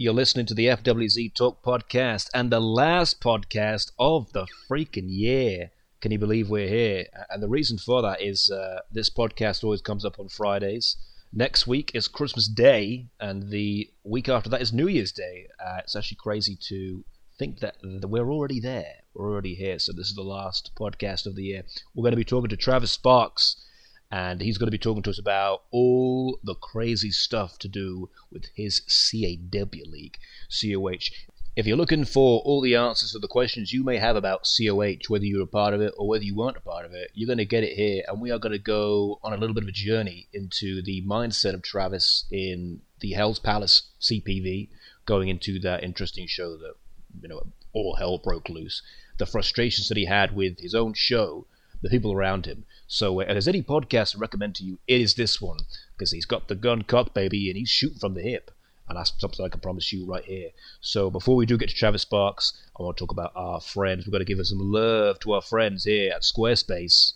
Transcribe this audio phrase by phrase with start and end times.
[0.00, 5.72] You're listening to the FWZ Talk podcast and the last podcast of the freaking year.
[6.00, 7.06] Can you believe we're here?
[7.28, 10.96] And the reason for that is uh, this podcast always comes up on Fridays.
[11.32, 15.48] Next week is Christmas Day, and the week after that is New Year's Day.
[15.58, 17.04] Uh, it's actually crazy to
[17.36, 18.98] think that we're already there.
[19.14, 19.80] We're already here.
[19.80, 21.64] So, this is the last podcast of the year.
[21.96, 23.64] We're going to be talking to Travis Sparks
[24.10, 28.08] and he's going to be talking to us about all the crazy stuff to do
[28.32, 30.16] with his CAW league,
[30.48, 31.10] COH.
[31.56, 35.08] If you're looking for all the answers to the questions you may have about COH,
[35.08, 37.26] whether you're a part of it or whether you weren't a part of it, you're
[37.26, 38.04] going to get it here.
[38.06, 41.02] And we are going to go on a little bit of a journey into the
[41.02, 44.68] mindset of Travis in the Hell's Palace CPV,
[45.04, 46.74] going into that interesting show that,
[47.20, 48.80] you know, all hell broke loose.
[49.18, 51.46] The frustrations that he had with his own show,
[51.82, 52.66] the people around him.
[52.90, 55.58] So, uh, if there's any podcast to recommend to you, it is this one
[55.92, 58.50] because he's got the gun cocked, baby, and he's shooting from the hip.
[58.88, 60.52] And that's something I can promise you right here.
[60.80, 64.06] So, before we do get to Travis Sparks, I want to talk about our friends.
[64.06, 67.12] We've got to give some love to our friends here at Squarespace.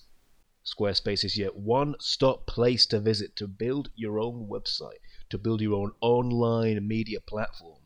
[0.62, 5.62] Squarespace is your one stop place to visit to build your own website, to build
[5.62, 7.81] your own online media platform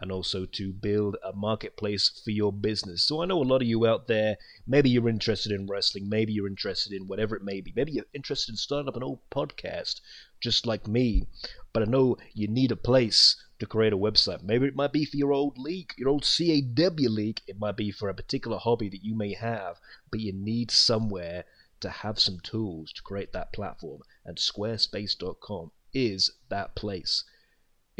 [0.00, 3.02] and also to build a marketplace for your business.
[3.06, 6.32] So I know a lot of you out there, maybe you're interested in wrestling, maybe
[6.32, 9.20] you're interested in whatever it may be, maybe you're interested in starting up an old
[9.30, 10.00] podcast
[10.40, 11.26] just like me,
[11.72, 14.42] but I know you need a place to create a website.
[14.42, 17.90] Maybe it might be for your old league, your old CAW league, it might be
[17.90, 19.78] for a particular hobby that you may have,
[20.10, 21.44] but you need somewhere
[21.80, 27.24] to have some tools to create that platform, and squarespace.com is that place.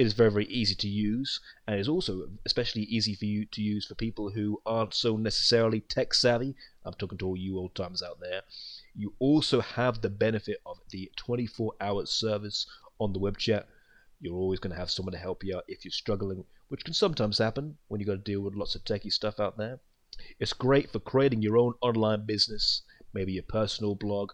[0.00, 3.44] It is very, very easy to use, and it is also especially easy for you
[3.44, 6.56] to use for people who aren't so necessarily tech savvy.
[6.86, 8.40] I'm talking to all you old timers out there.
[8.94, 12.66] You also have the benefit of the 24 hour service
[12.98, 13.68] on the web chat.
[14.22, 16.94] You're always going to have someone to help you out if you're struggling, which can
[16.94, 19.80] sometimes happen when you've got to deal with lots of techie stuff out there.
[20.38, 22.80] It's great for creating your own online business,
[23.12, 24.32] maybe your personal blog,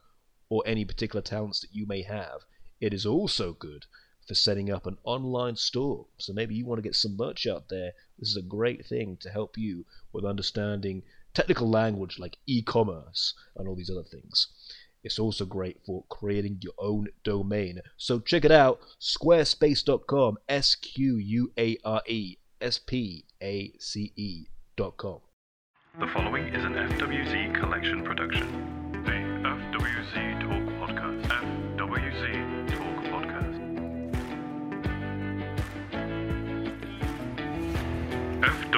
[0.49, 2.43] or any particular talents that you may have.
[2.81, 3.87] It is also good
[4.27, 6.07] for setting up an online store.
[6.19, 7.93] So maybe you want to get some merch out there.
[8.19, 11.03] This is a great thing to help you with understanding
[11.35, 14.49] technical language like e commerce and all these other things.
[15.05, 17.81] It's also great for creating your own domain.
[17.97, 24.13] So check it out squarespace.com, S Q U A R E S P A C
[24.17, 25.21] E.com.
[26.01, 28.76] The following is an FWZ collection production.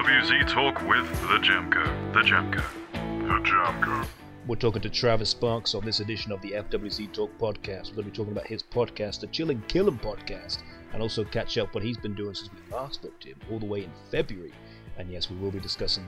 [0.08, 1.84] FWZ Talk with the Jamco.
[2.14, 2.64] The Jamco.
[2.94, 4.06] The Jamco.
[4.46, 7.91] We're talking to Travis Sparks on this edition of the FWZ Talk podcast.
[7.91, 10.62] We're going to be talking about his podcast, the Chill and Kill podcast,
[10.94, 13.58] and also catch up what he's been doing since we last spoke to him, all
[13.58, 14.54] the way in February.
[14.96, 16.06] And yes, we will be discussing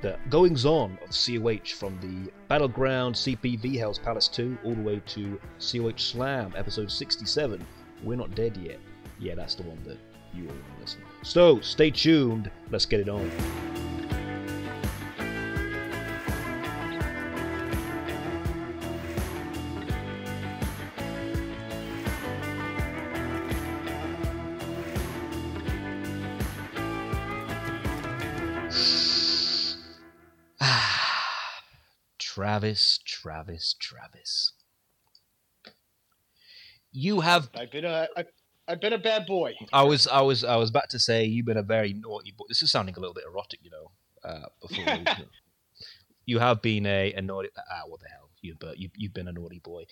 [0.00, 4.82] the, the goings on of COH from the Battleground CPV Hell's Palace 2 all the
[4.82, 7.66] way to COH Slam episode 67.
[8.04, 8.78] We're not dead yet.
[9.18, 9.98] Yeah, that's the one that
[10.34, 11.02] you to listen.
[11.22, 12.50] So stay tuned.
[12.70, 13.30] Let's get it on.
[32.18, 34.52] Travis, Travis, Travis.
[36.92, 38.24] You have I've been a I,
[38.72, 39.54] I've been a bad boy.
[39.70, 42.46] I was, I was, I was about to say you've been a very naughty boy.
[42.48, 43.90] This is sounding a little bit erotic, you know.
[44.24, 45.04] Uh, before
[46.24, 47.50] you have been a, a naughty.
[47.58, 48.30] Ah, what the hell?
[48.40, 49.84] You, but you, you've been a naughty boy.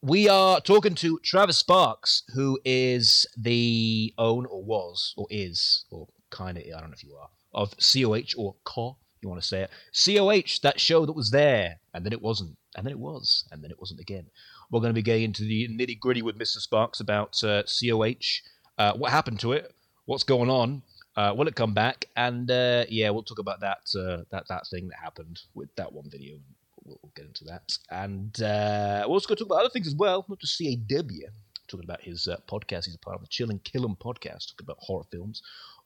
[0.00, 6.08] We are talking to Travis Sparks, who is the own or was or is or
[6.30, 8.96] kind of I don't know if you are of COH or CO.
[9.20, 9.70] You want to say it?
[9.92, 13.62] COH, that show that was there, and then it wasn't, and then it was, and
[13.62, 14.28] then it wasn't again.
[14.70, 16.58] We're going to be getting into the nitty gritty with Mr.
[16.58, 18.42] Sparks about uh, COH,
[18.78, 19.74] uh, what happened to it,
[20.06, 20.82] what's going on,
[21.16, 24.66] uh, will it come back, and uh, yeah, we'll talk about that uh, that that
[24.70, 26.36] thing that happened with that one video.
[26.84, 29.88] We'll, we'll get into that, and uh, we're also going to talk about other things
[29.88, 31.28] as well, not just CAW.
[31.68, 34.64] Talking about his podcast, he's a part of the Chill and Kill 'em podcast, talking
[34.64, 35.40] about horror films,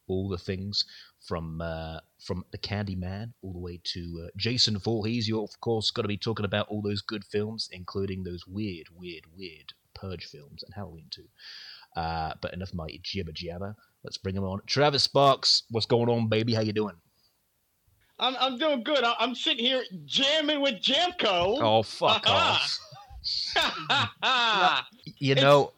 [0.07, 0.85] all the things
[1.19, 5.27] from uh, from the Candyman all the way to uh, Jason Voorhees.
[5.27, 8.87] You're of course got to be talking about all those good films, including those weird,
[8.95, 11.27] weird, weird Purge films and Halloween too.
[11.95, 13.75] Uh, but enough of my jibber jabber.
[14.03, 14.61] Let's bring him on.
[14.67, 16.53] Travis Sparks, what's going on, baby?
[16.53, 16.95] How you doing?
[18.19, 19.03] I'm I'm doing good.
[19.03, 21.59] I, I'm sitting here jamming with Jamco.
[21.61, 22.79] Oh fuck off!
[25.17, 25.71] You know,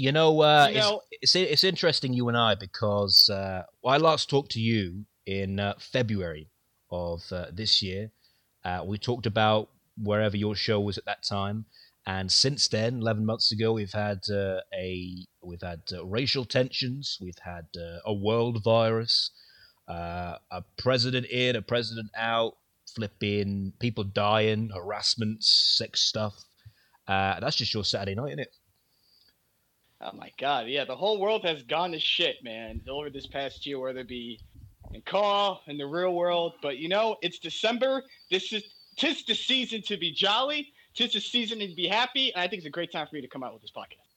[0.00, 3.98] You know, uh, You know- it's, it's it's interesting you and I because uh, I
[3.98, 6.48] last talked to you in uh, February
[6.90, 8.10] of uh, this year.
[8.64, 9.68] Uh, we talked about
[10.02, 11.66] wherever your show was at that time,
[12.06, 17.18] and since then, eleven months ago, we've had uh, a we've had uh, racial tensions,
[17.20, 19.30] we've had uh, a world virus,
[19.86, 22.54] uh, a president in, a president out,
[22.94, 26.34] flipping people dying, harassment, sex stuff.
[27.06, 28.54] Uh, that's just your Saturday night, isn't it?
[30.02, 33.66] Oh my god, yeah, the whole world has gone to shit, man, over this past
[33.66, 34.40] year, whether it be
[34.94, 36.54] in CAW in the real world.
[36.62, 38.02] But you know, it's December.
[38.30, 38.62] This is
[38.96, 40.72] tis the season to be jolly.
[40.94, 42.32] Tis the season to be happy.
[42.32, 44.10] And I think it's a great time for me to come out with this podcast.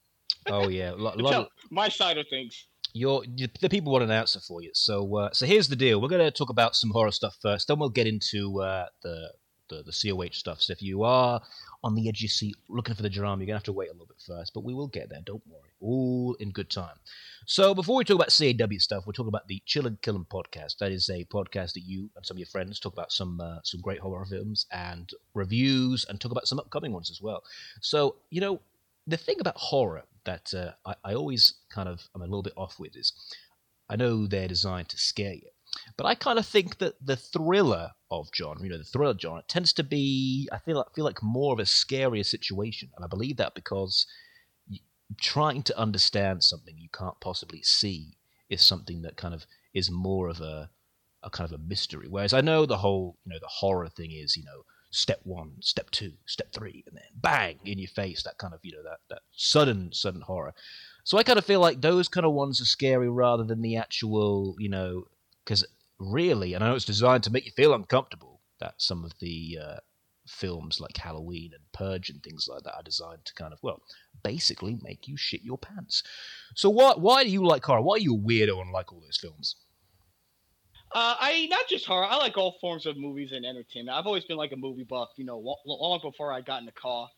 [0.47, 2.65] Oh yeah, a lot, To of, my side of things.
[2.93, 3.23] your
[3.61, 4.71] the people want an answer for you.
[4.73, 6.01] So uh, so here's the deal.
[6.01, 7.67] We're going to talk about some horror stuff first.
[7.67, 9.31] Then we'll get into uh, the,
[9.69, 10.61] the the COH stuff.
[10.61, 11.41] So if you are
[11.83, 13.73] on the edge of your seat looking for the drama, you're going to have to
[13.73, 14.53] wait a little bit first.
[14.53, 15.19] But we will get there.
[15.25, 15.69] Don't worry.
[15.83, 16.95] All in good time.
[17.45, 20.25] So before we talk about CAW stuff, we're talking about the Chill and Kill 'em
[20.31, 20.77] podcast.
[20.77, 23.59] That is a podcast that you and some of your friends talk about some uh,
[23.65, 27.43] some great horror films and reviews, and talk about some upcoming ones as well.
[27.81, 28.61] So you know
[29.07, 32.53] the thing about horror that uh, I, I always kind of I'm a little bit
[32.55, 33.11] off with is
[33.89, 35.49] I know they're designed to scare you,
[35.97, 39.43] but I kind of think that the thriller of genre, you know, the thriller genre
[39.49, 43.09] tends to be I feel like, feel like more of a scarier situation, and I
[43.09, 44.07] believe that because
[45.19, 48.17] trying to understand something you can't possibly see
[48.49, 50.69] is something that kind of is more of a
[51.25, 52.07] a kind of a mystery.
[52.09, 55.55] Whereas I know the whole you know the horror thing is you know step one,
[55.61, 58.23] step two, step three, and then bang in your face.
[58.23, 60.53] That kind of you know that that sudden sudden horror.
[61.03, 63.77] So I kind of feel like those kind of ones are scary rather than the
[63.77, 65.05] actual you know
[65.43, 65.65] because
[65.99, 68.41] really, and I know it's designed to make you feel uncomfortable.
[68.59, 69.77] That some of the uh,
[70.27, 73.81] films like Halloween and Purge and things like that are designed to kind of well
[74.23, 76.03] basically make you shit your pants.
[76.55, 77.81] So why why do you like horror?
[77.81, 79.55] Why are you a weirdo and like all those films?
[80.93, 82.05] Uh, I not just horror.
[82.05, 83.97] I like all forms of movies and entertainment.
[83.97, 85.09] I've always been like a movie buff.
[85.17, 87.09] You know, lo- long before I got in the car.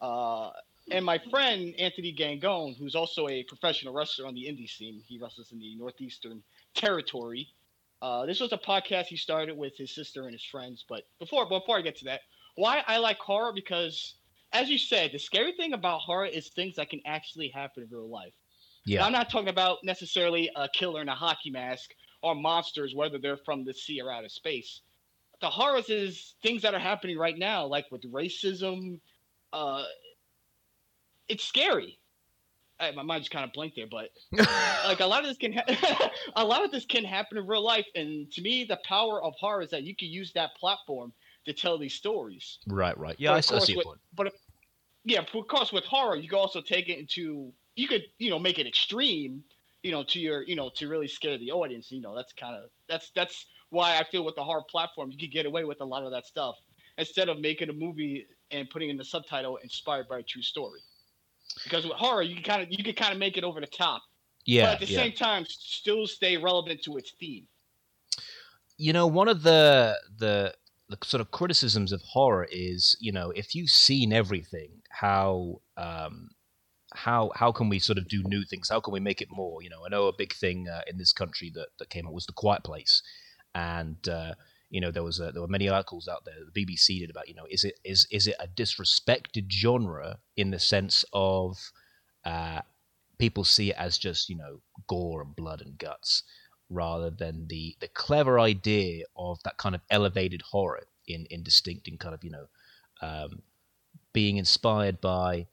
[0.00, 0.50] Uh,
[0.90, 5.18] and my friend Anthony Gangone, who's also a professional wrestler on the indie scene, he
[5.18, 6.42] wrestles in the Northeastern
[6.74, 7.48] Territory.
[8.00, 10.84] Uh, this was a podcast he started with his sister and his friends.
[10.88, 12.20] But before before I get to that,
[12.58, 14.14] why I like horror because,
[14.52, 17.88] as you said, the scary thing about horror is things that can actually happen in
[17.90, 18.32] real life.
[18.84, 21.90] Yeah, I'm not talking about necessarily a killer in a hockey mask
[22.22, 24.80] or monsters, whether they're from the sea or outer space.
[25.40, 28.98] The horrors is things that are happening right now, like with racism.
[29.52, 29.84] Uh,
[31.28, 31.98] it's scary.
[32.80, 34.10] I, my mind just kind of blinked there, but
[34.84, 37.62] like a lot of this can ha- a lot of this can happen in real
[37.62, 41.12] life, and to me, the power of horror is that you can use that platform
[41.48, 42.58] to tell these stories.
[42.68, 43.16] right, right.
[43.18, 44.00] Yeah, I, of I course see your with- point.
[44.14, 44.32] But
[45.04, 48.38] yeah, of course, with horror, you can also take it into you could you know
[48.38, 49.44] make it extreme,
[49.82, 51.90] you know, to your you know to really scare the audience.
[51.92, 55.18] You know, that's kind of that's that's why I feel with the horror platform you
[55.18, 56.56] could get away with a lot of that stuff
[56.98, 60.80] instead of making a movie and putting in the subtitle inspired by a true story.
[61.64, 63.66] Because with horror, you can kind of you can kind of make it over the
[63.66, 64.02] top,
[64.44, 64.98] Yeah, but at the yeah.
[65.02, 67.46] same time, still stay relevant to its theme.
[68.76, 70.54] you know one of the the
[70.88, 76.30] the sort of criticisms of horror is you know if you've seen everything how um
[76.94, 78.70] how how can we sort of do new things?
[78.70, 79.62] How can we make it more?
[79.62, 82.14] You know i know a big thing uh, in this country that that came out
[82.14, 83.02] was the quiet place.
[83.54, 84.34] And uh
[84.70, 87.28] you know there was a, there were many articles out there the bbc did about
[87.28, 91.56] you know is it is is it a disrespected genre in the sense of
[92.26, 92.60] uh
[93.18, 96.22] people see it as just you know gore and blood and guts
[96.70, 101.88] rather than the the clever idea of that kind of elevated horror in in distinct
[101.88, 102.46] and kind of you know
[103.00, 103.42] um,
[104.12, 105.46] being inspired by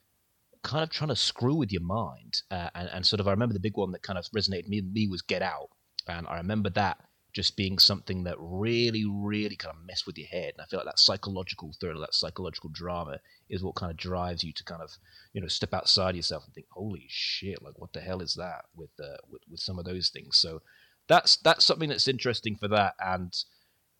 [0.64, 2.42] kind of trying to screw with your mind.
[2.52, 4.82] Uh, and and sort of I remember the big one that kind of resonated me,
[4.82, 5.70] me was Get Out.
[6.08, 6.98] And I remember that
[7.34, 10.54] just being something that really really kind of messed with your head.
[10.54, 13.20] And I feel like that psychological thriller that psychological drama
[13.50, 14.92] is what kind of drives you to kind of
[15.34, 18.66] you know step outside yourself and think holy shit like what the hell is that
[18.76, 20.38] with uh, with, with some of those things?
[20.38, 20.62] So
[21.08, 23.34] that's that's something that's interesting for that and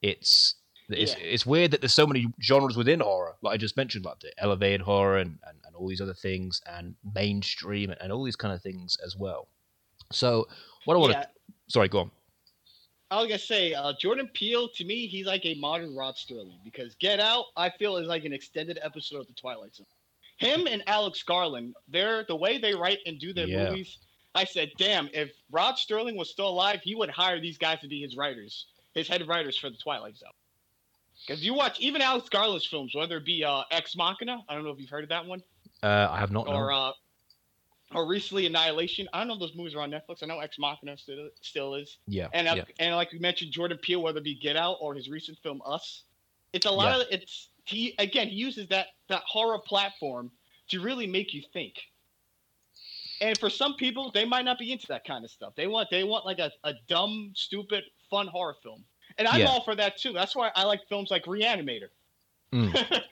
[0.02, 0.56] it's
[0.90, 1.20] it's, Yeah.
[1.24, 4.32] it's weird that there's so many genres within horror like i just mentioned like the
[4.38, 8.54] elevated horror and, and, and all these other things and mainstream and, all these kind
[8.54, 9.48] of things as well
[10.12, 10.48] so
[10.86, 11.26] what i want to Yeah,
[11.68, 12.12] sorry go on
[13.12, 16.58] I was gonna say uh, Jordan Peele to me, he's like a modern Rod Sterling
[16.66, 19.86] because Get Out, I feel, is like an extended episode of The Twilight Zone.
[20.38, 23.70] Him and Alex Garland, they're the way they write and do their Yeah.
[23.70, 24.00] movies.
[24.36, 27.88] I said, damn, if Rod Sterling was still alive, he would hire these guys to
[27.88, 30.30] be his writers, his head writers for The Twilight Zone.
[31.26, 34.64] Because you watch even Alex Garland's films, whether it be uh, Ex Machina, I don't
[34.66, 35.42] know if you've heard of that one,
[35.82, 36.92] uh, i have not or uh,
[37.94, 39.08] or recently Annihilation.
[39.14, 40.24] I don't know if those movies are on Netflix.
[40.24, 41.98] I know Ex Machina still still is.
[42.08, 42.28] Yeah.
[42.34, 42.64] And uh, yeah.
[42.80, 45.62] and like we mentioned, Jordan Peele, whether it be Get Out or his recent film
[45.66, 46.04] Us,
[46.54, 47.02] it's a lot Yeah.
[47.04, 50.32] of it's he again he uses that that horror platform
[50.70, 51.76] to really make you think.
[53.22, 55.54] And for some people, they might not be into that kind of stuff.
[55.56, 58.84] They want they want like a, a dumb, stupid, fun horror film.
[59.18, 59.48] And I'm Yeah.
[59.48, 60.14] all for that too.
[60.14, 61.90] That's why I like films like Reanimator.
[62.54, 63.02] Mm.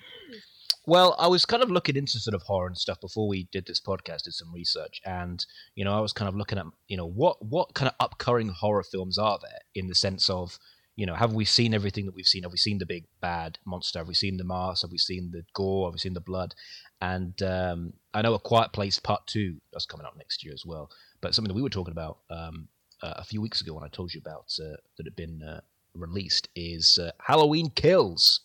[0.85, 3.65] Well, I was kind of looking into sort of horror and stuff before we did
[3.65, 5.45] this podcast, did some research, and
[5.75, 8.49] you know, I was kind of looking at you know what what kind of upcoming
[8.49, 10.59] horror films are there in the sense of
[10.95, 12.43] you know have we seen everything that we've seen?
[12.43, 13.99] Have we seen the big bad monster?
[13.99, 14.83] Have we seen the mask?
[14.83, 15.87] Have we seen the gore?
[15.87, 16.53] Have we seen the blood?
[17.01, 20.63] And um, I know a Quiet Place Part Two that's coming out next year as
[20.65, 20.89] well.
[21.21, 22.67] But something that we were talking about um,
[23.01, 25.61] uh, a few weeks ago when I told you about uh, that had been uh,
[25.93, 28.41] released is uh, Halloween Kills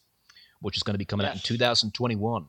[0.61, 2.47] which is going to be coming out in 2021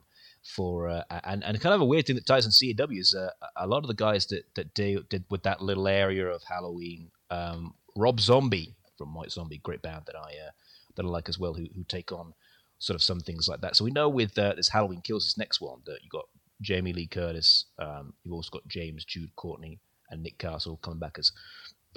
[0.55, 3.29] for uh, and and kind of a weird thing that ties in CAW is uh,
[3.57, 7.11] a lot of the guys that that did, did with that little area of Halloween.
[7.29, 10.51] Um, Rob Zombie from White Zombie, great band that I uh,
[10.95, 12.33] that I like as well, who who take on
[12.77, 13.75] sort of some things like that.
[13.75, 16.25] So we know with uh, this Halloween Kills, this next one that you got
[16.61, 19.79] Jamie Lee Curtis, um, you've also got James Jude Courtney
[20.11, 21.31] and Nick Castle coming back as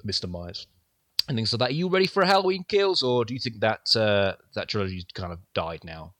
[0.06, 0.30] Mr.
[0.30, 0.66] Myers
[1.28, 1.70] and things like that.
[1.70, 5.32] Are you ready for Halloween Kills, or do you think that uh, that trilogy's kind
[5.32, 6.14] of died now?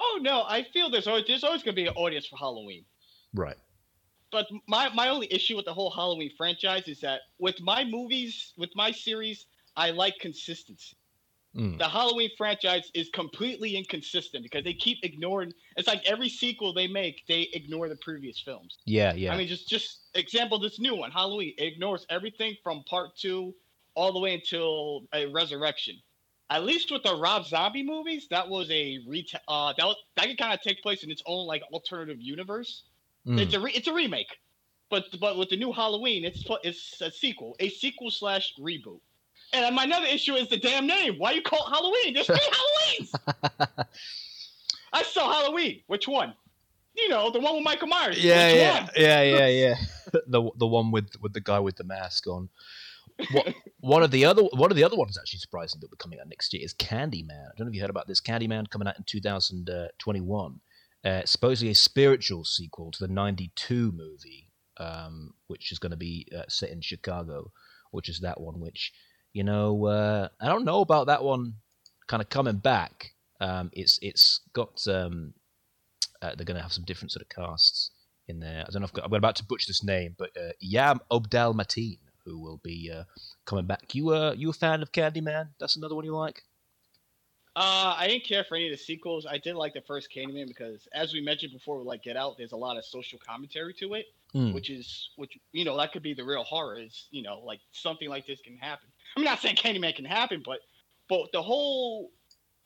[0.00, 2.84] Oh no, I feel there's always there's always gonna be an audience for Halloween.
[3.34, 3.56] Right.
[4.32, 8.54] But my my only issue with the whole Halloween franchise is that with my movies,
[8.56, 9.46] with my series,
[9.76, 10.96] I like consistency.
[11.56, 11.78] Mm.
[11.78, 15.52] The Halloween franchise is completely inconsistent because they keep ignoring.
[15.76, 18.78] It's like every sequel they make, they ignore the previous films.
[18.86, 19.34] Yeah, yeah.
[19.34, 21.54] I mean, just just example this new one, Halloween.
[21.58, 23.54] It ignores everything from part two
[23.94, 25.96] all the way until a resurrection.
[26.48, 30.26] At least with the Rob Zombie movies, that was a reta- uh, that was, that
[30.26, 32.84] could kind of take place in its own like alternative universe.
[33.26, 33.40] Mm.
[33.40, 34.36] It's a re- it's a remake,
[34.90, 39.00] but but with the new Halloween, it's it's a sequel, a sequel slash reboot.
[39.52, 41.14] And my another issue is the damn name.
[41.18, 42.14] Why you call it Halloween?
[42.14, 42.36] There's three
[43.18, 43.84] Halloweens.
[44.92, 45.82] I saw Halloween.
[45.86, 46.34] Which one?
[46.96, 48.22] You know, the one with Michael Myers.
[48.22, 48.90] yeah, Which yeah, one?
[48.96, 49.74] yeah, yeah, yeah.
[50.26, 52.48] the the one with with the guy with the mask on.
[53.30, 56.18] What, one of the other one of the other ones actually surprising that we're coming
[56.18, 57.30] out next year is Candyman.
[57.30, 58.20] I don't know if you heard about this.
[58.20, 60.60] Candyman coming out in 2021.
[61.04, 66.28] Uh, supposedly a spiritual sequel to the 92 movie, um, which is going to be
[66.36, 67.50] uh, set in Chicago,
[67.90, 68.92] which is that one which,
[69.32, 71.54] you know, uh, I don't know about that one
[72.06, 73.12] kind of coming back.
[73.40, 75.34] Um, it's it's got um,
[76.22, 77.90] uh, they're going to have some different sort of casts
[78.28, 78.64] in there.
[78.66, 81.98] I don't know if I'm about to butcher this name, but uh, Yam Obdal Mateen,
[82.24, 83.04] who will be uh,
[83.44, 83.94] coming back.
[83.94, 85.48] You uh, you a fan of Candyman?
[85.58, 86.42] That's another one you like?
[87.54, 89.26] Uh, I didn't care for any of the sequels.
[89.26, 92.38] I did like the first Candyman because, as we mentioned before, with like Get Out,
[92.38, 94.52] there's a lot of social commentary to it, Hmm.
[94.52, 96.78] which is which you know that could be the real horror.
[96.78, 98.88] Is you know like something like this can happen.
[99.16, 100.60] I'm not saying Candyman can happen, but
[101.10, 102.10] but the whole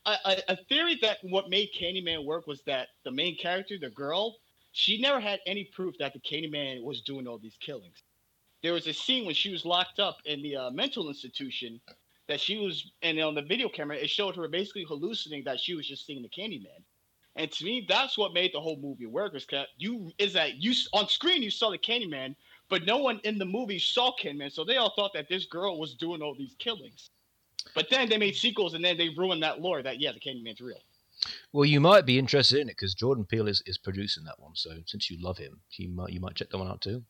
[0.07, 4.37] a, a theory that what made Candyman work was that the main character, the girl,
[4.73, 8.05] she never had any proof that the Candyman was doing all these killings.
[8.63, 11.81] There was a scene when she was locked up in the uh, mental institution
[12.29, 15.75] that she was, and on the video camera, it showed her basically hallucinating that she
[15.75, 16.83] was just seeing the Candyman.
[17.37, 19.35] And to me, that's what made the whole movie work.
[19.35, 22.35] Is that you is that you on screen you saw the Candyman,
[22.69, 25.79] but no one in the movie saw Candyman, so they all thought that this girl
[25.79, 27.11] was doing all these killings.
[27.75, 30.61] But then they made sequels, and then they ruined that lore that yeah, the Candyman's
[30.61, 30.81] real.
[31.53, 34.55] Well, you might be interested in it because Jordan Peele is, is producing that one.
[34.55, 37.03] So since you love him, you might you might check that one out too.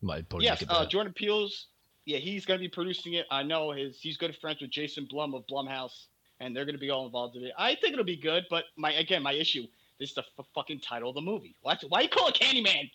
[0.00, 0.86] You might probably yes, uh.
[0.86, 1.66] Jordan Peele's.
[2.06, 3.26] Yeah, he's gonna be producing it.
[3.30, 4.00] I know his.
[4.00, 6.06] He's good friends with Jason Blum of Blumhouse,
[6.40, 7.52] and they're gonna be all involved in it.
[7.58, 9.66] I think it'll be good, but my again, my issue.
[9.98, 11.56] This is the f- fucking title of the movie.
[11.60, 12.90] Why, why you call it Candyman?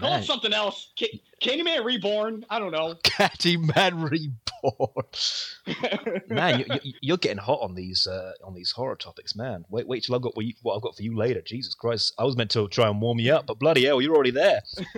[0.00, 0.22] Call Man.
[0.22, 0.92] it something else.
[0.98, 2.44] Ca- Candyman Reborn.
[2.50, 2.96] I don't know.
[3.04, 6.24] Candyman Reborn.
[6.28, 9.64] man, you, you, you're getting hot on these uh, on these horror topics, man.
[9.68, 11.40] Wait, wait till I've got what, you, what I've got for you later.
[11.42, 14.14] Jesus Christ, I was meant to try and warm you up, but bloody hell, you're
[14.14, 14.62] already there.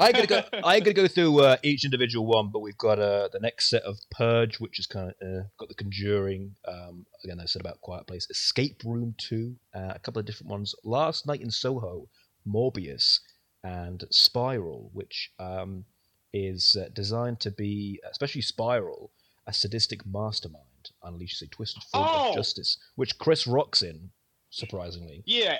[0.00, 0.42] I gonna go.
[0.64, 3.82] I gonna go through uh, each individual one, but we've got uh, the next set
[3.82, 6.56] of Purge, which is kind of uh, got the Conjuring.
[6.66, 10.50] Um, again, I said about Quiet Place, Escape Room Two, uh, a couple of different
[10.50, 10.74] ones.
[10.84, 12.08] Last Night in Soho,
[12.46, 13.20] Morbius,
[13.62, 15.84] and Spiral, which um,
[16.32, 19.10] is uh, designed to be, especially Spiral,
[19.46, 20.64] a sadistic mastermind
[21.04, 22.28] unleashes a twisted form Oh!
[22.30, 24.10] of justice, which Chris Rock's in,
[24.50, 25.22] surprisingly.
[25.26, 25.58] yeah.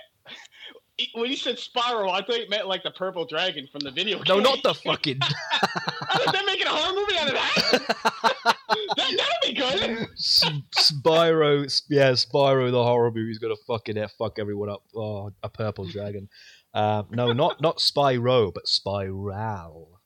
[1.15, 4.19] When he said Spiral, I thought he meant like the purple dragon from the video.
[4.19, 4.25] game.
[4.29, 4.43] No, game.
[4.45, 5.19] not the fucking.
[6.17, 8.57] Think they're making a horror movie out of that.
[8.97, 10.09] that that'll be good.
[10.17, 14.83] Spyro, yeah, Spyro, the horror movie is gonna fucking eh, fuck everyone up.
[14.95, 16.29] Oh, a purple dragon.
[16.75, 20.01] Um, no, not not Spyro, but Spiral.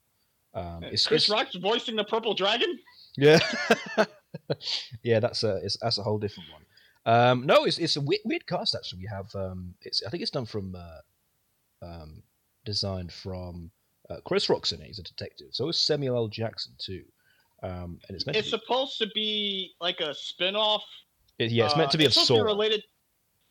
[0.55, 2.79] Um, it's, Chris it's- Rock's voicing the Purple Dragon.
[3.17, 3.39] Yeah,
[5.03, 6.63] yeah, that's a it's, that's a whole different one.
[7.07, 9.01] Um, no, it's it's a weird, weird cast actually.
[9.01, 12.23] We have um, it's I think it's done from uh, um,
[12.65, 13.71] designed from
[14.11, 14.87] uh, Chris Rock's in it.
[14.87, 15.49] He's a detective.
[15.53, 16.29] So is Samuel L.
[16.29, 17.05] Jackson too.
[17.63, 20.85] Um, and it's meant It's to be, supposed to be like a spin-off.
[21.39, 22.43] it- yeah, it's meant uh, to be to be Saw.
[22.43, 22.85] related.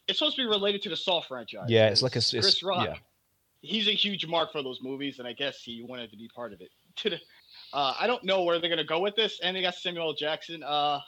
[0.08, 1.66] It's supposed to be related to the Saw franchise.
[1.68, 2.86] Yeah, it's like a it's- Chris Rock.
[2.88, 2.96] yeah.
[3.62, 6.54] He's a huge mark for those movies, and I guess he wanted to be part
[6.54, 6.70] of it.
[7.74, 10.14] uh, I don't know where they're gonna go with this, and they got Samuel L.
[10.14, 10.64] Jackson.
[10.64, 11.00] Uh,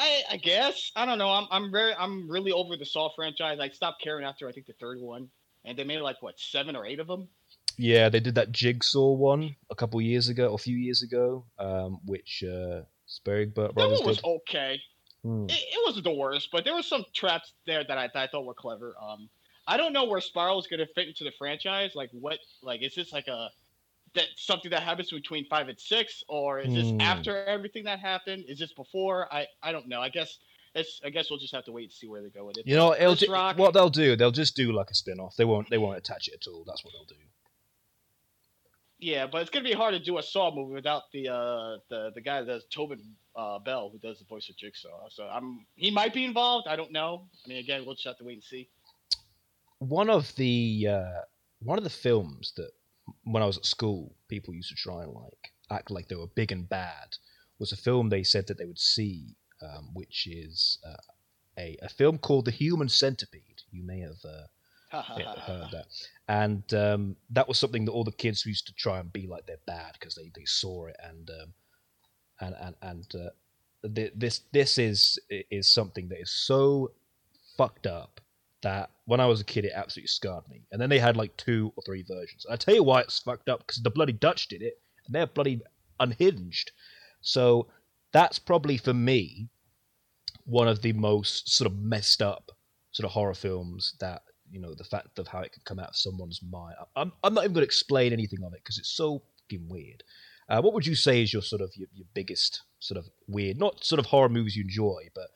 [0.00, 1.28] I, I guess I don't know.
[1.28, 3.58] I'm I'm very I'm really over the Saw franchise.
[3.60, 5.28] I stopped caring after I think the third one,
[5.64, 7.28] and they made like what seven or eight of them.
[7.76, 11.44] Yeah, they did that Jigsaw one a couple years ago, or a few years ago,
[11.58, 14.24] um, which uh, Spierig That one was did.
[14.24, 14.80] okay.
[15.22, 15.44] Hmm.
[15.50, 18.26] it, it wasn't the worst, but there were some traps there that I, that I
[18.26, 18.94] thought were clever.
[19.02, 19.28] Um,
[19.66, 21.92] I don't know where Spiral is going to fit into the franchise.
[21.94, 22.38] Like, what?
[22.62, 23.50] Like, is this like a
[24.14, 27.00] that something that happens between five and six, or is this Hmm.
[27.00, 28.44] after everything that happened?
[28.48, 29.32] Is this before?
[29.32, 30.00] I I don't know.
[30.00, 30.38] I guess
[30.74, 32.66] it's I guess we'll just have to wait and see where they go with it.
[32.66, 35.36] You know, it'll ju- Rock- what they'll do, they'll just do like a spin-off.
[35.36, 36.64] They won't, they won't attach it at all.
[36.66, 37.14] That's what they'll do.
[38.98, 42.10] Yeah, but it's gonna be hard to do a Saw movie without the uh the
[42.14, 43.00] the guy that does Tobin
[43.34, 45.08] uh, Bell who does the voice of Jigsaw.
[45.08, 46.68] So I'm he might be involved.
[46.68, 47.26] I don't know.
[47.44, 48.68] I mean, again, we'll just have to wait and see.
[49.78, 51.20] One of the uh,
[51.60, 52.70] one of the films that
[53.24, 56.26] when I was at school, people used to try and like act like they were
[56.26, 57.16] big and bad
[57.58, 60.96] was a film they said that they would see, um, which is uh,
[61.58, 63.62] a a film called The Human Centipede.
[63.70, 64.24] You may have.
[64.24, 64.46] Uh,
[65.46, 65.86] heard that.
[66.26, 69.46] And um, that was something that all the kids used to try and be like
[69.46, 71.54] they're bad because they, they saw it and um,
[72.40, 76.90] and and and uh, th- this this is is something that is so
[77.56, 78.20] fucked up
[78.62, 80.62] that when I was a kid it absolutely scarred me.
[80.70, 82.46] And then they had like two or three versions.
[82.50, 85.26] I tell you why it's fucked up because the bloody Dutch did it and they're
[85.26, 85.60] bloody
[85.98, 86.72] unhinged.
[87.20, 87.68] So
[88.12, 89.48] that's probably for me
[90.44, 92.50] one of the most sort of messed up
[92.92, 95.90] sort of horror films that you know the fact of how it could come out
[95.90, 96.74] of someone's mind.
[96.96, 100.02] I'm I'm not even going to explain anything of it because it's so fucking weird.
[100.48, 103.58] Uh, what would you say is your sort of your, your biggest sort of weird,
[103.58, 105.28] not sort of horror movies you enjoy, but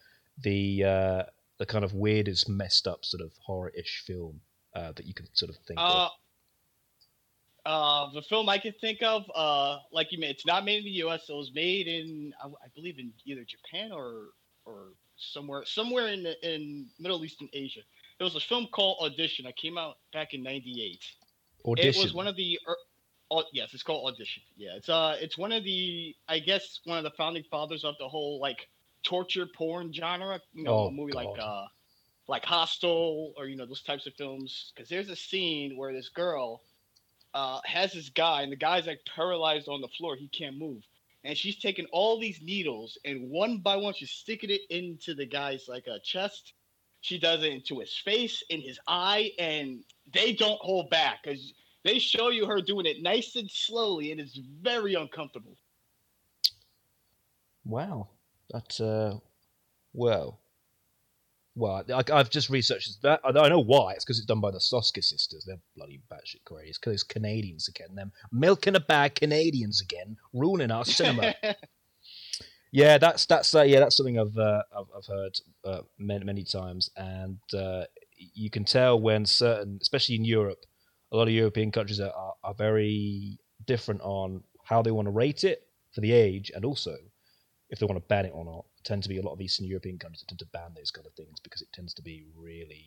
[0.43, 1.23] the uh,
[1.59, 4.41] the kind of weirdest, messed up sort of horror-ish film
[4.75, 6.11] uh, that you can sort of think Uh, of?
[7.67, 10.85] uh, the film I can think of, uh, like you made, it's not made in
[10.85, 11.29] the U.S.
[11.29, 14.31] It was made in, I, I believe, in either Japan or
[14.67, 17.81] or somewhere somewhere in the, in Middle East and Asia.
[18.19, 21.03] There was a film called Audition that came out back in '98.
[21.67, 21.89] Audition.
[21.89, 22.59] It was one of the.
[22.69, 22.77] er,
[23.53, 24.43] yes, it's called Audition.
[24.57, 27.95] Yeah, it's uh, it's one of the, I guess, one of the founding fathers of
[27.99, 28.69] the whole like
[29.05, 30.41] torture porn genre.
[30.55, 31.67] You know, Oh, a movie like uh,
[32.29, 34.73] like Hostel or you know those types of films.
[34.75, 36.63] Because there's a scene where this girl
[37.35, 40.17] uh, has this guy, and the guy's like paralyzed on the floor.
[40.17, 40.83] He can't move.
[41.25, 45.27] And she's taking all these needles, and one by one, she's sticking it into the
[45.27, 46.55] guy's like uh, chest.
[47.01, 51.53] She does it into his face, in his eye, and they don't hold back because
[51.85, 55.57] they show you her doing it nice and slowly, and it's very uncomfortable.
[57.65, 58.14] Wow,
[58.51, 59.19] that's uh,
[59.93, 60.41] well,
[61.57, 63.21] well, I, I've just researched that.
[63.25, 63.93] I I know why.
[63.93, 65.45] It's because it's done by the Soska sisters.
[65.47, 66.71] They're bloody batshit crazy.
[66.71, 67.95] It's because Canadians again.
[67.95, 71.35] Them milking a bag Canadians again, ruining our cinema.
[72.73, 76.45] yeah, that's that's uh, yeah, that's something I've uh, I've, I've heard uh, many many
[76.45, 77.85] times, and uh,
[78.17, 80.65] you can tell when certain, especially in Europe,
[81.13, 85.13] a lot of European countries are, are, are very different on how they want to
[85.13, 86.97] rate it for the age, and also
[87.71, 88.65] if they want to ban it or not.
[88.85, 91.07] Tend to be a lot of Eastern European countries that tend to ban those kind
[91.07, 92.85] of things because it tends to be really,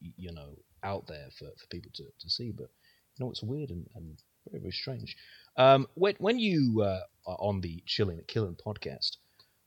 [0.00, 2.50] you know, out there for, for people to, to see.
[2.50, 2.70] But
[3.16, 4.18] you know, it's weird and, and
[4.50, 5.16] very very strange.
[5.56, 9.16] Um, when when you uh, are on the Chilling Killing podcast,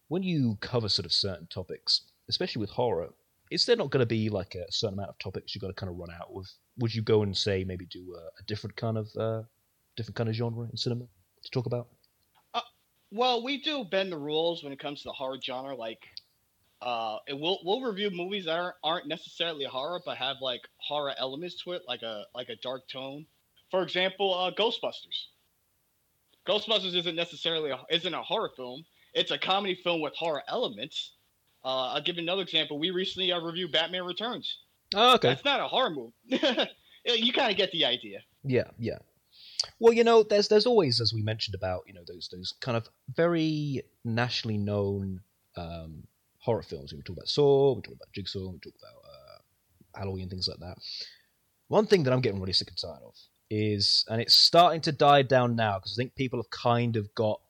[0.07, 3.09] when you cover sort of certain topics, especially with horror,
[3.51, 5.73] is there not going to be like a certain amount of topics you've got to
[5.73, 6.51] kind of run out with?
[6.79, 9.43] Would you go and say maybe do a, a different kind of uh,
[9.95, 11.05] different kind of genre in cinema
[11.43, 11.87] to talk about?
[13.11, 15.75] Well, we do bend the rules when it comes to the horror genre.
[15.75, 15.99] Like,
[16.81, 21.63] uh, we'll we'll review movies that aren't, aren't necessarily horror, but have like horror elements
[21.63, 23.25] to it, like a like a dark tone.
[23.71, 25.27] For example, uh, Ghostbusters.
[26.45, 28.85] Ghostbusters isn't necessarily a, isn't a horror film.
[29.13, 31.13] It's a comedy film with horror elements.
[31.63, 32.79] Uh, I'll give another example.
[32.79, 34.59] We recently uh, reviewed Batman Returns.
[34.95, 35.29] Oh, okay.
[35.29, 36.13] That's not a horror movie.
[37.05, 38.19] you kind of get the idea.
[38.43, 38.99] Yeah, yeah.
[39.79, 42.77] Well, you know, there's there's always, as we mentioned about, you know, those those kind
[42.77, 45.21] of very nationally known
[45.55, 46.03] um,
[46.39, 46.93] horror films.
[46.93, 50.59] We talk about Saw, we talk about Jigsaw, we talk about uh, Halloween, things like
[50.59, 50.77] that.
[51.67, 53.15] One thing that I'm getting really sick and tired of
[53.49, 57.13] is, and it's starting to die down now because I think people have kind of
[57.15, 57.41] got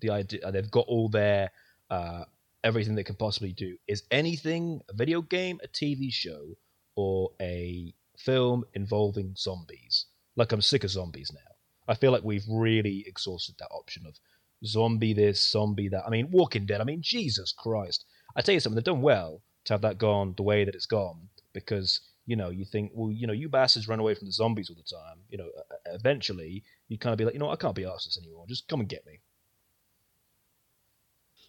[0.00, 1.50] the idea, they've got all their
[1.90, 2.24] uh,
[2.64, 3.76] everything they can possibly do.
[3.86, 6.56] Is anything a video game, a TV show,
[6.96, 10.06] or a film involving zombies?
[10.36, 11.49] Like I'm sick of zombies now.
[11.90, 14.18] I feel like we've really exhausted that option of
[14.64, 16.04] zombie this, zombie that.
[16.06, 16.80] I mean, Walking Dead.
[16.80, 18.04] I mean, Jesus Christ.
[18.36, 20.86] I tell you something, they've done well to have that gone the way that it's
[20.86, 24.32] gone because you know you think, well, you know, you bastards run away from the
[24.32, 25.18] zombies all the time.
[25.30, 25.48] You know,
[25.86, 28.46] eventually you kind of be like, you know, I can't be arsed anymore.
[28.48, 29.20] Just come and get me.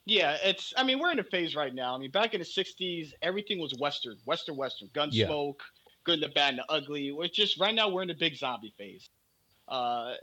[0.06, 0.74] Yeah, it's.
[0.76, 1.94] I mean, we're in a phase right now.
[1.94, 5.28] I mean, back in the '60s, everything was Western, Western, Western, gun Yeah.
[5.28, 5.62] smoke,
[6.04, 7.14] good and the bad and the ugly.
[7.20, 9.10] It's just right now we're in the big zombie phase.
[9.68, 10.16] Uh,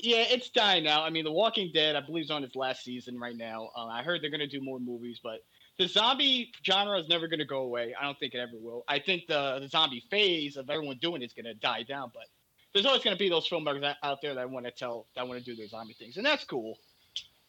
[0.00, 1.02] yeah, it's dying now.
[1.02, 3.70] I mean, The Walking Dead, I believe, is on its last season right now.
[3.76, 5.44] Uh, I heard they're gonna do more movies, but
[5.78, 7.94] the zombie genre is never gonna go away.
[7.98, 8.84] I don't think it ever will.
[8.88, 12.24] I think the the zombie phase of everyone doing it is gonna die down, but
[12.72, 15.38] there's always gonna be those filmmakers out- out there that want to tell that want
[15.38, 16.78] to do their zombie things, and that's cool.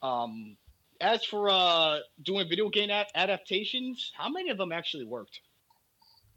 [0.01, 0.57] Um,
[1.01, 5.41] as for uh, doing video game ad- adaptations, how many of them actually worked?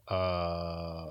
[0.09, 1.09] Uh,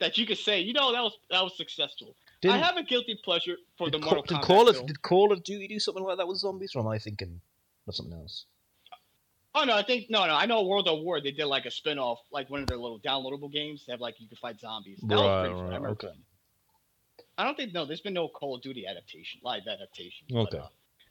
[0.00, 2.14] That you could say, you know, that was that was successful.
[2.44, 4.86] Didn't, I have a guilty pleasure for the Mortal Call, did Call of film.
[4.86, 7.40] did Call of Duty do something like that with zombies, or am I thinking
[7.88, 8.44] of something else?
[9.54, 10.34] Oh no, I think no, no.
[10.34, 11.22] I know World at War.
[11.22, 13.84] They did like a spin-off, like one of their little downloadable games.
[13.86, 14.98] They have like you could fight zombies.
[15.08, 15.56] That was Right, fun.
[15.56, 16.12] I right, remember okay.
[17.38, 17.86] I don't think no.
[17.86, 20.26] There's been no Call of Duty adaptation, live adaptation.
[20.34, 20.58] Okay.
[20.58, 20.66] uh,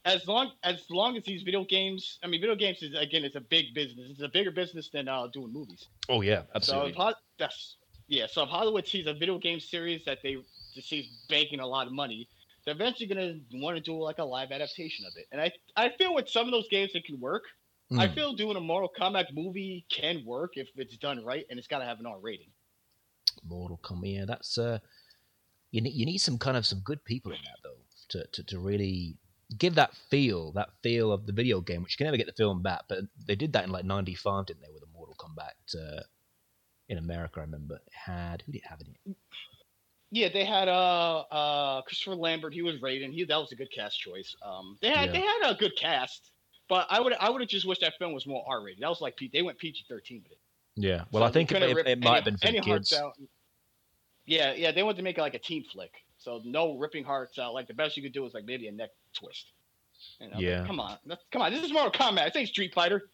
[0.05, 3.35] as long as long as these video games, I mean, video games is again, it's
[3.37, 4.09] a big business.
[4.11, 5.87] It's a bigger business than uh, doing movies.
[6.09, 6.89] Oh yeah, So absolutely.
[6.91, 7.77] if Hol- that's
[8.09, 8.27] yeah.
[8.29, 10.37] So if Hollywood sees a video game series that they
[10.81, 12.27] sees banking a lot of money,
[12.65, 15.27] they're eventually gonna want to do like a live adaptation of it.
[15.31, 17.43] And I I feel with some of those games it can work.
[17.97, 18.13] I Hmm.
[18.15, 21.79] feel doing a Mortal Kombat movie can work if it's done right, and it's got
[21.79, 22.49] to have an R rating.
[23.45, 24.13] Mortal Kombat.
[24.13, 24.79] Yeah, that's uh,
[25.71, 27.77] you need you need some kind of some good people in that though
[28.09, 29.17] to, to, to really
[29.57, 32.33] give that feel, that feel of the video game, which you can never get the
[32.33, 32.83] film back.
[32.87, 36.03] But they did that in like '95, didn't they, with the Mortal Kombat uh,
[36.87, 37.39] in America?
[37.39, 39.17] I remember it had who did it have in it?
[40.15, 42.53] Yeah, they had uh uh Christopher Lambert.
[42.53, 43.11] He was Raiden.
[43.11, 44.35] He that was a good cast choice.
[44.45, 45.11] Um, they had Yeah.
[45.13, 46.29] they had a good cast,
[46.69, 48.83] but I would I would have just wished that film was more R rated.
[48.83, 49.29] That was like P.
[49.33, 50.37] They went PG thirteen with it.
[50.75, 52.93] Yeah, well, So I think it, it, it might any- have been for any kids.
[52.93, 53.13] out.
[54.25, 55.91] Yeah, yeah, they wanted to make it like a team flick.
[56.19, 57.53] So no ripping hearts out.
[57.55, 59.51] Like the best you could do is like maybe a neck twist.
[60.19, 60.63] You know, Yeah.
[60.65, 60.97] Come on,
[61.31, 61.51] come on.
[61.51, 62.27] This is Mortal Kombat.
[62.27, 63.09] It's ain't Street Fighter.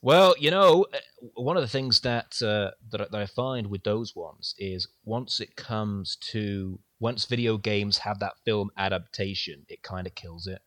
[0.00, 0.98] Well, you know, uh,
[1.34, 4.86] one of the things that, uh, that I- that I find with those ones is
[5.04, 10.46] once it comes to once video games have that film adaptation, it kind of kills
[10.46, 10.62] it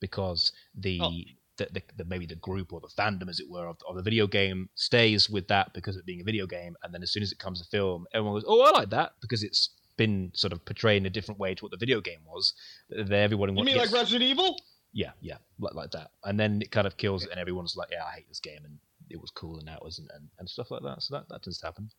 [0.00, 1.10] because the, Oh.
[1.56, 4.02] the, the, the maybe the group or the fandom, as it were, of, of the
[4.02, 7.10] video game stays with that because of it being a video game, and then as
[7.12, 10.30] soon as it comes to film, everyone goes, "Oh, I like that," because it's been
[10.34, 12.52] sort of portrayed in a different way to what the video game was.
[12.94, 14.58] Everyone You mean like Resident Evil?
[14.92, 16.10] Yeah, yeah, like, like that.
[16.24, 18.60] And then it kind of kills it, and everyone's like, "Yeah, I hate this game,"
[18.64, 18.78] and
[19.10, 21.02] it was cool, and that wasn't, and, and stuff like that.
[21.02, 21.90] So that that tends to happen.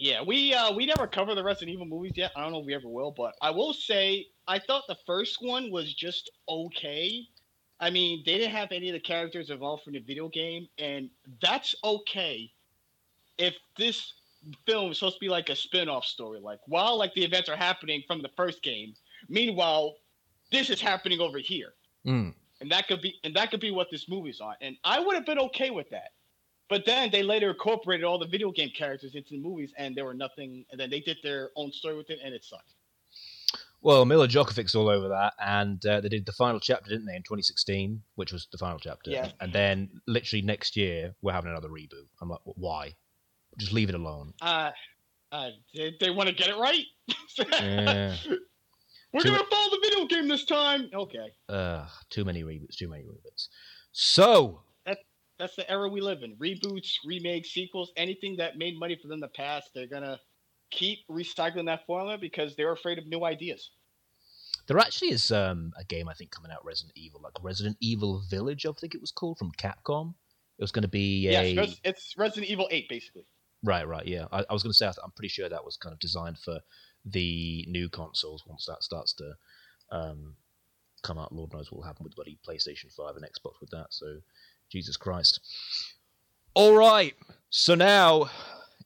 [0.00, 2.32] Yeah, we uh we never cover the Resident Evil movies yet.
[2.34, 5.38] I don't know if we ever will, but I will say I thought the first
[5.42, 7.26] one was just okay.
[7.80, 11.10] I mean, they didn't have any of the characters involved from the video game, and
[11.42, 12.50] that's okay.
[13.36, 14.14] If this
[14.66, 17.56] film is supposed to be like a spin-off story, like while like the events are
[17.56, 18.94] happening from the first game,
[19.28, 19.96] meanwhile,
[20.52, 21.72] this is happening over here.
[22.06, 22.34] Mm.
[22.60, 24.54] And that could be and that could be what this movie's on.
[24.60, 26.12] And I would have been okay with that.
[26.68, 30.04] But then they later incorporated all the video game characters into the movies and there
[30.04, 32.74] were nothing and then they did their own story with it and it sucked.
[33.82, 37.16] Well, Milla Jovovich's all over that, and uh, they did the final chapter, didn't they,
[37.16, 39.10] in 2016, which was the final chapter.
[39.10, 39.30] Yeah.
[39.40, 42.06] And then literally next year we're having another reboot.
[42.20, 42.94] I'm like, why?
[43.56, 44.34] Just leave it alone.
[44.42, 44.70] Uh
[45.32, 46.84] uh they, they want to get it right.
[47.60, 48.14] Yeah.
[49.12, 50.88] We're Too gonna follow the video game this time.
[50.94, 51.32] Okay.
[51.48, 52.76] Ugh, too many reboots.
[52.76, 53.48] Too many reboots.
[53.92, 54.62] So
[55.38, 56.36] That's the era we live in.
[56.36, 60.20] Reboots, remakes, sequels, anything that made money for them in the past, they're gonna
[60.70, 63.70] keep recycling that formula because they're afraid of new ideas.
[64.66, 68.22] there actually is um, a game I think coming out, Resident Evil, like Resident Evil
[68.30, 70.14] Village, I think it was called from Capcom.
[70.58, 73.24] It was going to be a Yes, it's Resident Evil 8 basically.
[73.64, 74.26] Right, right, yeah.
[74.30, 76.60] I, I was going to say I'm pretty sure that was kind of designed for
[77.04, 79.32] the new consoles once that starts to
[79.90, 80.36] um,
[81.02, 81.32] come out.
[81.32, 83.86] Lord knows what will happen with bloody PlayStation Five and Xbox with that.
[83.90, 84.18] So,
[84.70, 85.40] Jesus Christ.
[86.54, 87.14] All right,
[87.48, 88.28] so now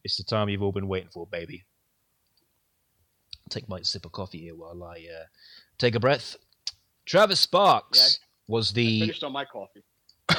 [0.03, 1.65] it's the time you've all been waiting for, baby.
[3.49, 5.25] Take my sip of coffee here while I uh,
[5.77, 6.35] take a breath.
[7.05, 9.83] Travis Sparks was I the finished on my coffee.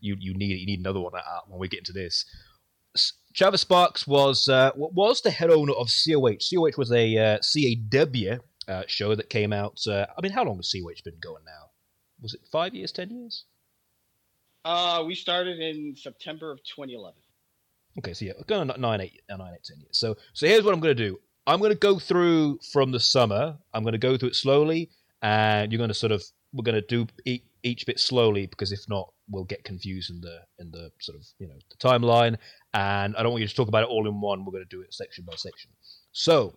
[0.00, 1.12] you you need you need another one
[1.48, 2.24] when we get into this.
[3.36, 6.38] Travis Sparks was uh, was the head owner of COH.
[6.50, 9.78] COH was a uh, CAW uh, show that came out.
[9.86, 11.70] Uh, I mean, how long has COH been going now?
[12.22, 13.44] Was it five years, ten years?
[14.64, 17.14] Uh, we started in September of 2011.
[17.98, 19.98] Okay, so yeah, going on nine, eight, nine, eight, ten years.
[19.98, 21.20] So, so here's what I'm going to do.
[21.46, 23.56] I'm going to go through from the summer.
[23.72, 24.90] I'm going to go through it slowly,
[25.22, 28.72] and you're going to sort of we're going to do each, each bit slowly because
[28.72, 32.36] if not, we'll get confused in the in the sort of you know the timeline.
[32.76, 34.44] And I don't want you to talk about it all in one.
[34.44, 35.70] We're going to do it section by section.
[36.12, 36.52] So,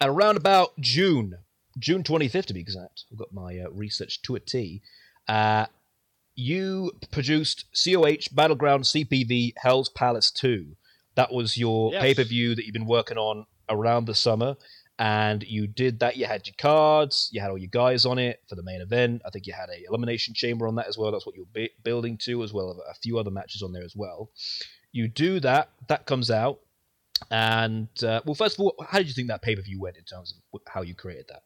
[0.00, 1.34] at around about June,
[1.78, 4.80] June 25th to be exact, I've got my uh, research to a T.
[5.28, 5.66] Uh,
[6.34, 10.74] you produced COH Battleground CPV Hell's Palace 2.
[11.16, 12.00] That was your Yes.
[12.02, 14.56] pay per view that you've been working on around the summer.
[14.98, 16.16] And you did that.
[16.16, 19.22] You had your cards, you had all your guys on it for the main event.
[19.26, 21.10] I think you had a elimination chamber on that as well.
[21.12, 23.82] That's what you're bu- building to, as well as a few other matches on there
[23.84, 24.30] as well.
[24.94, 26.60] You do that, that comes out.
[27.28, 29.96] And, uh, well, first of all, how did you think that pay per view went
[29.96, 31.42] in terms of how you created that?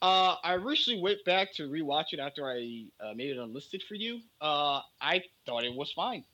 [0.00, 3.96] Uh, I recently went back to rewatch it after I uh, made it unlisted for
[3.96, 4.20] you.
[4.40, 6.24] Uh, I thought it was fine.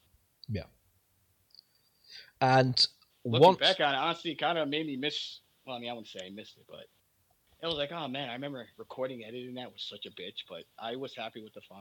[0.50, 0.64] Yeah.
[2.42, 2.86] And
[3.24, 3.58] Looking once.
[3.58, 5.40] back on it, honestly, it kind of made me miss.
[5.66, 6.84] Well, I mean, I wouldn't say I missed it, but
[7.62, 10.64] it was like, oh man, I remember recording, editing that was such a bitch, but
[10.78, 11.80] I was happy with the fun.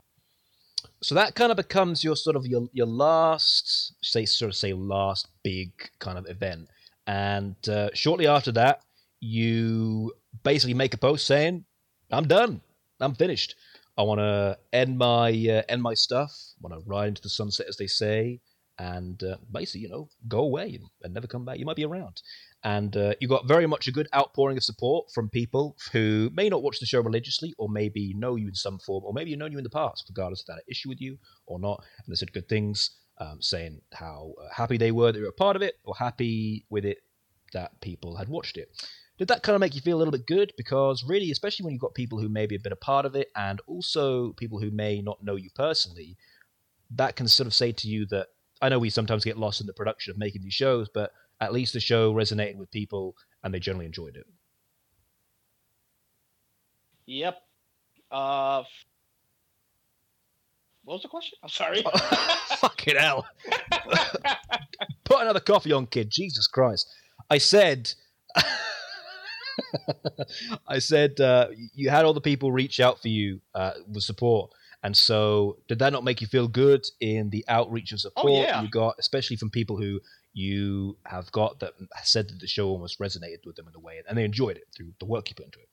[1.02, 4.72] So that kind of becomes your sort of your your last say sort of say
[4.72, 6.68] last big kind of event.
[7.06, 8.82] And uh, shortly after that
[9.20, 10.12] you
[10.42, 11.64] basically make a post saying
[12.12, 12.60] i'm done.
[13.00, 13.54] I'm finished.
[13.96, 16.32] I want to end my uh, end my stuff.
[16.60, 18.40] Want to ride into the sunset as they say
[18.78, 21.58] and uh, basically you know go away and, and never come back.
[21.58, 22.22] You might be around
[22.64, 26.48] and uh, you got very much a good outpouring of support from people who may
[26.48, 29.38] not watch the show religiously or maybe know you in some form or maybe have
[29.38, 31.16] known you in the past regardless of that issue with you
[31.46, 35.18] or not and they said good things um, saying how uh, happy they were that
[35.18, 36.98] you were a part of it or happy with it
[37.52, 38.68] that people had watched it.
[39.18, 40.52] Did that kind of make you feel a little bit good?
[40.56, 43.28] Because really especially when you've got people who maybe have been a part of it
[43.34, 46.16] and also people who may not know you personally
[46.90, 48.28] that can sort of say to you that
[48.62, 51.52] i know we sometimes get lost in the production of making these shows but at
[51.52, 54.26] least the show resonated with people and they generally enjoyed it.
[57.06, 57.38] Yep.
[58.10, 58.62] Uh,
[60.84, 61.38] what was the question?
[61.42, 61.82] I'm sorry.
[62.58, 63.26] Fucking hell.
[65.04, 66.10] Put another coffee on, kid.
[66.10, 66.88] Jesus Christ.
[67.30, 67.92] I said.
[70.68, 74.50] I said uh, you had all the people reach out for you uh, with support.
[74.82, 78.62] And so, did that not make you feel good in the outreach of support yeah.
[78.62, 80.00] you got, especially from people who
[80.38, 81.74] you have got that
[82.04, 84.68] said that the show almost resonated with them in a way, and they enjoyed it
[84.74, 85.68] through the work you put into it?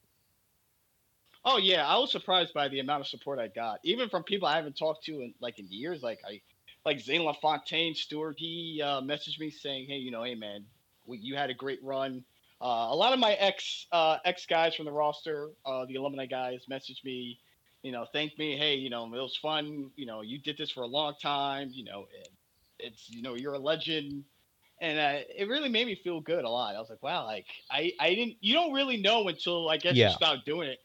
[1.45, 4.47] Oh yeah, I was surprised by the amount of support I got, even from people
[4.47, 6.01] I haven't talked to in like in years.
[6.01, 6.41] Like I,
[6.83, 8.35] like Zane LaFontaine, Stewart.
[8.39, 10.65] He uh, messaged me saying, "Hey, you know, hey man,
[11.05, 12.23] we, you had a great run."
[12.59, 16.25] Uh, a lot of my ex uh, ex guys from the roster, uh, the alumni
[16.25, 17.37] guys, messaged me,
[17.83, 18.57] you know, thank me.
[18.57, 19.91] Hey, you know, it was fun.
[19.95, 21.69] You know, you did this for a long time.
[21.71, 22.07] You know,
[22.79, 24.23] it's you know, you're a legend.
[24.81, 26.75] And uh, it really made me feel good a lot.
[26.75, 30.01] I was like, wow, like I, I didn't, you don't really know until I guess
[30.01, 30.03] Yeah.
[30.03, 30.79] you start doing it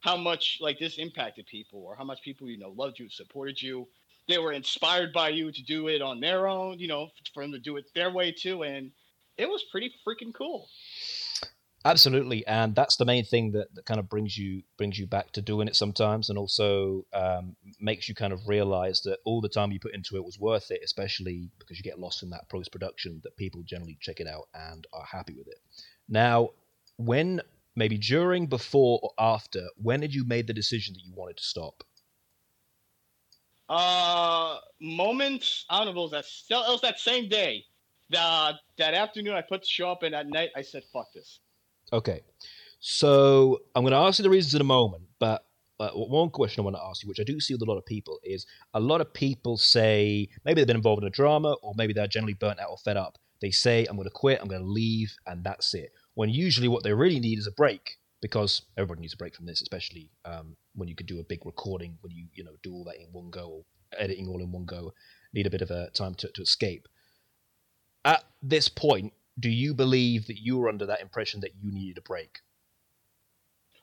[0.00, 3.60] how much like this impacted people or how much people you know loved you supported
[3.60, 3.88] you
[4.28, 7.52] they were inspired by you to do it on their own you know for them
[7.52, 8.92] to do it their way too and
[9.38, 10.68] it was pretty freaking cool
[11.86, 15.32] Absolutely, and that's the main thing that, that kind of brings you brings you back
[15.32, 19.50] to doing it sometimes, and also um, makes you kind of realize that all the
[19.50, 22.48] time you put into it was worth it, especially because you get lost in that
[22.48, 23.20] post production.
[23.22, 25.58] That people generally check it out and are happy with it.
[26.08, 26.50] Now,
[26.96, 27.42] when
[27.76, 31.44] maybe during, before, or after, when did you made the decision that you wanted to
[31.44, 31.84] stop?
[33.70, 37.64] uh moments i don't know it was that still it was that same day
[38.10, 41.40] the, that afternoon i put the show up and at night i said fuck this
[41.94, 42.22] Okay,
[42.80, 45.46] so I'm going to ask you the reasons in a moment, but
[45.78, 47.86] one question I want to ask you, which I do see with a lot of
[47.86, 51.72] people, is a lot of people say maybe they've been involved in a drama, or
[51.76, 53.16] maybe they're generally burnt out or fed up.
[53.40, 56.66] They say, "I'm going to quit, I'm going to leave, and that's it." When usually
[56.66, 60.10] what they really need is a break, because everybody needs a break from this, especially
[60.24, 62.96] um, when you could do a big recording, when you you know do all that
[62.96, 63.64] in one go, or
[63.96, 64.92] editing all in one go,
[65.32, 66.88] need a bit of a time to, to escape.
[68.04, 71.98] At this point, do you believe that you were under that impression that you needed
[71.98, 72.40] a break?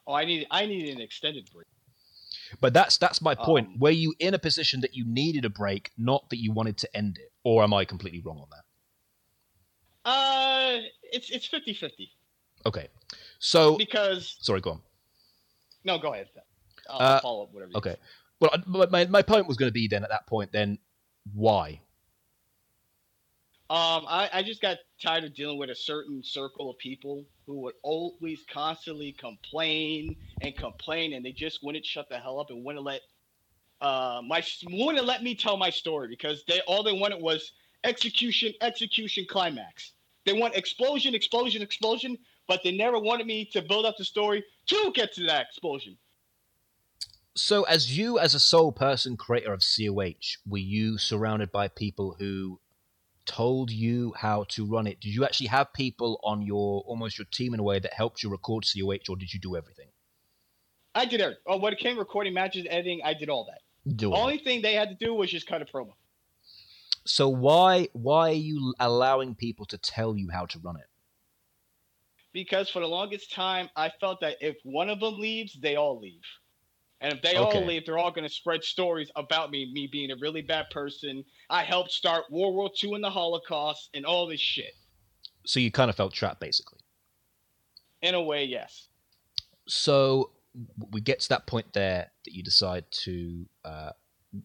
[0.08, 1.68] oh i need i needed an extended break
[2.60, 3.68] But that's that's my point.
[3.68, 6.78] Um, Were you in a position that you needed a break, not that you wanted
[6.80, 8.64] to end it, or am I completely wrong on that?
[10.10, 10.80] uh
[11.12, 12.12] it's it's 50 50
[12.66, 12.88] Okay,
[13.40, 14.82] so because sorry, go on.
[15.84, 16.28] no go ahead
[16.90, 17.96] i'll Uh, follow up whatever you Okay,
[18.40, 18.52] well,
[18.90, 20.80] my my point was going to be then at that point, then
[21.34, 21.82] why?
[23.72, 27.62] Um, I, I just got tired of dealing with a certain circle of people who
[27.62, 32.66] would always constantly complain and complain, and they just wouldn't shut the hell up and
[32.66, 33.00] wouldn't let
[33.80, 37.54] uh my wouldn't let me tell my story because they all they wanted was
[37.86, 39.94] execution, execution, climax.
[40.26, 42.18] They want explosion, explosion, explosion,
[42.50, 45.98] but they never wanted me to build up the story to get to that explosion.
[47.38, 52.18] So, as you, as a sole person creator of COH, were you surrounded by people
[52.20, 52.60] who
[53.26, 55.00] told you how to run it?
[55.00, 58.24] Did you actually have people on your almost your team in a way that helped
[58.24, 59.88] you record COH, or did you do everything?
[60.94, 61.44] I did everything.
[61.48, 63.62] Oh, when it came recording matches, editing, I did all that.
[63.96, 65.94] Do The only thing they had to do was just cut a promo.
[67.06, 70.86] So why why are you allowing people to tell you how to run it?
[72.34, 76.00] Because for the longest time, I felt that if one of them leaves, they all
[76.00, 76.22] leave.
[77.02, 77.58] And if they Okay.
[77.60, 80.70] all leave, they're all going to spread stories about me, me being a really bad
[80.70, 81.24] person.
[81.50, 84.74] I helped start World War II and the Holocaust and all this shit.
[85.46, 86.80] So you kind of felt trapped, basically.
[88.04, 88.88] In a way, yes.
[89.68, 90.32] So
[90.92, 93.92] we get to that point there that you decide to, uh,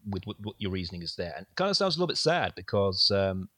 [0.09, 2.53] with, what your reasoning is there, and it kind of sounds a little bit sad
[2.55, 3.49] because um,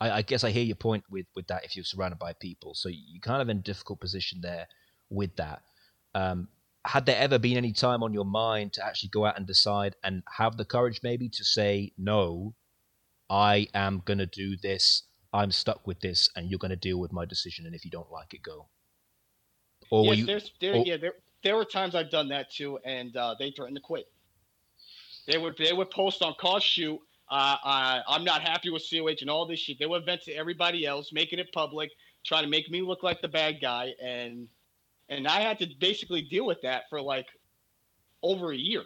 [0.00, 1.64] I, I guess I hear your point with with that.
[1.64, 4.66] If you're surrounded by people, so you're kind of in a difficult position there
[5.10, 5.62] with that.
[6.14, 6.48] Um,
[6.84, 9.94] had there ever been any time on your mind to actually go out and decide
[10.02, 12.54] and have the courage maybe to say no
[13.30, 16.98] i am going to do this i'm stuck with this and you're going to deal
[16.98, 18.68] with my decision and if you don't like it go
[19.90, 21.12] or yes, you there's, there, or- yeah, there,
[21.44, 24.06] there were times I've done that too, and uh, they threatened to quit.
[25.26, 26.98] They would, they would post on Call Shoot,
[27.30, 29.78] uh, I, I'm not happy with COH and all this shit.
[29.78, 31.90] They would vent to everybody else, making it public,
[32.24, 34.48] trying to make me look like the bad guy, and
[35.12, 37.26] and I had to basically deal with that for like
[38.22, 38.84] over a year.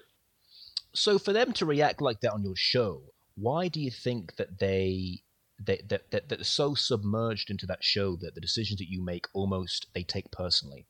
[0.95, 3.03] so for them to react like that on your show
[3.37, 5.23] why do you think that they
[5.59, 9.03] they that, that, that they're so submerged into that show that the decisions that you
[9.03, 10.87] make almost they take personally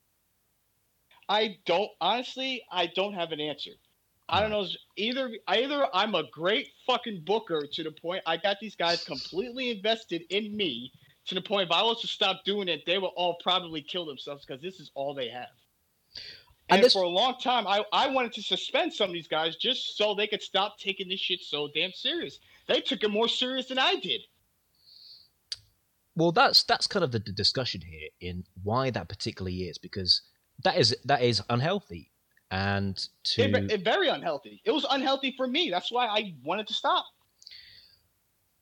[1.28, 3.72] I don't honestly, I don't have an answer.
[4.28, 4.66] I don't know.
[4.96, 9.70] Either either I'm a great fucking booker to the point I got these guys completely
[9.70, 10.92] invested in me
[11.26, 14.04] to the point if I was to stop doing it, they would all probably kill
[14.06, 15.48] themselves because this is all they have.
[16.68, 19.28] And And, this- for a long time, I, I wanted to suspend some of these
[19.28, 22.38] guys just so they could stop taking this shit so damn serious.
[22.68, 24.22] They took it more serious than I did.
[26.16, 30.22] well that's that's kind of the, the discussion here in why that particularly is because
[30.64, 32.10] that is that is unhealthy
[32.50, 34.62] and to It, it very unhealthy.
[34.64, 35.68] It was unhealthy for me.
[35.70, 37.04] That's why I wanted to stop.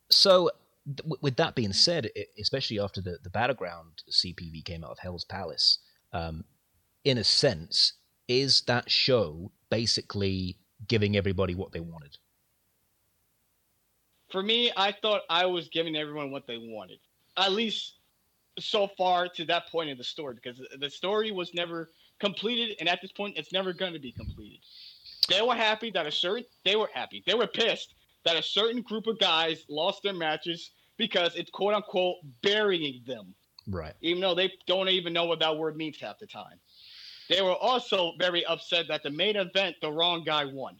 [0.09, 0.51] So,
[0.85, 4.99] th- with that being said, e- especially after the, the Battleground CPV came out of
[4.99, 5.79] Hell's Palace,
[6.13, 6.45] um,
[7.03, 7.93] in a sense,
[8.27, 12.17] is that show basically giving everybody what they wanted?
[14.35, 16.99] for me, I thought I was giving everyone what they wanted,
[17.37, 17.99] at least
[18.59, 22.89] so far to that point in the story, because the story was never completed, and
[22.89, 24.59] at this point, it's never going to be completed.
[25.29, 27.23] They were happy that a certain they were happy.
[27.25, 27.93] They were pissed
[28.25, 33.33] that a certain group of guys lost their matches because it's quote unquote burying them,
[33.67, 33.93] Right.
[34.01, 36.59] even though they don't even know what that word means half the time.
[37.29, 40.77] They were also very upset that the main event, the wrong guy won,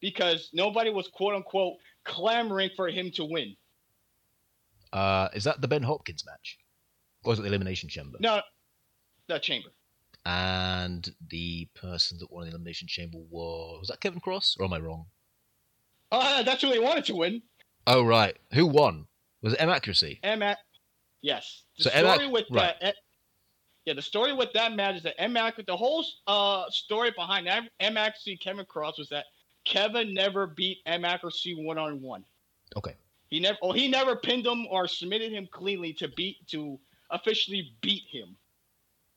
[0.00, 3.56] because nobody was quote unquote clamoring for him to win.
[4.92, 6.58] Uh, is that the Ben Hopkins match?
[7.24, 8.18] Or was it the Elimination Chamber?
[8.20, 8.40] No,
[9.28, 9.70] the chamber.
[10.26, 13.80] And the person that won the Elimination Chamber was.
[13.80, 14.56] Was that Kevin Cross?
[14.58, 15.06] Or am I wrong?
[16.12, 17.42] Uh, that's who they wanted to win.
[17.86, 18.36] Oh, right.
[18.54, 19.06] Who won?
[19.42, 20.20] Was it M Accuracy?
[20.22, 20.42] M.
[20.42, 20.56] A-
[21.22, 21.62] yes.
[21.78, 22.04] The So M.
[22.06, 22.74] story Ac- with right.
[22.80, 22.94] that.
[23.84, 25.36] yeah, the story with that match is that M.
[25.36, 27.68] Ac- the whole uh, story behind M.
[27.80, 27.96] M.
[27.96, 29.26] Accuracy Kevin Cross was that
[29.64, 31.04] Kevin never beat M.
[31.04, 32.24] Accuracy one on one.
[32.76, 32.94] Okay.
[33.28, 36.78] He never, oh, he never pinned him or submitted him cleanly to beat to
[37.10, 38.36] officially beat him.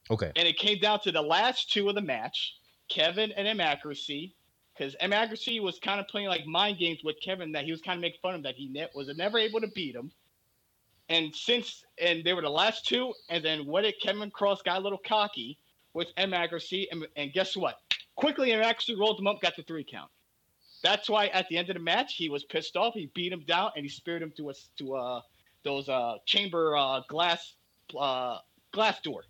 [0.09, 0.31] Okay.
[0.37, 2.53] and it came down to the last two of the match,
[2.89, 4.36] Kevin and M accuracy,
[4.77, 7.81] because M accuracy was kind of playing like mind games with Kevin that he was
[7.81, 10.11] kind of making fun of that he ne- was never able to beat him.
[11.09, 14.77] And since and they were the last two, and then what did Kevin Cross got
[14.77, 15.57] a little cocky
[15.93, 17.79] with M accuracy, and, and guess what?
[18.15, 20.11] Quickly M accuracy rolled him up, got the three count.
[20.83, 22.93] That's why at the end of the match he was pissed off.
[22.93, 25.21] He beat him down and he speared him to a to uh
[25.63, 27.55] those uh chamber uh glass
[27.97, 28.37] uh
[28.71, 29.23] glass door.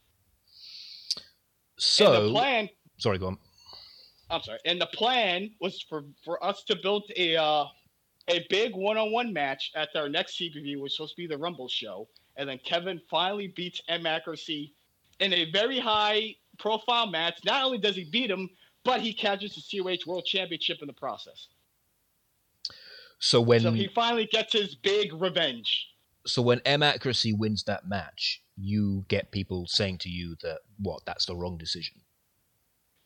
[1.15, 1.23] and
[1.77, 2.23] So.
[2.23, 3.37] the plan Sorry, go on.
[4.29, 4.59] I'm sorry.
[4.65, 7.65] And the plan was for for us to build a uh,
[8.29, 11.69] a big one-on-one match at our next CPV, which was supposed to be the Rumble
[11.69, 14.73] show, and then Kevin finally beats M accuracy
[15.19, 17.39] in a very high-profile match.
[17.45, 18.49] Not only does he beat him,
[18.83, 21.47] but he catches the COH World Championship in the process.
[23.19, 25.87] So when so he finally gets his big revenge.
[26.25, 31.05] So when M accuracy wins that match, you get people saying to you that what
[31.05, 32.01] that's the wrong decision.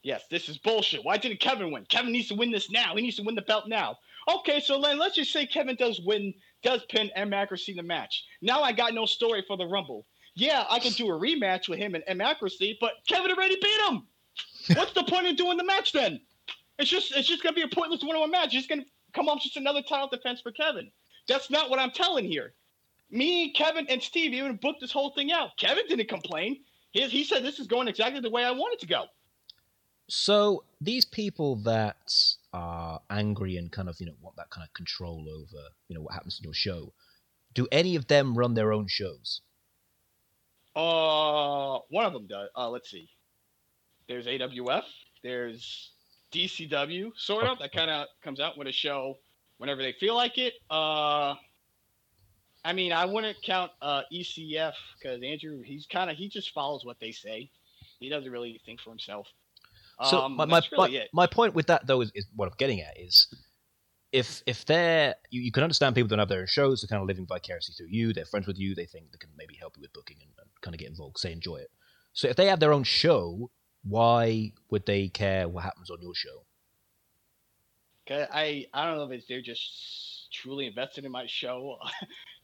[0.03, 1.03] Yes, this is bullshit.
[1.03, 1.85] Why didn't Kevin win?
[1.85, 2.95] Kevin needs to win this now.
[2.95, 3.97] He needs to win the belt now.
[4.27, 6.33] Okay, so then let's just say Kevin does win,
[6.63, 8.25] does pin M accuracy the match.
[8.41, 10.05] Now I got no story for the Rumble.
[10.35, 13.81] Yeah, I can do a rematch with him and M accuracy, but Kevin already beat
[13.89, 14.07] him.
[14.75, 16.19] What's the point of doing the match then?
[16.79, 18.55] It's just it's just gonna be a pointless one-on-one match.
[18.55, 20.91] It's gonna come off just another title defense for Kevin.
[21.27, 22.53] That's not what I'm telling here.
[23.09, 25.57] Me, Kevin, and Steve even booked this whole thing out.
[25.57, 26.63] Kevin didn't complain.
[26.91, 29.05] He, he said this is going exactly the way I want it to go.
[30.13, 32.13] So these people that
[32.51, 36.01] are angry and kind of you know want that kind of control over you know
[36.01, 36.91] what happens in your show,
[37.53, 39.39] do any of them run their own shows?
[40.75, 42.49] Uh, one of them does.
[42.57, 43.07] Uh, let's see.
[44.09, 44.83] There's AWF.
[45.23, 45.91] There's
[46.33, 47.59] DCW, sort of.
[47.59, 49.17] That kind of comes out with a show
[49.59, 50.55] whenever they feel like it.
[50.69, 51.35] Uh,
[52.65, 56.83] I mean, I wouldn't count uh, ECF because Andrew, he's kind of he just follows
[56.83, 57.49] what they say.
[58.01, 59.25] He doesn't really think for himself.
[60.09, 62.55] So Um, my my, really my, my point with that though is, is what I'm
[62.57, 63.27] getting at is
[64.11, 67.01] if if they're you, you can understand people don't have their own shows, they're kind
[67.01, 69.77] of living vicariously through you, they're friends with you, they think they can maybe help
[69.77, 71.69] you with booking and, and kind of get involved, say enjoy it.
[72.13, 73.51] So if they have their own show,
[73.83, 76.45] why would they care what happens on your show?
[78.05, 81.77] 'Kay, I I don't know if it's they're just truly invested in my show.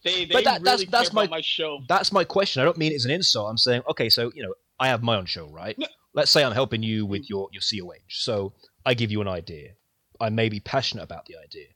[0.04, 1.80] they they But that- that's- really that's care my- about my show.
[1.88, 2.62] That's my question.
[2.62, 3.50] I don't mean it's an insult.
[3.50, 5.78] I'm saying, okay, so you know, I have my own show, right?
[5.78, 5.88] No.
[6.18, 8.10] Let's say I'm helping you with your your COH.
[8.10, 8.54] So
[8.84, 9.74] I give you an idea.
[10.20, 11.68] I may be passionate about the idea.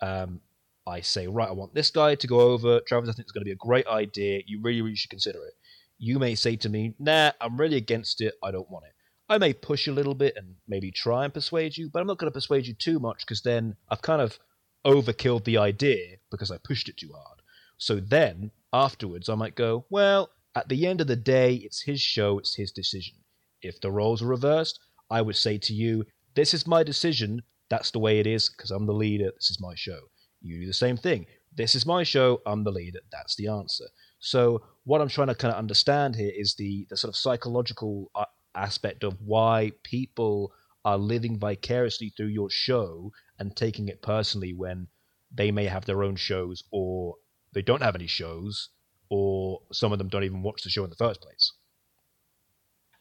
[0.00, 0.40] Um,
[0.86, 2.78] I say, right, I want this guy to go over.
[2.86, 4.42] Travis, I think it's going to be a great idea.
[4.46, 5.54] You really, really should consider it.
[5.98, 8.34] You may say to me, nah, I'm really against it.
[8.40, 8.92] I don't want it.
[9.28, 12.18] I may push a little bit and maybe try and persuade you, but I'm not
[12.18, 14.38] going to persuade you too much because then I've kind of
[14.86, 17.40] overkilled the idea because I pushed it too hard.
[17.78, 22.00] So then afterwards, I might go, well, at the end of the day, it's his
[22.00, 23.16] show, it's his decision.
[23.62, 24.78] If the roles are reversed,
[25.10, 26.04] I would say to you,
[26.34, 27.42] this is my decision.
[27.68, 29.30] That's the way it is because I'm the leader.
[29.34, 30.00] This is my show.
[30.40, 31.26] You do the same thing.
[31.54, 32.40] This is my show.
[32.46, 33.00] I'm the leader.
[33.10, 33.86] That's the answer.
[34.20, 38.10] So what I'm trying to kind of understand here is the the sort of psychological
[38.14, 40.52] uh, aspect of why people
[40.84, 44.88] are living vicariously through your show and taking it personally when
[45.30, 47.16] they may have their own shows or
[47.52, 48.70] they don't have any shows
[49.08, 51.52] or some of them don't even watch the show in the first place.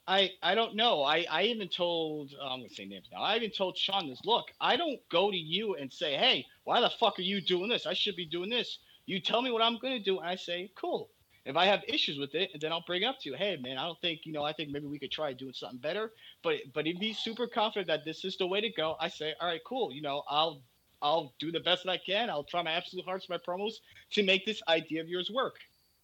[0.07, 1.03] I I don't know.
[1.03, 3.21] I I even told uh, I'm gonna say names now.
[3.21, 4.21] I even told Sean this.
[4.23, 7.69] Look, I don't go to you and say, hey, why the fuck are you doing
[7.69, 7.85] this?
[7.85, 8.79] I should be doing this.
[9.05, 11.09] You tell me what I'm gonna do, and I say, cool.
[11.45, 13.35] If I have issues with it, then I'll bring it up to you.
[13.35, 14.43] Hey, man, I don't think you know.
[14.43, 16.11] I think maybe we could try doing something better.
[16.43, 19.33] But but if he's super confident that this is the way to go, I say,
[19.39, 19.93] all right, cool.
[19.93, 20.61] You know, I'll
[21.01, 22.29] I'll do the best that I can.
[22.29, 23.75] I'll try my absolute hardest, my promos
[24.11, 25.55] to make this idea of yours work.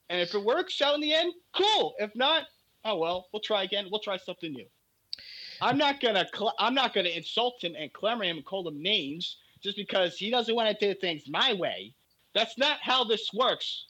[0.09, 1.95] And if it works out in the end, cool.
[1.99, 2.43] If not,
[2.85, 3.87] oh well, we'll try again.
[3.91, 4.67] We'll try something new.
[5.61, 8.81] I'm not gonna cl- I'm not gonna insult him and clamor him and call him
[8.81, 11.95] names just because he doesn't want to do things my way.
[12.33, 13.87] That's not how this works.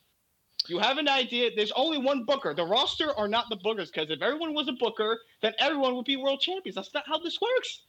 [0.68, 1.52] You have an idea.
[1.56, 2.54] There's only one booker.
[2.54, 6.06] The roster are not the bookers because if everyone was a booker, then everyone would
[6.06, 6.76] be world champions.
[6.76, 7.82] That's not how this works.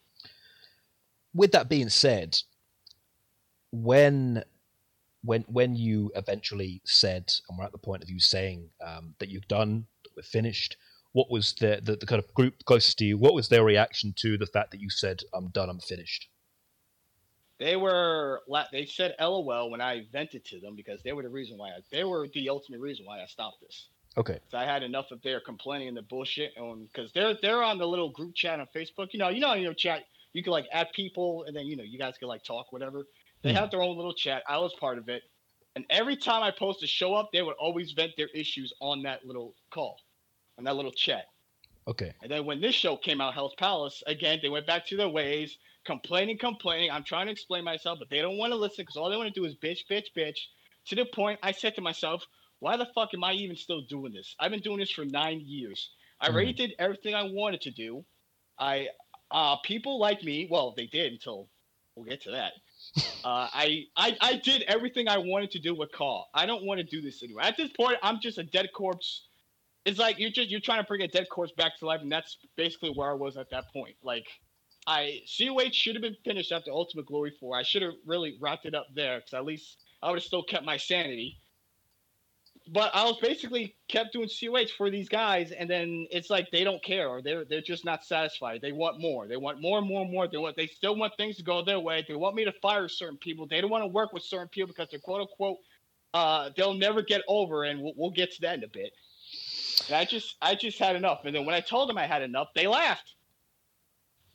[1.35, 2.37] with that being said,
[3.73, 4.43] when
[5.23, 9.29] when when you eventually said, and we're at the point of you saying um, that
[9.29, 10.77] you've done, that we're finished,
[11.15, 13.19] what was the, the the kind of group closest to you?
[13.19, 16.29] What was their reaction to the fact that you said, "I'm done, I'm finished"?
[17.59, 18.43] They were
[18.73, 21.81] they said LOL when I vented to them because they were the reason why I,
[21.91, 23.91] they were the ultimate reason why I stopped this.
[24.17, 27.63] Okay, So I had enough of their complaining and the bullshit, and because they're they're
[27.65, 29.09] on the little group chat on Facebook.
[29.13, 30.05] You know, you know, in your chat,
[30.35, 33.07] you can like add people, and then you know, you guys can like talk, whatever.
[33.45, 33.55] They Hmm.
[33.55, 34.45] have their own little chat.
[34.49, 35.23] I was part of it,
[35.77, 39.03] and every time I post a show up, they would always vent their issues on
[39.05, 39.99] that little call,
[40.59, 41.27] on that little chat.
[41.87, 44.97] okay, And then when this show came out, Hell's Palace, again, they went back to
[44.97, 46.91] their ways, complaining, complaining.
[46.91, 49.33] I'm trying to explain myself, but they don't want to listen because all they want
[49.33, 50.39] to do is bitch, bitch, bitch.
[50.87, 52.25] To the point, I said to myself,
[52.61, 54.35] why the fuck am I even still doing this?
[54.39, 55.91] I've been doing this for nine years.
[56.21, 58.05] I already did everything I wanted to do.
[58.59, 58.89] I,
[59.31, 61.49] uh, people like me, well, they did until
[61.95, 62.53] we'll get to that.
[63.25, 66.29] Uh, I, I I did everything I wanted to do with Call.
[66.35, 67.41] I don't want to do this anymore.
[67.41, 69.29] At this point, I'm just a dead corpse
[69.85, 72.11] it's like you're just you're trying to bring a dead corpse back to life, and
[72.11, 73.97] that's basically where I was at that point.
[74.03, 74.27] Like,
[74.87, 77.57] I COH should have been finished after Ultimate Glory four.
[77.57, 80.43] I should have really wrapped it up there because at least I would have still
[80.43, 81.39] kept my sanity.
[82.73, 86.65] But I was basically kept doing COH for these guys, and then it's like they
[86.65, 88.63] don't care, or they're they're just not satisfied.
[88.63, 89.29] They want more.
[89.29, 90.27] They want more and more and more.
[90.29, 92.03] They want they still want things to go their way.
[92.09, 93.47] They want me to fire certain people.
[93.47, 95.59] They don't want to work with certain people because they're quote unquote
[96.15, 98.93] uh, they'll never get over, and we'll, we'll get to that in a bit.
[99.89, 101.21] And I just, I just had enough.
[101.25, 103.15] And then when I told them I had enough, they laughed.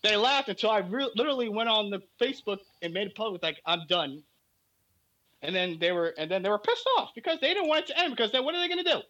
[0.01, 3.59] They laughed until I re- literally went on the Facebook and made a public like,
[3.65, 4.23] "I'm done."
[5.41, 7.87] And then they were, and then they were pissed off because they didn't want it
[7.87, 8.15] to end.
[8.15, 9.01] Because then, what are they going to do?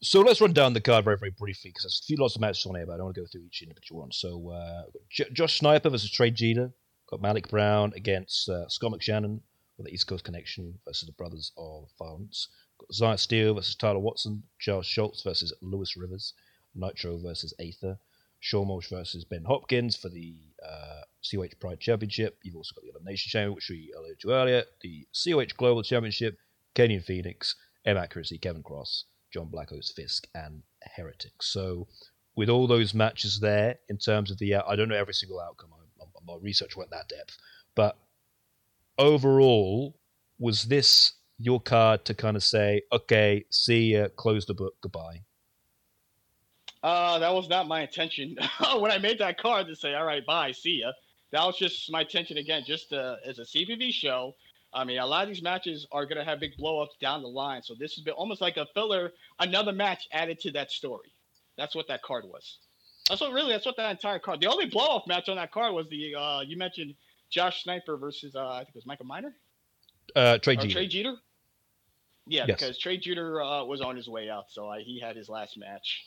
[0.00, 2.40] So let's run down the card very, very briefly because there's a few lots of
[2.40, 4.12] matches on here, but I don't want to go through each individual one.
[4.12, 6.72] So uh, J- Josh Sniper versus Trey Jeter.
[7.10, 9.40] Got Malik Brown against uh, Scott McShannon
[9.76, 12.48] with the East Coast Connection versus the Brothers of Violence.
[12.92, 14.42] Zion Steele versus Tyler Watson.
[14.58, 16.34] Charles Schultz versus Lewis Rivers.
[16.74, 17.98] Nitro versus Aether.
[18.40, 22.38] Shawn Walsh versus Ben Hopkins for the uh, COH Pride Championship.
[22.42, 24.64] You've also got the Elimination Champion, which we alluded to earlier.
[24.80, 26.38] The COH Global Championship.
[26.74, 27.56] Kenyon Phoenix.
[27.84, 28.38] M Accuracy.
[28.38, 29.04] Kevin Cross.
[29.32, 31.42] John Blackos Fisk and Heretic.
[31.42, 31.88] So,
[32.36, 35.40] with all those matches there, in terms of the, uh, I don't know every single
[35.40, 35.70] outcome.
[35.74, 37.36] I, my research went that depth,
[37.74, 37.98] but
[38.96, 39.98] overall,
[40.38, 45.22] was this your card to kind of say, okay, see ya, close the book, goodbye?
[46.82, 48.36] Uh, that was not my intention
[48.78, 50.92] when I made that card to say, "All right, bye, see ya."
[51.32, 54.34] That was just my intention again, just uh, as a CPV show.
[54.72, 57.62] I mean, a lot of these matches are gonna have big blowups down the line,
[57.62, 61.12] so this has been almost like a filler, another match added to that story.
[61.56, 62.58] That's what that card was.
[63.08, 63.50] That's what really.
[63.50, 64.40] That's what that entire card.
[64.40, 66.94] The only blow off match on that card was the uh, you mentioned
[67.28, 69.34] Josh Sniper versus uh, I think it was Michael Miner.
[70.14, 70.72] Uh, Trey Jeter.
[70.72, 71.16] Trey Jeter.
[72.28, 72.58] Yeah, Yes.
[72.60, 75.56] because Trey Jeter uh, was on his way out, so I, he had his last
[75.58, 76.04] match.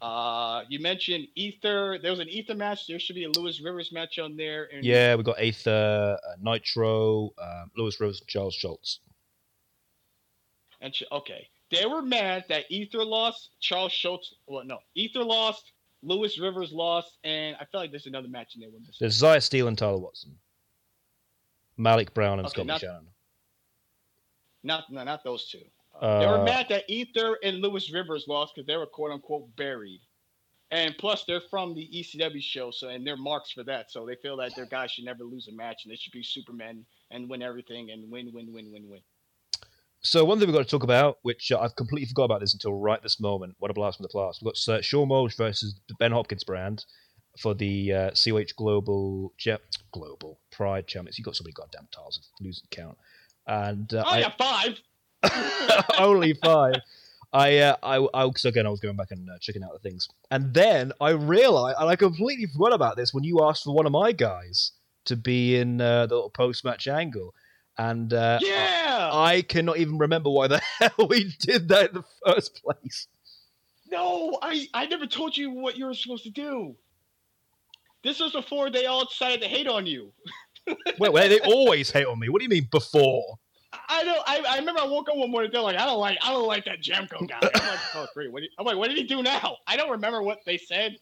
[0.00, 1.98] Uh, you mentioned Ether.
[2.00, 2.86] There was an Ether match.
[2.86, 4.68] There should be a Lewis Rivers match on there.
[4.72, 9.00] And Yeah, we got Ether, uh, Nitro, um, Lewis Rose, Charles Schultz.
[10.80, 13.50] And sh- okay, they were mad that Ether lost.
[13.60, 14.34] Charles Schultz.
[14.46, 15.64] Well, no, Ether lost.
[16.02, 18.98] Lewis Rivers lost, and I feel like there's another match in there with this.
[19.00, 20.38] There's Zaya Steele and Tyler Watson.
[21.76, 23.06] Malik Brown and Okay, Scott not- McShannon.
[24.62, 25.62] Not, no, not those two.
[26.00, 29.12] Uh, they were Uh, mad that Ether and Lewis Rivers lost because they were quote
[29.12, 30.00] unquote buried.
[30.70, 33.90] And plus, they're from the ECW show, so and they're marks for that.
[33.90, 36.22] So they feel that their guys should never lose a match, and they should be
[36.22, 39.00] Supermen and win everything and win, win, win, win, win.
[40.02, 42.52] So one thing we've got to talk about, which uh, I've completely forgot about this
[42.52, 43.56] until right this moment.
[43.58, 44.40] What a blast from the past!
[44.42, 46.84] We've got uh, Shawn Walsh versus the Ben Hopkins brand
[47.40, 49.58] for the uh, COH Global Cha-
[49.92, 51.18] Global Pride Champions.
[51.18, 52.98] You've got so many goddamn titles, losing count.
[53.48, 55.84] And uh, Oh I, yeah, five.
[55.98, 56.74] only five.
[57.32, 59.78] I, uh, I, I, because again, I was going back and uh, checking out the
[59.80, 63.74] things, and then I realized, and I completely forgot about this when you asked for
[63.74, 64.72] one of my guys
[65.06, 67.34] to be in uh, the little post-match angle,
[67.76, 69.10] and uh, yeah.
[69.12, 73.08] I cannot even remember why the hell we did that in the first place.
[73.90, 76.76] no, I I never told you what you were supposed to do.
[78.02, 80.12] This was before they all decided to hate on you.
[80.98, 82.28] Wait, wait, they always hate on me.
[82.28, 83.38] What do you mean before?
[83.88, 84.16] I know.
[84.26, 85.50] I, I remember I woke up one morning.
[85.52, 87.38] They're like, I don't like, I don't like that Jamco guy.
[87.42, 88.32] I'm like, oh great.
[88.32, 89.56] What did, I'm like, what did he do now?
[89.66, 90.96] I don't remember what they said,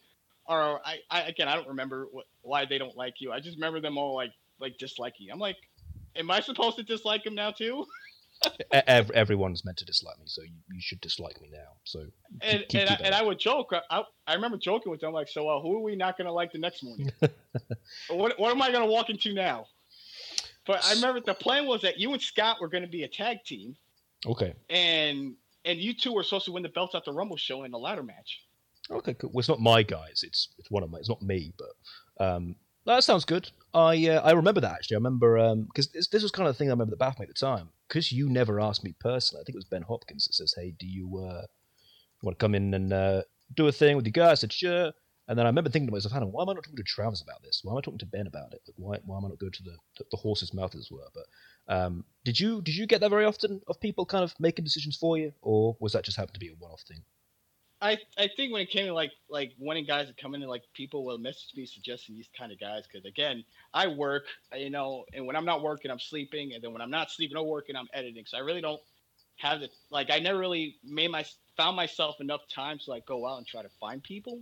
[0.45, 3.31] or I, I again, I don't remember what, why they don't like you.
[3.31, 5.27] I just remember them all like, like disliking.
[5.27, 5.33] you.
[5.33, 5.57] I'm like,
[6.15, 7.85] am I supposed to dislike him now too?
[8.71, 11.71] Ev- everyone's meant to dislike me, so you, you should dislike me now.
[11.85, 12.05] So
[12.41, 13.71] And keep- and, I, and I would joke.
[13.89, 16.51] I, I remember joking with them like, so uh, who are we not gonna like
[16.51, 17.11] the next morning?
[18.09, 19.65] what what am I gonna walk into now?
[20.65, 23.37] But I remember the plan was that you and Scott were gonna be a tag
[23.45, 23.75] team.
[24.27, 25.35] okay, and
[25.65, 27.79] and you two were supposed to win the belts at the Rumble show in the
[27.79, 28.41] ladder match.
[28.91, 29.31] okay, cool.
[29.33, 30.21] Well, it's not my guys.
[30.23, 30.99] It's it's one of my.
[30.99, 33.49] It's not me, but um, that sounds good.
[33.73, 34.95] I uh, I remember that actually.
[34.95, 37.23] I remember because this, this was kind of the thing I remember that baffled me
[37.29, 37.69] at the time.
[37.87, 39.41] Because you never asked me personally.
[39.41, 41.45] I think it was Ben Hopkins that says, "Hey, do you uh,
[42.21, 43.21] want to come in and uh,
[43.55, 44.91] do a thing with your guys?" I said, "Sure."
[45.29, 47.21] And then I remember thinking to myself, "Hannah, why am I not talking to Travis
[47.21, 47.61] about this?
[47.63, 48.61] Why am I talking to Ben about it?
[48.67, 50.91] Like, why why am I not going to the the, the horse's mouth, as it
[50.91, 54.33] were?" But um, did you did you get that very often of people kind of
[54.39, 57.03] making decisions for you, or was that just happened to be a one off thing?
[57.81, 60.49] I I think when it came to like like wanting guys to come in and
[60.49, 64.23] like people will message me suggesting these kind of guys because again I work
[64.53, 67.11] uh, you know and when I'm not working I'm sleeping and then when I'm not
[67.11, 68.81] sleeping or working I'm editing so I really don't
[69.37, 71.23] have the like I never really made my
[71.57, 74.39] found myself enough time to like go out and try to find people.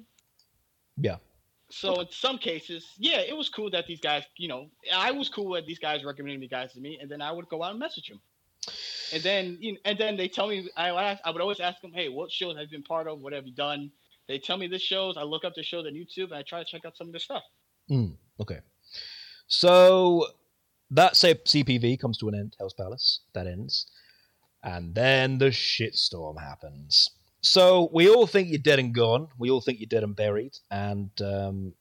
[0.98, 1.18] Yeah.
[1.72, 5.30] So in some cases, yeah, it was cool that these guys, you know, I was
[5.30, 7.72] cool that these guys recommended me guys to me, and then I would go out
[7.72, 8.22] and message them.
[9.14, 11.82] And then, you know, and then they tell me, I ask, I would always ask
[11.82, 13.20] them, hey, what shows have you been part of?
[13.20, 13.92] What have you done?
[14.28, 15.18] They tell me this shows.
[15.18, 17.14] I look up the shows on YouTube, and I try to check out some of
[17.14, 17.44] their stuff.
[17.90, 18.60] Mm, okay.
[19.48, 20.28] So
[20.92, 23.22] that CPV comes to an end, Hell's Palace.
[23.34, 23.88] That ends.
[24.64, 27.10] And then the shitstorm happens.
[27.42, 29.28] So we all think you're dead and gone.
[29.38, 30.54] We all think you're dead and buried.
[30.72, 31.74] And um,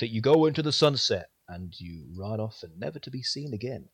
[0.00, 3.54] that you go into the sunset and you ride off and never to be seen
[3.54, 3.88] again.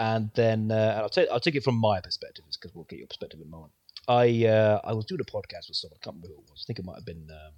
[0.00, 3.06] And then uh, I'll take I'll take it from my perspective because we'll get your
[3.06, 3.72] perspective in a moment.
[4.08, 5.98] I uh, I was doing a podcast with someone.
[6.00, 6.64] I can't remember who it was.
[6.64, 7.52] I think it might have been um,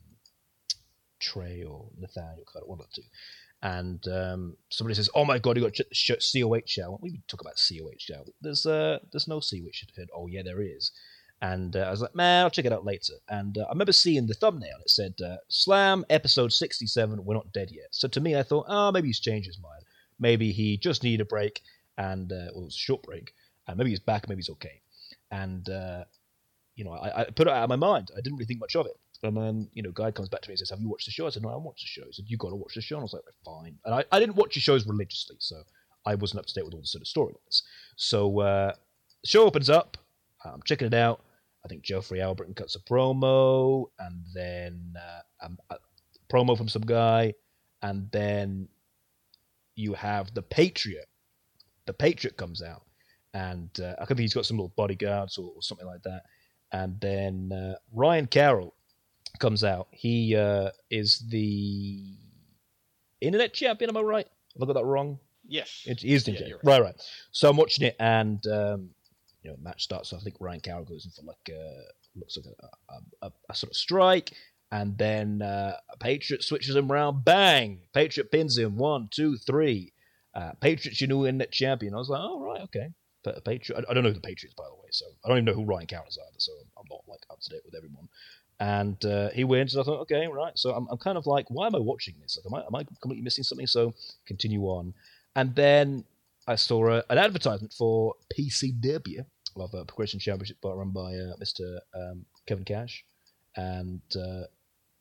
[1.21, 3.03] Trey or Nathaniel, one the two.
[3.63, 7.41] And um, somebody says, "Oh my god, you got ch- ch- COH out." We talk
[7.41, 8.27] about COH out.
[8.41, 10.09] There's uh, there's no COH head.
[10.15, 10.91] Oh yeah, there is.
[11.41, 13.15] And uh, I was like, man, I'll check it out later.
[13.29, 14.79] And uh, I remember seeing the thumbnail.
[14.81, 17.89] It said, uh, Slam episode 67, we're not dead yet.
[17.91, 19.83] So to me, I thought, oh, maybe he's changed his mind.
[20.21, 21.61] Maybe he just needed a break,
[21.99, 23.33] and uh, well, it was a short break.
[23.69, 24.81] And maybe he's back, maybe he's okay.
[25.31, 26.05] And, uh,
[26.75, 28.11] you know, I, I, put it out of my mind.
[28.17, 28.99] I didn't really think much of it.
[29.23, 31.13] And then, you know, guy comes back to me and says, have you watched the
[31.13, 31.27] show?
[31.27, 32.07] I said, no, I haven't watched the show.
[32.07, 32.97] He said, you got to watch the show.
[32.97, 33.79] And I was like, fine.
[33.85, 35.63] And I, I didn't watch the shows religiously, so
[36.05, 37.63] I wasn't up to date with all the sort of storylines.
[37.97, 38.73] So uh,
[39.23, 39.97] the show opens up.
[40.45, 41.23] I'm checking it out
[41.65, 45.77] I think Jeffrey Albert cuts a promo, and then uh, um, a
[46.31, 47.35] promo from some guy,
[47.83, 48.69] and then
[49.77, 51.09] you have the Patriot.
[51.87, 52.85] The Patriot comes out,
[53.35, 56.23] and uh, I think he's got some little bodyguards or, or something like that.
[56.73, 58.75] And then uh, Ryan Carroll
[59.39, 59.89] comes out.
[59.91, 62.17] He uh, is the
[63.21, 63.91] internet champion.
[63.91, 64.27] Am I right?
[64.55, 65.19] Have I got that wrong?
[65.47, 65.83] Yes.
[65.87, 66.65] It is the yeah, right.
[66.65, 67.09] right, right.
[67.33, 68.91] So I'm watching it, and um,
[69.43, 70.13] you know, match starts.
[70.13, 71.83] I think Ryan Carroll goes in for like a
[72.15, 74.33] looks like a, a, a sort of strike,
[74.71, 77.25] and then uh, Patriot switches him around.
[77.25, 77.81] Bang!
[77.93, 78.77] Patriot pins him.
[78.77, 79.93] One, two, three.
[80.35, 81.95] Uh, Patriots, you know, new internet champion.
[81.95, 82.89] I was like, oh right, okay.
[83.25, 85.45] But Patriot, I, I don't know the Patriots by the way, so I don't even
[85.45, 86.39] know who Ryan Carroll is either.
[86.39, 88.09] So I'm not like up to date with everyone.
[88.61, 90.57] And uh, he wins, and I thought, okay, right.
[90.57, 92.39] So I'm, I'm kind of like, why am I watching this?
[92.39, 93.67] Like, am I am I completely missing something?
[93.67, 93.95] So
[94.27, 94.95] continue on,
[95.35, 96.05] and then
[96.47, 99.25] I saw a, an advertisement for PCW
[99.57, 101.79] of a Progression Championship run by uh, Mr.
[101.95, 103.05] Um, Kevin Cash,
[103.57, 104.45] and uh,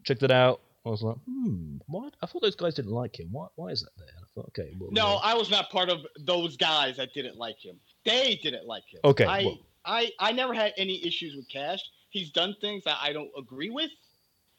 [0.03, 0.61] checked it out.
[0.85, 2.15] I was like, hmm, what?
[2.21, 3.27] I thought those guys didn't like him.
[3.31, 4.07] Why, why is that there?
[4.17, 4.73] I thought, okay.
[4.79, 7.79] Well, no, I was not part of those guys that didn't like him.
[8.03, 8.99] They didn't like him.
[9.03, 9.25] Okay.
[9.25, 9.59] I, well.
[9.85, 11.81] I, I never had any issues with Cash.
[12.09, 13.91] He's done things that I don't agree with.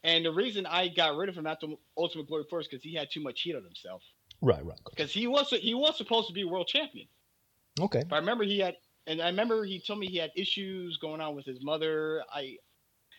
[0.04, 1.66] And the reason I got rid of him after
[1.96, 4.02] Ultimate Glory first because he had too much heat on himself.
[4.40, 4.78] Right, right.
[4.90, 7.06] Because he was he was supposed to be world champion.
[7.80, 8.02] Okay.
[8.08, 11.20] But I remember he had and I remember he told me he had issues going
[11.20, 12.24] on with his mother.
[12.32, 12.56] I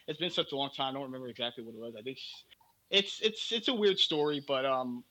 [0.07, 0.89] it's been such a long time.
[0.89, 1.95] I don't remember exactly what it was.
[1.97, 2.17] I think
[2.89, 5.03] it's it's it's a weird story, but um,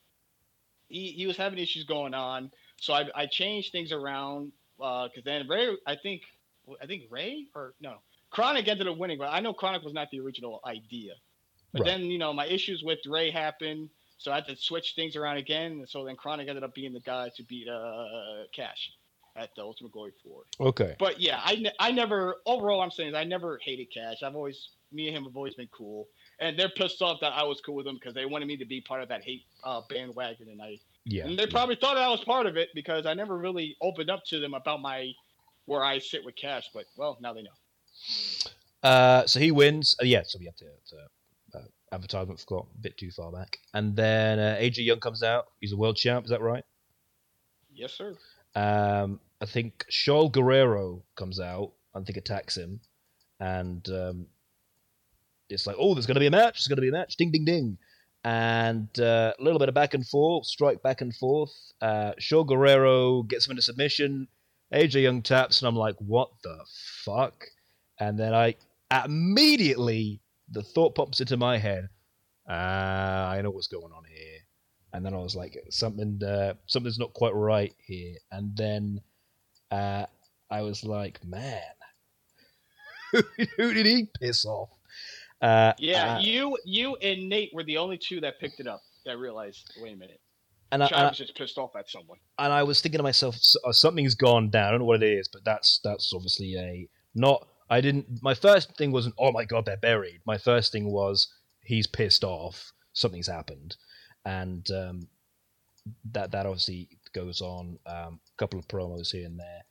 [0.89, 2.51] he he was having issues going on.
[2.81, 6.23] So I I changed things around because uh, then Ray I think
[6.81, 7.97] I think Ray or no
[8.31, 11.15] Chronic ended up winning, but I know Chronic was not the original idea.
[11.73, 11.87] But right.
[11.87, 15.39] then you know my issues with Ray happened, so I had to switch things around
[15.39, 15.73] again.
[15.73, 18.93] And so then Chronic ended up being the guy to beat uh Cash
[19.37, 20.69] at the Ultimate Glory 4.
[20.69, 20.97] Okay.
[20.99, 24.23] But yeah, I, ne- I never, overall, I'm saying is I never hated Cash.
[24.23, 26.09] I've always, me and him have always been cool.
[26.43, 28.65] And they're pissed off that I was cool with them because they wanted me to
[28.65, 30.49] be part of that hate uh, bandwagon.
[30.49, 31.25] And I, yeah.
[31.25, 31.51] And they yeah.
[31.53, 34.53] probably thought I was part of it because I never really opened up to them
[34.53, 35.13] about my,
[35.67, 36.69] where I sit with Cash.
[36.75, 37.51] But well, now they know.
[38.83, 39.95] Uh, so he wins.
[40.03, 41.63] Uh, yeah, so we have to, to uh,
[41.93, 43.59] advertisement got a bit too far back.
[43.73, 45.47] And then uh, AJ Young comes out.
[45.61, 46.25] He's a world champ.
[46.25, 46.65] Is that right?
[47.73, 48.17] Yes, sir.
[48.57, 51.73] Um, I think Shaul Guerrero comes out.
[51.95, 52.81] I think attacks him,
[53.39, 54.27] and um,
[55.53, 56.55] it's like, oh, there's going to be a match.
[56.55, 57.17] There's going to be a match.
[57.17, 57.79] Ding, ding, ding.
[58.25, 61.53] And uh, a little bit of back and forth, strike back and forth.
[61.81, 64.29] Uh, Shaul Guerrero gets him into submission.
[64.73, 66.59] AJ Young taps, and I'm like, what the
[67.05, 67.45] fuck?
[67.99, 68.55] And then I
[69.05, 71.89] immediately the thought pops into my head.
[72.49, 74.39] Ah, I know what's going on here
[74.93, 78.17] and then I was like, something, uh, something's not quite right here.
[78.31, 79.01] And then
[79.71, 80.07] uh,
[80.51, 81.63] I was like, man,
[83.13, 84.69] who did he piss off?
[85.43, 88.81] Uh, yeah, uh, you, you, and Nate were the only two that picked it up.
[89.09, 89.71] I realized.
[89.83, 90.21] Wait a minute.
[90.71, 92.19] And I, I, was just pissed off at someone.
[92.39, 93.37] And I was thinking to myself,
[93.67, 94.69] uh, something's gone down.
[94.69, 97.47] I don't know what it is, but that's that's obviously a not.
[97.69, 98.23] I didn't.
[98.23, 100.21] My first thing wasn't, oh my god, they're buried.
[100.25, 101.29] My first thing was,
[101.63, 102.73] he's pissed off.
[102.93, 103.77] Something's happened
[104.25, 105.09] and um,
[106.13, 107.79] that that obviously goes on.
[107.87, 109.63] Um, a couple of promos here and there,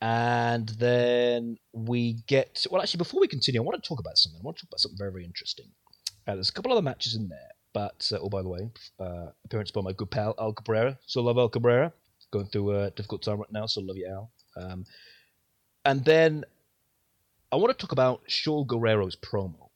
[0.00, 2.80] and then we get well.
[2.80, 4.40] Actually, before we continue, I want to talk about something.
[4.40, 5.66] I want to talk about something very very interesting.
[6.26, 9.26] Uh, there's a couple other matches in there, but uh, oh by the way, uh,
[9.44, 10.98] appearance by my good pal Al Cabrera.
[11.06, 11.92] So love Al Cabrera.
[12.32, 14.30] Going through a difficult time right now, so love you Al.
[14.56, 14.84] Um,
[15.84, 16.44] and then
[17.50, 19.70] I want to talk about Shaw Guerrero's promo.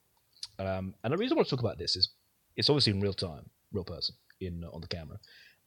[0.61, 2.11] Um, and the reason I want to talk about this is
[2.57, 5.18] it's obviously in real time real person in on the camera.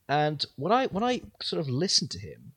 [0.09, 2.53] And when I when I sort of listened to him,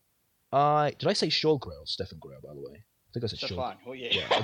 [0.52, 2.76] I did I say Shaul Guerrero, Stefan Guerrero, by the way.
[2.76, 3.76] I think I said Stefan.
[3.86, 4.08] Oh yeah.
[4.12, 4.26] yeah.
[4.30, 4.40] I,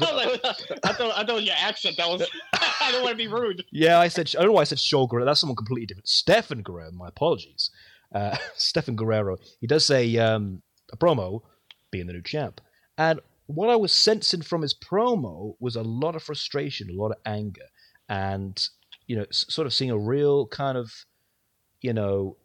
[0.93, 1.97] thought I thought your accent.
[1.97, 2.29] That was.
[2.55, 3.65] I don't want to be rude.
[3.73, 5.25] Yeah, I said I don't know why I said Shaul Guerrero.
[5.25, 6.09] That's someone completely different.
[6.09, 6.91] Stefan Guerrero.
[6.93, 7.71] My apologies.
[8.15, 9.37] Uh, Stefan Guerrero.
[9.61, 11.43] He does say um, a promo,
[11.91, 12.61] being the new champ.
[12.99, 17.13] And what I was sensing from his promo was a lot of frustration, a lot
[17.13, 17.67] of anger,
[18.09, 18.61] and
[19.07, 20.93] you know, s- sort of seeing a real kind of,
[21.81, 22.37] you know,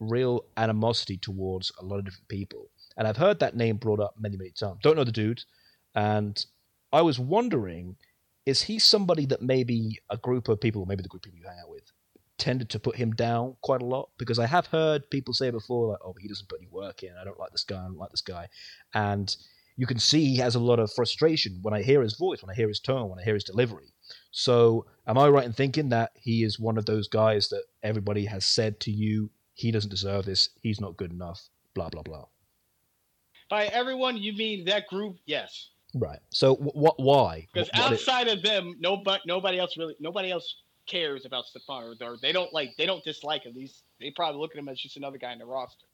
[0.00, 2.68] real animosity towards a lot of different people.
[2.96, 4.78] And I've heard that name brought up many, many times.
[4.82, 5.44] Don't know the dude,
[5.94, 6.44] and
[6.92, 7.96] I was wondering,
[8.46, 11.48] is he somebody that maybe a group of people, maybe the group of people you
[11.48, 11.92] hang out with,
[12.38, 14.10] tended to put him down quite a lot?
[14.18, 17.02] Because I have heard people say before, like, "Oh, but he doesn't put any work
[17.02, 17.14] in.
[17.20, 17.80] I don't like this guy.
[17.80, 18.48] I don't like this guy,"
[18.94, 19.36] and
[19.76, 22.50] you can see he has a lot of frustration when I hear his voice, when
[22.50, 23.92] I hear his tone, when I hear his delivery.
[24.30, 28.24] So, am I right in thinking that he is one of those guys that everybody
[28.24, 32.26] has said to you, he doesn't deserve this, he's not good enough, blah blah blah.
[33.48, 35.16] By everyone, you mean that group?
[35.26, 35.68] Yes.
[35.94, 36.18] Right.
[36.30, 36.98] So, what?
[36.98, 37.46] Why?
[37.52, 41.46] Because What- what it- outside of them, nobody, nobody else really, nobody else cares about
[41.46, 43.54] Stefan, or, they don't like, they don't dislike him.
[43.54, 45.86] These, they probably look at him as just another guy in the roster.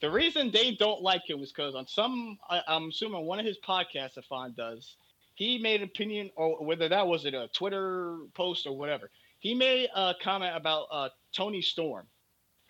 [0.00, 3.46] The reason they don't like him was because on some, I, I'm assuming one of
[3.46, 4.96] his podcasts, Stefan does,
[5.34, 9.10] he made an opinion, or whether that was it a Twitter post or whatever.
[9.40, 12.06] He made a comment about uh, Toni Storm.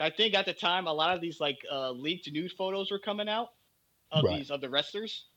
[0.01, 2.99] I think at the time, a lot of these like uh, leaked nude photos were
[2.99, 3.51] coming out
[4.11, 4.29] of Right.
[4.29, 5.29] these other wrestlers.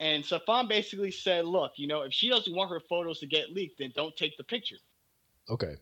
[0.00, 3.50] And Stefan basically said, "Look, you know, if she doesn't want her photos to get
[3.52, 4.78] leaked, then don't take the picture."
[5.48, 5.78] okay.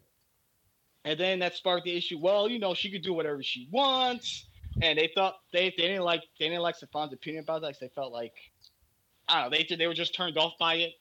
[1.04, 2.18] And then that sparked the issue.
[2.18, 4.48] Well, you know, she could do whatever she wants,
[4.80, 7.72] and they thought they, they didn't like they didn't like Stefan's opinion about that.
[7.74, 8.34] 'cause they felt like
[9.28, 10.94] I don't know they they were just turned off by it.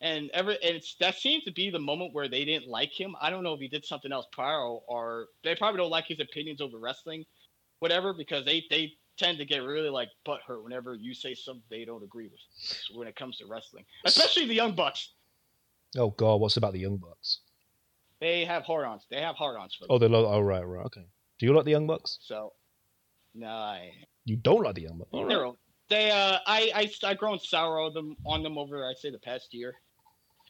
[0.00, 3.16] And ever and it's that seemed to be the moment where they didn't like him.
[3.20, 6.06] I don't know if he did something else prior or, or they probably don't like
[6.08, 7.26] his opinions over wrestling,
[7.80, 11.84] whatever, because they they tend to get really like butthurt whenever you say something they
[11.84, 15.12] don't agree with when it comes to wrestling, especially the Young Bucks.
[15.96, 17.40] Oh God, what's about the Young Bucks?
[18.20, 19.06] They have hard-ons.
[19.10, 19.88] They have hard-ons for them.
[19.90, 20.24] Oh, they love.
[20.24, 21.06] Oh, right, right, okay.
[21.38, 22.18] Do you like the Young Bucks?
[22.22, 22.52] So,
[23.34, 23.92] no, I,
[24.24, 25.10] You don't like the Young Bucks.
[25.12, 25.54] All right.
[25.88, 29.10] They're They, uh, I, I, I grown sour on them on them over, I'd say,
[29.10, 29.74] the past year.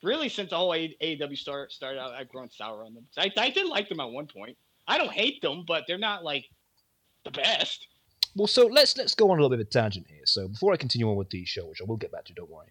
[0.03, 3.05] Really, since the whole AEW start started out, I've grown sour on them.
[3.19, 4.57] I, I did like them at one point.
[4.87, 6.45] I don't hate them, but they're not like
[7.25, 7.89] the best.
[8.37, 10.27] Well, so let's let's go on a little bit of a tangent here.
[10.27, 12.51] So before I continue on with the show, which I will get back to, don't
[12.51, 12.69] worry.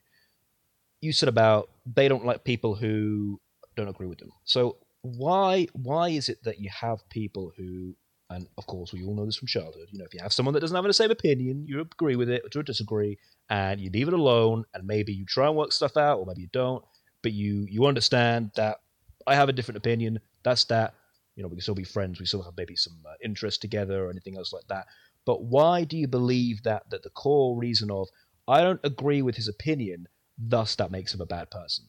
[1.01, 3.41] You said about they don't like people who
[3.75, 4.31] don't agree with them.
[4.43, 7.95] So why why is it that you have people who,
[8.29, 9.87] and of course we all know this from childhood.
[9.91, 12.29] You know, if you have someone that doesn't have the same opinion, you agree with
[12.29, 13.17] it or disagree,
[13.49, 16.41] and you leave it alone, and maybe you try and work stuff out, or maybe
[16.41, 16.83] you don't,
[17.23, 18.77] but you you understand that
[19.25, 20.19] I have a different opinion.
[20.43, 20.93] That's that.
[21.35, 22.19] You know, we can still be friends.
[22.19, 24.85] We still have maybe some uh, interest together or anything else like that.
[25.25, 28.09] But why do you believe that that the core reason of
[28.47, 30.07] I don't agree with his opinion,
[30.37, 31.85] thus that makes him a bad person?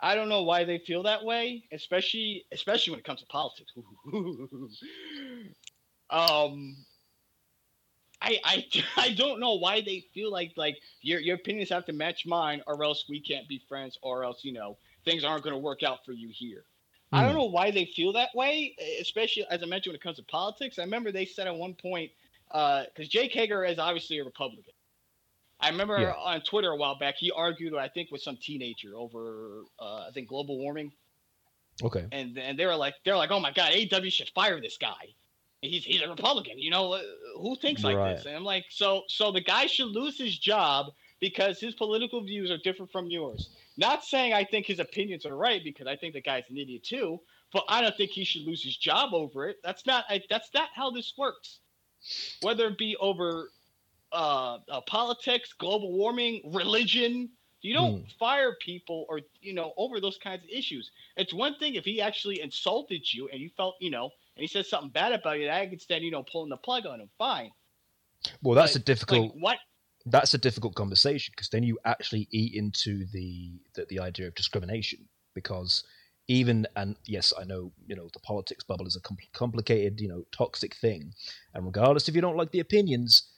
[0.00, 3.72] I don't know why they feel that way, especially especially when it comes to politics.
[6.10, 6.76] um,
[8.22, 11.92] I, I I don't know why they feel like like your your opinions have to
[11.92, 15.54] match mine, or else we can't be friends, or else you know things aren't going
[15.54, 16.64] to work out for you here.
[17.12, 17.38] I don't Hmm.
[17.38, 20.78] know why they feel that way, especially as I mentioned when it comes to politics.
[20.78, 22.12] I remember they said at one point
[22.48, 24.74] because Jake Hager is obviously a Republican.
[25.60, 26.14] I remember Yeah.
[26.14, 30.10] on Twitter a while back he argued, I think, with some teenager over uh, I
[30.12, 30.92] think global warming,
[31.82, 32.10] Okay.
[32.12, 35.14] and and they were like they're like, oh my god, AW should fire this guy.
[35.62, 37.02] He's he's a Republican, you know uh,
[37.36, 38.02] who thinks like Right.
[38.02, 38.24] this?
[38.24, 40.86] And I'm like, so so the guy should lose his job
[41.20, 43.50] because his political views are different from yours.
[43.76, 46.82] Not saying I think his opinions are right because I think the guy's an idiot
[46.82, 47.20] too,
[47.52, 49.58] but I don't think he should lose his job over it.
[49.62, 51.60] That's not I, that's not how this works.
[52.42, 53.50] Whether it be over
[54.12, 57.28] uh, uh, politics, global warming, religion,
[57.60, 60.90] you don't fire people or you know over those kinds of issues.
[61.16, 64.04] It's one thing if he actually insulted you and you felt you know
[64.36, 65.50] and he said something bad about you.
[65.50, 67.10] I could stand you know pulling the plug on him.
[67.18, 67.50] Fine.
[68.42, 69.34] Well, that's Like- a difficult.
[69.34, 69.58] Like what?
[70.10, 74.34] That's a difficult conversation because then you actually eat into the, the the idea of
[74.34, 74.98] discrimination
[75.34, 75.84] because
[76.28, 80.08] even and yes i know you know the politics bubble is a com- complicated you
[80.08, 81.12] know toxic thing
[81.54, 83.30] and regardless if you don't like the opinions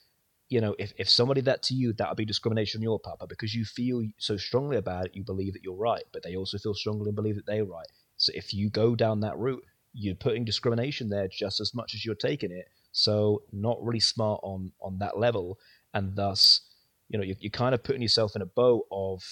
[0.52, 3.18] you know if, if somebody that to you that would be discrimination on your part
[3.18, 6.36] but because you feel so strongly about it you believe that you're right but they
[6.36, 7.86] also feel strongly and believe that they're right.
[8.18, 9.64] So if you go down that route
[9.94, 14.40] you're putting discrimination there just as much as you're taking it so not really smart
[14.42, 15.58] on on that level
[15.94, 16.60] and thus
[17.08, 19.22] you know you're, you're kind of putting yourself in a boat of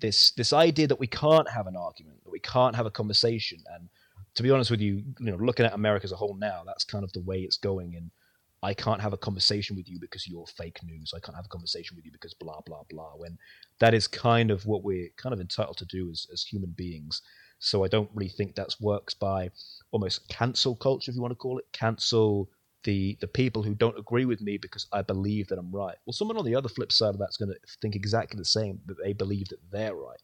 [0.00, 3.58] this this idea that we can't have an argument that we can't have a conversation.
[3.74, 3.88] And
[4.34, 6.84] to be honest with you you know looking at america as a whole now that's
[6.84, 7.94] kind of the way it's going.
[7.96, 8.10] And
[8.62, 11.12] i can't have a conversation with you because you're fake news.
[11.14, 13.38] I can't have a conversation with you because blah blah blah when
[13.78, 17.22] that is kind of what we're kind of entitled to do as, as human beings.
[17.58, 19.50] So i don't really think that's works by
[19.90, 22.48] almost cancel culture if you want to call it cancel
[22.84, 25.96] the the people who don't agree with me because I believe that I'm right.
[26.06, 28.80] Well, someone on the other flip side of that's going to think exactly the same
[28.86, 30.20] that they believe that they're right.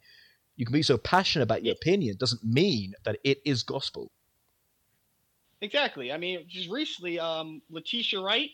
[0.57, 4.11] You can be so passionate about your opinion doesn't mean that it is gospel.
[5.61, 6.13] Exactly.
[6.13, 8.51] I mean, just recently, um, Letitia Wright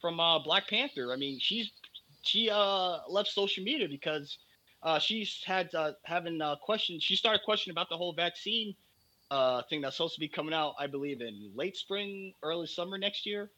[0.00, 1.12] from uh, Black Panther.
[1.12, 1.70] I mean, she's
[2.22, 4.38] she uh, left social media because
[4.82, 7.02] uh, she's had uh, having uh, questions.
[7.02, 8.74] She started questioning about the whole vaccine
[9.30, 12.98] uh, thing that's supposed to be coming out, I believe, in late spring, early summer
[12.98, 13.50] next year,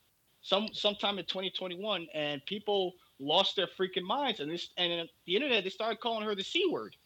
[0.42, 2.08] some sometime in 2021.
[2.14, 6.34] And people lost their freaking minds, and this and the internet they started calling her
[6.34, 6.96] the c word,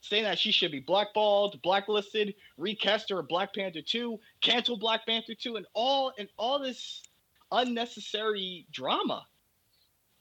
[0.00, 5.34] saying that she should be blackballed, blacklisted, recast her Black Panther 2, cancel Black Panther
[5.34, 7.02] 2, and all and all this
[7.50, 9.26] unnecessary drama.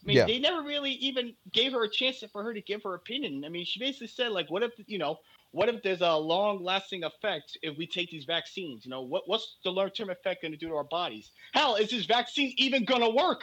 [0.04, 0.26] I mean, Yeah.
[0.26, 3.46] they never really even gave her a chance for her to give her opinion.
[3.46, 5.20] I mean, she basically said, like, what if, you know,
[5.52, 8.86] what if there's a long lasting effect if we take these vaccines?
[8.86, 11.32] You know, what, what's the long term effect going to do to our bodies?
[11.54, 13.42] Hell, is this vaccine even going to work?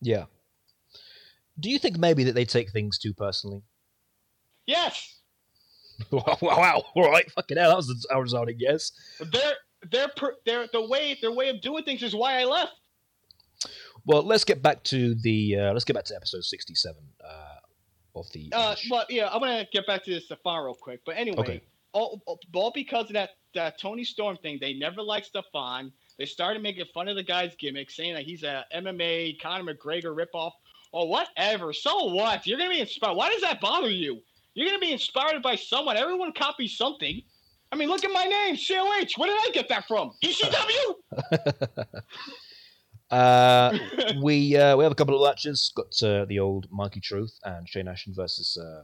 [0.00, 0.24] Yeah.
[1.60, 3.62] Do you think maybe that they take things too personally?
[4.66, 5.16] Yes.
[6.12, 8.92] wow, wow, all right, fucking hell, that was a resounding yes.
[9.18, 9.54] Their,
[9.90, 12.72] their, per, their, the way, their way of doing things is why I left.
[14.06, 17.57] Well, let's get back to the uh, let's get back to episode sixty-seven uh,
[18.20, 18.50] of the.
[18.52, 21.60] Uh, well, yeah, I'm gonna get back to this Stefan real quick, but anyway, Okay.
[21.92, 22.22] all,
[22.54, 25.92] all because of that that Toni Storm thing, they never liked Stefan.
[26.18, 30.14] They started making fun of the guy's gimmick, saying that he's a MMA Conor McGregor
[30.16, 30.52] ripoff
[30.92, 31.72] or whatever.
[31.72, 32.46] So what?
[32.46, 33.14] You're gonna be inspired.
[33.14, 34.20] Why does that bother you?
[34.54, 35.96] You're gonna be inspired by someone.
[35.96, 37.22] Everyone copies something.
[37.70, 39.12] I mean, look at my name, COH.
[39.16, 40.12] Where did I get that from?
[40.24, 40.94] ECW.
[43.10, 43.76] uh,
[44.22, 45.72] we uh, we have a couple of latches.
[45.74, 48.82] Got uh, the old Mikey Truth and Shane Ashton versus uh,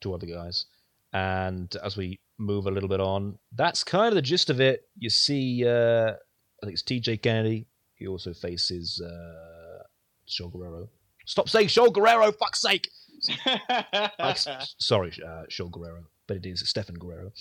[0.00, 0.66] two other guys.
[1.12, 4.88] And as we move a little bit on, that's kind of the gist of it.
[4.96, 7.66] You see, uh, I think it's TJ Kennedy.
[7.96, 9.82] He also faces uh,
[10.26, 10.88] Shaw Guerrero.
[11.26, 12.88] Stop saying Shaw Guerrero, fuck's sake!
[14.78, 17.32] Sorry, uh, Shaw Guerrero, but it is Stefan Guerrero.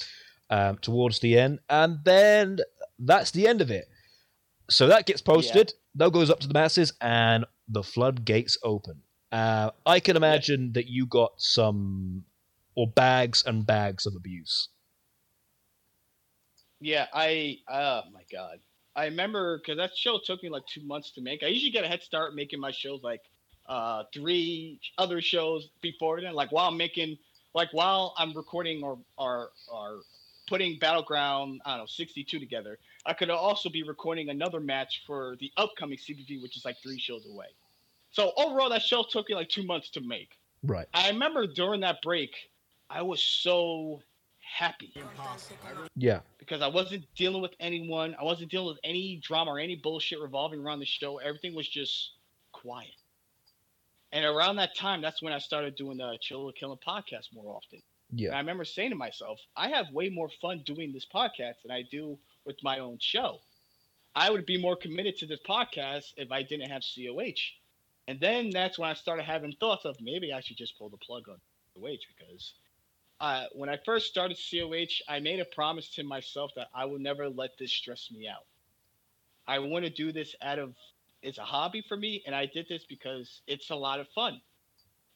[0.51, 2.57] Um, towards the end, and then
[2.97, 3.87] that's the end of it.
[4.69, 5.73] So that gets posted.
[5.99, 9.01] That goes up to the masses, and the floodgates open.
[9.33, 12.23] Uh, I can imagine that you got some,
[12.73, 14.69] or bags and bags of abuse.
[16.79, 18.59] Yeah, I oh my god.
[18.95, 21.43] I remember because that show took me like two months to make.
[21.43, 23.21] I usually get a head start making my shows like
[23.67, 26.33] uh three other shows before then.
[26.33, 27.17] Like while I'm making
[27.53, 29.99] like while I'm recording or or or
[30.47, 32.79] putting Battleground, I don't know, 62 together,
[33.09, 36.99] I could also be recording another match for the upcoming CPV, which is like three
[36.99, 37.47] shows away.
[38.11, 40.37] So overall that show took me like two months to make.
[40.63, 40.87] Right.
[40.93, 42.35] I remember during that break,
[42.87, 44.03] I was so
[44.41, 44.93] happy
[45.95, 46.19] Yeah.
[46.37, 48.15] because I wasn't dealing with anyone.
[48.19, 51.17] I wasn't dealing with any drama or any bullshit revolving around the show.
[51.17, 52.11] Everything was just
[52.51, 52.93] quiet.
[54.11, 57.81] And around that time, that's when I started doing the Chill Killing podcast more often.
[58.13, 58.27] Yeah.
[58.29, 61.71] And I remember saying to myself, I have way more fun doing this podcast than
[61.71, 62.19] I do
[62.49, 63.37] with my own show.
[64.15, 67.41] I would be more committed to this podcast if I didn't have COH.
[68.07, 70.97] And then that's when I started having thoughts of maybe I should just pull the
[70.97, 71.37] plug on
[71.75, 72.53] COH because
[73.21, 76.97] uh, when I first started COH, I made a promise to myself that I will
[76.97, 78.47] never let this stress me out.
[79.47, 80.73] I want to do this out of
[81.21, 84.41] it's a hobby for me, and I did this because it's a lot of fun.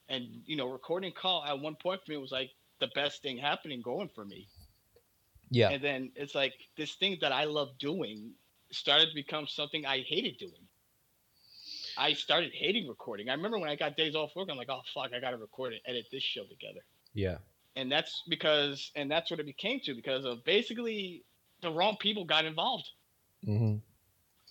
[0.08, 3.38] And you know, recording call at one point for me was like the best thing
[3.38, 4.48] happening going for me.
[5.54, 5.70] Yeah.
[5.70, 8.32] And then it's like this thing that I love doing
[8.72, 10.68] started to become something I hated doing.
[11.97, 13.30] I started hating recording.
[13.30, 15.74] I remember when I got days off work, I'm like, oh fuck, I gotta record
[15.74, 16.82] and edit this show together.
[17.14, 17.38] Yeah.
[17.76, 21.24] And that's because and that's what it became to because of basically
[21.62, 22.89] the wrong people got involved.
[23.45, 23.76] hmm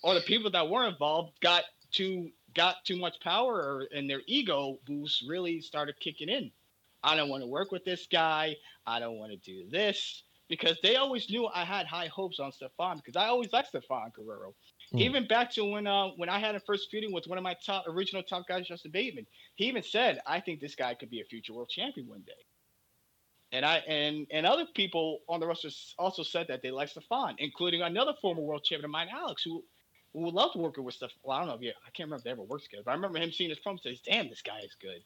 [0.03, 4.23] Or the people that were involved got too got too much power or, and their
[4.27, 6.53] ego boost really started kicking in.
[7.03, 8.57] I don't want to work with this guy.
[8.87, 10.23] I don't want to do this
[10.53, 14.13] because they always knew I had high hopes on Stefan because I always liked Stefan
[14.15, 14.55] Guerrero.
[14.91, 14.99] Hmm.
[14.99, 17.57] Even back to when uh, when I had a first feuding with one of my
[17.65, 21.23] top original top guys, Justin Bateman, he even said, "I think this guy could be
[21.23, 22.43] a future world champion one day."
[23.53, 27.37] And I and and other people on the roster also said that they liked Stefan,
[27.39, 29.65] including another former world champion of mine, Alex, who
[30.13, 31.17] who loved working with Stefan.
[31.23, 32.91] Well, I don't know if you, I can't remember if they ever worked together, but
[32.91, 35.03] I remember him seeing his promo says, "Damn, this guy is good."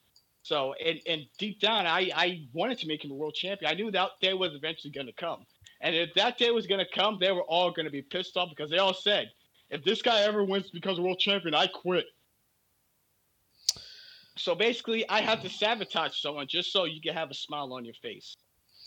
[0.46, 3.68] So and and deep down, I I wanted to make him a world champion.
[3.68, 5.44] I knew that day was eventually going to come,
[5.80, 8.36] and if that day was going to come, they were all going to be pissed
[8.36, 9.32] off because they all said,
[9.70, 12.06] "If this guy ever wins because a world champion, I quit."
[14.36, 17.84] So basically, I have to sabotage someone just so you can have a smile on
[17.84, 18.36] your face.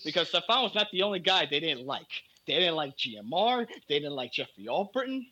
[0.05, 2.07] Because Stefan was not the only guy they didn't like.
[2.47, 3.67] They didn't like GMR.
[3.89, 5.25] They didn't like Jeffrey Albritton.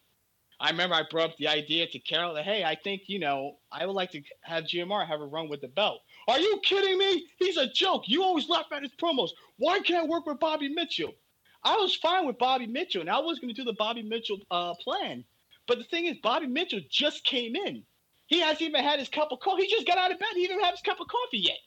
[0.59, 3.59] I remember I brought up the idea to Carol that hey, I think you know
[3.71, 6.01] I would like to have GMR have a run with the belt.
[6.27, 7.25] Are you kidding me?
[7.37, 8.03] He's a joke.
[8.07, 9.29] You always laugh at his promos.
[9.57, 11.13] Why can't I work with Bobby Mitchell?
[11.63, 14.39] I was fine with Bobby Mitchell, and I was going to do the Bobby Mitchell
[14.51, 15.23] uh, plan.
[15.67, 17.83] But the thing is, Bobby Mitchell just came in.
[18.27, 19.63] He hasn't even had his cup of coffee.
[19.63, 20.27] He just got out of bed.
[20.35, 21.57] He didn't have his cup of coffee yet.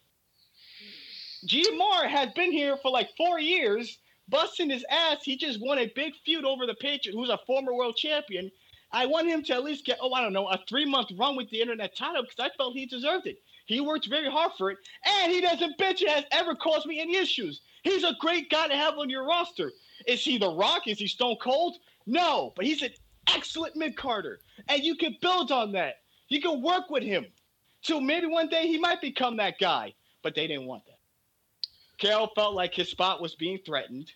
[1.47, 3.99] GMR has been here for like four years,
[4.29, 5.19] busting his ass.
[5.25, 8.51] He just won a big feud over the Patriot, who's a former world champion.
[8.93, 11.37] I want him to at least get, oh, I don't know, a three month run
[11.37, 13.41] with the internet title because I felt he deserved it.
[13.67, 16.03] He worked very hard for it, and he doesn't bitch.
[16.03, 17.61] It has ever caused me any issues.
[17.85, 19.73] He's a great guy to have on your roster.
[20.07, 20.89] Is he The Rock?
[20.89, 21.77] Is he Stone Cold?
[22.07, 22.91] No, but he's an
[23.33, 25.97] excellent mid carder, and you can build on that.
[26.29, 27.27] You can work with him.
[27.83, 30.99] So maybe one day he might become that guy, but they didn't want that.
[31.99, 34.11] Carroll felt like his spot was being threatened.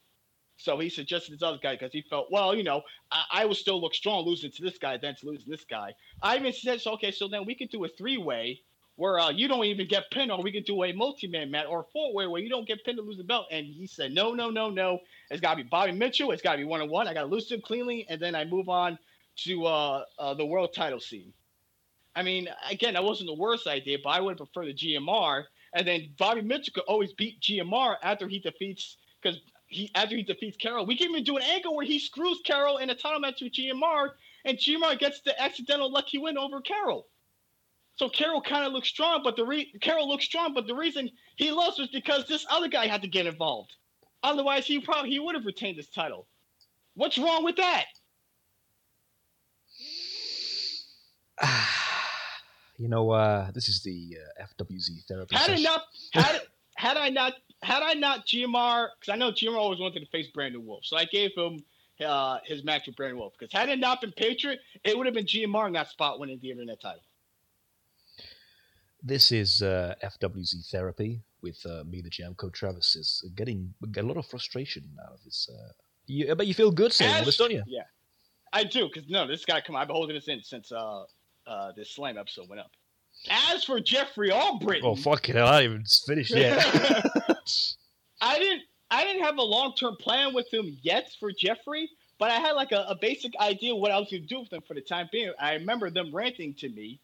[0.57, 3.55] So he suggested this other guy because he felt, well, you know, I, I will
[3.55, 5.94] still look strong losing to this guy than to losing this guy.
[6.22, 8.61] I even said, so, okay, so then we could do a three way
[8.96, 11.66] where uh, you don't even get pinned, or we could do a multi man match
[11.68, 13.46] or a four way where you don't get pinned to lose the belt.
[13.50, 15.00] And he said, no, no, no, no.
[15.30, 16.30] It's got to be Bobby Mitchell.
[16.30, 17.09] It's got to be one on one.
[17.09, 18.07] I got to lose him cleanly.
[18.09, 18.98] And then I move on
[19.44, 21.32] to uh, uh, the world title scene.
[22.14, 25.44] I mean, again, that wasn't the worst idea, but I would prefer the GMR.
[25.74, 29.40] And then Bobby Mitchell could always beat GMR after he defeats, because
[29.75, 30.87] he after he defeats Carroll.
[30.87, 33.53] We can even do an angle where he screws Carroll in a title match with
[33.53, 34.11] GMR,
[34.45, 37.07] and GMR gets the accidental lucky win over Carroll.
[37.97, 41.11] So Carroll kind of looks strong, but the re- Carroll looks strong, but the reason
[41.37, 43.72] he lost was because this other guy had to get involved.
[44.22, 46.27] Otherwise, he probably he would have retained his title.
[46.95, 47.85] What's wrong with that?
[52.79, 55.37] you know, uh, this is the uh, FWZ therapy.
[55.37, 55.62] Had session.
[55.62, 56.41] not, had,
[56.77, 60.28] had I not, had I not GMR, because I know GMR always wanted to face
[60.28, 61.58] Brandon Wolf, so I gave him
[62.04, 63.32] uh, his match with Brandon Wolf.
[63.38, 66.38] Because had it not been Patriot, it would have been GMR in that spot winning
[66.40, 67.02] the internet title.
[69.02, 72.52] This is uh, FWZ therapy with uh, me, the Jamco.
[72.52, 75.48] Travis is getting get a lot of frustration out of this.
[75.52, 75.72] Uh,
[76.06, 77.62] you, I bet you feel good saying As- this, don't you?
[77.66, 77.82] Yeah,
[78.52, 78.88] I do.
[78.92, 79.76] Because no, this guy come.
[79.76, 81.04] I've been holding this in since uh,
[81.46, 82.70] uh, this Slam episode went up.
[83.52, 87.04] As for Jeffrey Albritton, Oh fuck it, I haven't even finished yet.
[88.20, 92.30] I didn't I didn't have a long term plan with him yet for Jeffrey, but
[92.30, 94.74] I had like a, a basic idea what I was gonna do with him for
[94.74, 95.32] the time being.
[95.38, 97.01] I remember them ranting to me,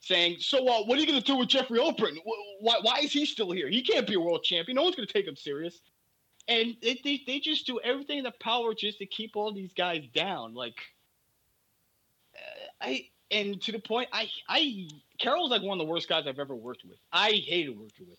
[0.00, 2.18] saying, "So uh, what are you gonna do with Jeffrey Albritton?
[2.60, 3.68] Why, why is he still here?
[3.68, 4.76] He can't be a world champion.
[4.76, 5.80] No one's gonna take him serious."
[6.48, 9.74] And they, they, they just do everything in their power just to keep all these
[9.74, 10.54] guys down.
[10.54, 10.78] Like,
[12.34, 16.24] uh, I and to the point, I I Carroll's like one of the worst guys
[16.26, 16.98] I've ever worked with.
[17.12, 18.18] I hated working with.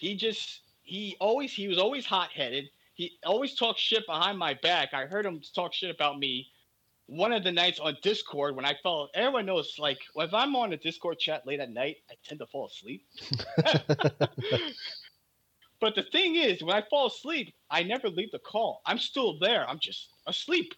[0.00, 2.70] He just he always he was always hot headed.
[2.94, 4.94] He always talked shit behind my back.
[4.94, 6.48] I heard him talk shit about me
[7.04, 9.10] one of the nights on Discord when I fell.
[9.14, 12.46] Everyone knows like if I'm on a Discord chat late at night, I tend to
[12.46, 13.06] fall asleep.
[15.80, 18.80] but the thing is, when I fall asleep, I never leave the call.
[18.86, 19.68] I'm still there.
[19.68, 20.72] I'm just asleep.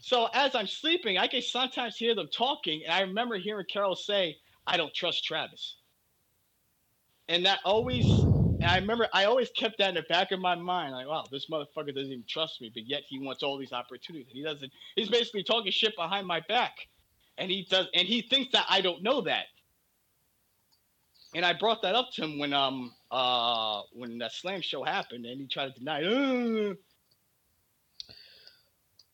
[0.00, 3.96] So as I'm sleeping, I can sometimes hear them talking, and I remember hearing Carroll
[3.96, 5.76] say, "I don't trust Travis,"
[7.28, 8.26] and that always.
[8.60, 11.24] And I remember I always kept that in the back of my mind, like, "Wow,
[11.30, 14.32] this motherfucker doesn't even trust me, but yet he wants all these opportunities.
[14.32, 14.72] He doesn't.
[14.96, 16.74] He's basically talking shit behind my back,
[17.38, 19.46] and he does, and he thinks that I don't know that."
[21.34, 25.26] And I brought that up to him when um uh when that slam show happened,
[25.26, 26.00] and he tried to deny.
[26.02, 26.70] it.
[26.70, 26.74] "Uh,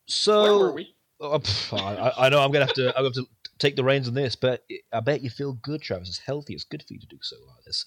[0.07, 0.95] so Where were we?
[1.21, 1.41] Oh,
[1.73, 2.89] I, I know I'm gonna have to.
[2.89, 3.27] I'm gonna have to
[3.59, 6.09] take the reins on this, but I bet you feel good, Travis.
[6.09, 6.55] It's healthy.
[6.55, 7.85] It's good for you to do so like this.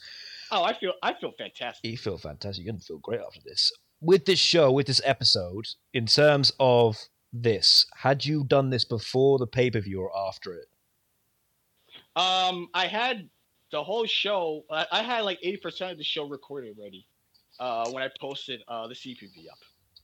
[0.52, 1.90] Oh, I feel I feel fantastic.
[1.90, 2.64] You feel fantastic.
[2.66, 3.72] You're gonna feel great after this.
[4.00, 6.98] With this show, with this episode, in terms of
[7.34, 10.68] this, had you done this before the pay per view or after it?
[12.16, 13.30] Um, I had
[13.72, 14.64] the whole show.
[14.72, 17.08] I, I had like eighty percent of the show recorded already.
[17.60, 19.58] Uh, when I posted uh the CPV up.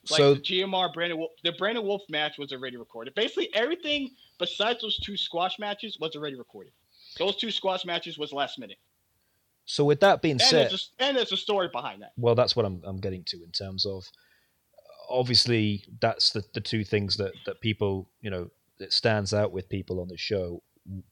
[0.10, 3.16] Like so the GMR Brandon Wolf, the Brandon Wolf match was already recorded.
[3.16, 6.74] Basically, everything besides those two squash matches was already recorded.
[7.18, 8.80] Those two squash matches was last minute,
[9.66, 12.12] so with that being and said, there's a, and there's a story behind that.
[12.18, 14.04] well, that's what I'm I'm getting to in terms of
[15.10, 18.50] obviously that's the the two things that that people you know
[18.80, 20.62] that stands out with people on the show.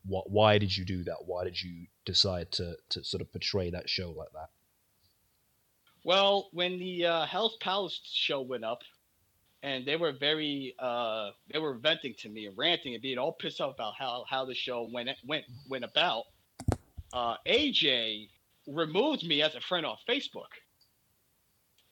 [0.06, 1.18] What why did you do that?
[1.26, 4.50] Why did you decide to to sort of portray that show like that?
[6.04, 8.82] Well, when the uh, Hell's Palace show went up,
[9.64, 13.34] and they were very, uh, they were venting to me and ranting and being all
[13.34, 16.24] pissed off about how how the show went went went about.
[17.14, 18.30] Uh, AJ
[18.68, 20.50] removed me as a friend on Facebook,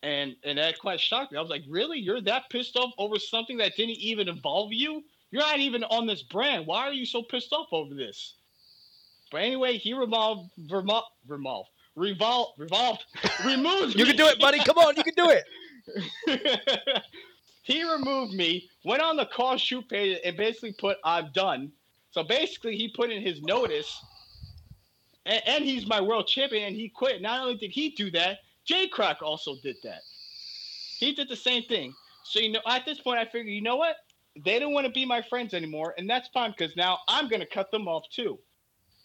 [0.01, 1.37] and and that quite shocked me.
[1.37, 1.99] I was like, really?
[1.99, 5.03] You're that pissed off over something that didn't even involve you?
[5.31, 6.65] You're not even on this brand.
[6.65, 8.33] Why are you so pissed off over this?
[9.31, 11.69] But anyway, he revolved, revolved, revolved,
[11.99, 13.05] revolved, revolved,
[13.45, 13.95] removed.
[13.95, 14.59] You can do it, buddy.
[14.59, 15.43] Come on, you can do it.
[17.63, 21.71] he removed me, went on the CAW shoot page, and basically put "I'm done."
[22.11, 24.01] So basically, he put in his notice,
[25.25, 27.21] and, and he's my world champion, and he quit.
[27.21, 30.01] Not only did he do that, Jay Crack also did that.
[30.97, 31.93] He did the same thing.
[32.23, 33.97] So you know, at this point, I figured, you know what?
[34.43, 37.45] They don't want to be my friends anymore, and that's fine because now I'm gonna
[37.45, 38.39] cut them off too.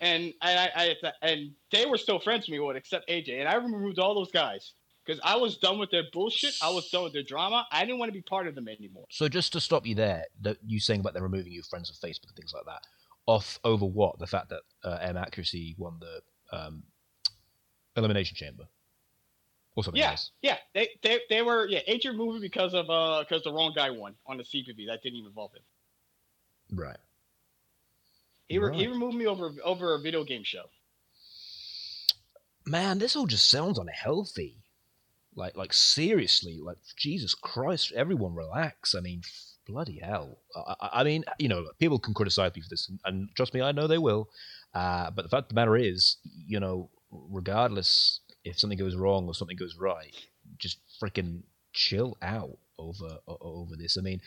[0.01, 3.49] And I, I, I and they were still friends with me, with except AJ, and
[3.49, 4.73] I removed all those guys
[5.05, 6.55] because I was done with their bullshit.
[6.63, 7.67] I was done with their drama.
[7.71, 9.05] I didn't want to be part of them anymore.
[9.11, 11.97] So just to stop you there, that you saying about them removing you friends of
[11.97, 12.83] Facebook and things like that,
[13.27, 14.19] off over what?
[14.19, 16.83] The fact that uh, M Accuracy won the um,
[17.97, 18.65] elimination chamber,
[19.77, 20.33] or something Yeah, else.
[20.43, 21.81] yeah, they, they they were yeah.
[21.89, 25.17] AJ removed because of uh because the wrong guy won on the CPV that didn't
[25.19, 25.63] even involve him.
[26.73, 26.97] Right.
[28.55, 30.65] He re- he removed me over over a video game show.
[32.67, 34.63] Man, this all just sounds unhealthy.
[35.37, 38.95] Like, like seriously, like Jesus Christ, everyone relax.
[38.95, 39.23] I mean,
[39.67, 40.39] bloody hell.
[40.55, 43.53] I, I- I mean, you know, people can criticize me for this, and, and trust
[43.55, 44.29] me, I know they will.
[44.73, 49.27] Uh, but the fact of the matter is, you know, regardless if something goes wrong
[49.27, 50.15] or something goes right,
[50.59, 51.43] just freaking
[51.73, 53.97] chill out over over this.
[53.97, 54.21] I mean,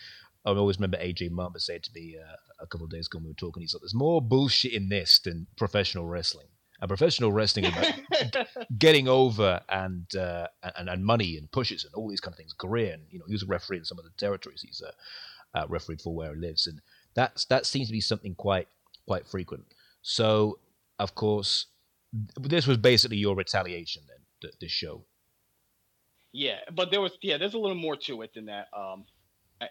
[0.51, 3.25] I always remember AJ Mamba said to me uh, a couple of days ago when
[3.25, 3.61] we were talking.
[3.61, 6.47] He's like, "There's more bullshit in this than professional wrestling."
[6.79, 12.07] And professional wrestling about getting over and, uh, and and money and pushes and all
[12.07, 12.53] these kind of things.
[12.53, 14.91] Career and you know he was a referee in some of the territories he's uh,
[15.57, 16.79] uh, refereed for where he lives, and
[17.15, 18.67] that's that seems to be something quite
[19.07, 19.65] quite frequent.
[20.03, 20.59] So
[20.99, 21.65] of course,
[22.39, 24.19] this was basically your retaliation then.
[24.41, 25.03] th- This show.
[26.31, 28.67] yeah, but there was yeah, there's a little more to it than that.
[28.75, 29.05] Um,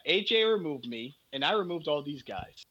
[0.07, 2.65] AJ removed me, and I removed all these guys.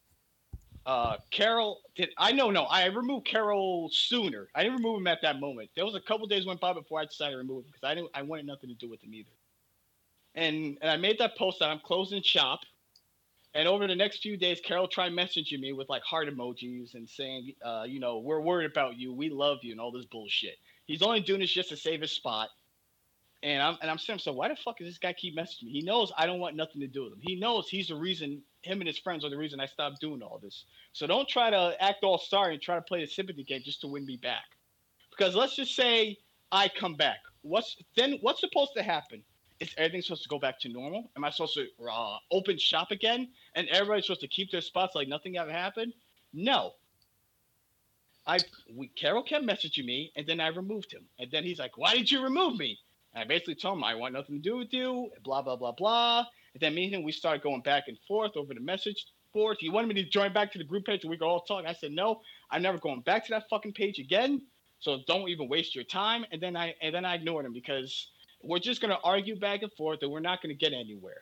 [0.86, 4.49] Uh, Carroll did I know no I removed Carroll sooner.
[4.53, 5.70] I didn't remove him at that moment.
[5.76, 7.95] There was a couple days went by before I decided to remove him because I
[7.95, 9.32] didn't I wanted nothing to do with him either.
[10.36, 12.59] And and I made that post that I'm closing shop.
[13.55, 17.07] And over the next few days, Carroll tried messaging me with like heart emojis and
[17.07, 20.57] saying, uh, you know, we're worried about you, we love you, and all this bullshit.
[20.86, 22.49] He's only doing this just to save his spot.
[23.43, 25.71] And I'm and I'm saying, so why the fuck does this guy keep messaging me?
[25.71, 27.19] He knows I don't want nothing to do with him.
[27.21, 30.21] He knows he's the reason him and his friends are the reason I stopped doing
[30.21, 30.65] all this.
[30.93, 33.81] So don't try to act all sorry and try to play the sympathy game just
[33.81, 34.45] to win me back.
[35.11, 36.17] Because let's just say
[36.51, 37.19] I come back.
[37.41, 39.21] What's then what's supposed to happen?
[39.59, 41.09] Is everything supposed to go back to normal?
[41.15, 44.95] Am I supposed to uh, open shop again and everybody's supposed to keep their spots
[44.95, 45.93] like nothing ever happened?
[46.33, 46.71] No.
[48.27, 48.39] I
[48.73, 51.05] we, Carroll kept messaging me and then I removed him.
[51.19, 52.79] And then he's like, Why did you remove me?
[53.16, 55.72] And I basically told him I want nothing to do with you, blah blah blah
[55.72, 56.26] blah.
[56.53, 59.59] And then me and him we started going back and forth over the message boards.
[59.59, 61.66] He wanted me to join back to the group page and we could all talk.
[61.66, 64.41] I said, No, I'm never going back to that fucking page again.
[64.80, 66.26] So don't even waste your time.
[66.32, 68.09] And then I and then I ignored him because
[68.43, 71.22] we're just gonna argue back and forth and we're not gonna get anywhere.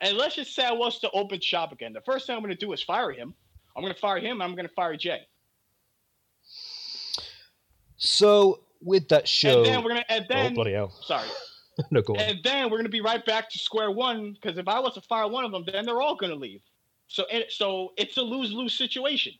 [0.00, 1.92] And let's just say I was to open shop again.
[1.92, 3.34] The first thing I'm gonna do is fire him.
[3.76, 4.40] I'm gonna fire him.
[4.40, 5.26] I'm gonna fire Jay.
[7.98, 11.28] So with that show, and then we're gonna and oh then bloody hell, sorry.
[11.90, 12.20] no go on.
[12.20, 15.00] And then we're gonna be right back to square one because if I was to
[15.02, 16.60] fire one of them, then they're all gonna leave.
[17.08, 19.32] So it, so it's a lose lose situation.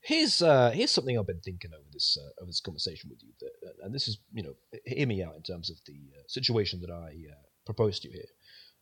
[0.00, 3.30] Here's uh, here's something I've been thinking over this uh, over this conversation with you,
[3.40, 4.54] that, and this is you know
[4.84, 7.34] hear me out in terms of the uh, situation that I uh,
[7.64, 8.28] proposed to you here.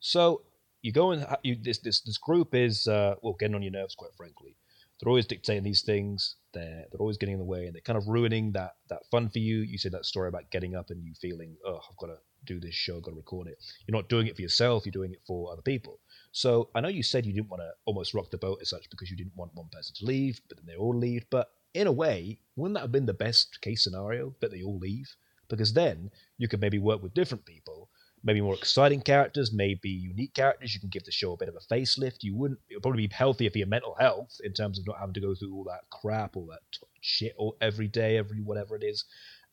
[0.00, 0.42] So
[0.82, 3.94] you go and you this this this group is uh, well getting on your nerves,
[3.94, 4.56] quite frankly.
[5.02, 6.36] They're always dictating these things.
[6.54, 9.28] They're they're always getting in the way, and they're kind of ruining that that fun
[9.28, 9.58] for you.
[9.58, 12.60] You said that story about getting up and you feeling, oh, I've got to do
[12.60, 13.58] this show, I've got to record it.
[13.86, 14.86] You're not doing it for yourself.
[14.86, 15.98] You're doing it for other people.
[16.30, 18.88] So I know you said you didn't want to almost rock the boat as such
[18.90, 21.24] because you didn't want one person to leave, but then they all leave.
[21.30, 24.78] But in a way, wouldn't that have been the best case scenario that they all
[24.78, 25.16] leave?
[25.48, 27.90] Because then you could maybe work with different people,
[28.24, 30.74] maybe more exciting characters, maybe unique characters.
[30.74, 32.18] You can give the show a bit of a facelift.
[32.22, 32.60] You wouldn't.
[32.68, 35.20] It would probably be healthier for your mental health in terms of not having to
[35.20, 38.84] go through all that crap, all that t- shit, all, every day, every whatever it
[38.84, 39.04] is,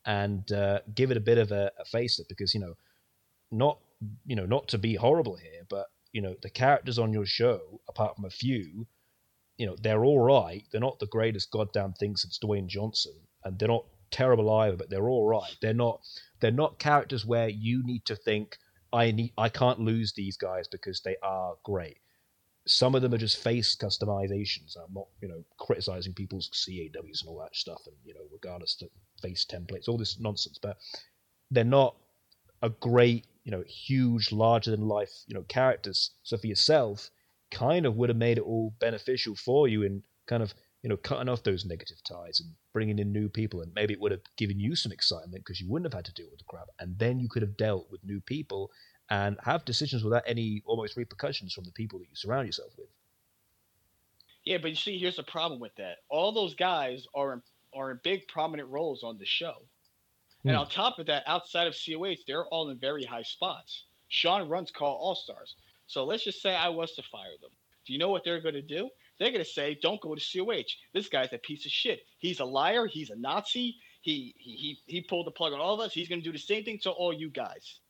[0.04, 2.28] and uh, give it a bit of a, a facelift.
[2.28, 2.74] Because you know,
[3.50, 3.78] not
[4.26, 7.80] you know, not to be horrible here, but you know, the characters on your show,
[7.88, 8.86] apart from a few,
[9.56, 10.64] you know, they're all right.
[10.72, 13.14] They're not the greatest goddamn thing since Dwayne Johnson,
[13.44, 14.76] and they're not terrible either.
[14.76, 15.56] But they're all right.
[15.60, 16.00] They're not.
[16.40, 18.58] They're not characters where you need to think,
[18.92, 19.32] I need.
[19.38, 21.98] I can't lose these guys because they are great.
[22.66, 24.76] Some of them are just face customizations.
[24.76, 28.80] I'm not, you know, criticizing people's CAWs and all that stuff, and you know, regardless
[28.82, 28.88] of
[29.22, 30.58] face templates, all this nonsense.
[30.60, 30.76] But
[31.50, 31.96] they're not
[32.62, 36.10] a great, you know, huge, larger than life, you know, characters.
[36.22, 37.10] So for yourself,
[37.50, 40.96] kind of would have made it all beneficial for you in kind of, you know,
[40.96, 43.60] cutting off those negative ties and bringing in new people.
[43.62, 46.14] And maybe it would have given you some excitement because you wouldn't have had to
[46.14, 46.68] deal with the crap.
[46.78, 48.70] And then you could have dealt with new people
[49.10, 52.88] and have decisions without any almost repercussions from the people that you surround yourself with.
[54.44, 55.98] Yeah, but you see, here's the problem with that.
[56.08, 57.42] All those guys are in,
[57.74, 59.66] are in big prominent roles on the show.
[60.46, 60.56] And Hmm.
[60.56, 63.86] on top of that, outside of COH, they're all in very high spots.
[64.08, 65.56] Sean runs CAW All Stars.
[65.86, 67.52] So let's just say I was to fire them.
[67.86, 68.90] Do you know what they're going to do?
[69.20, 70.64] They're going to say, "Don't go to COH.
[70.94, 72.00] This guy's a piece of shit.
[72.18, 72.88] He's a liar.
[72.88, 73.76] He's a Nazi.
[74.02, 75.92] He he he, he pulled the plug on all of us.
[75.94, 77.80] He's going to do the same thing to all you guys."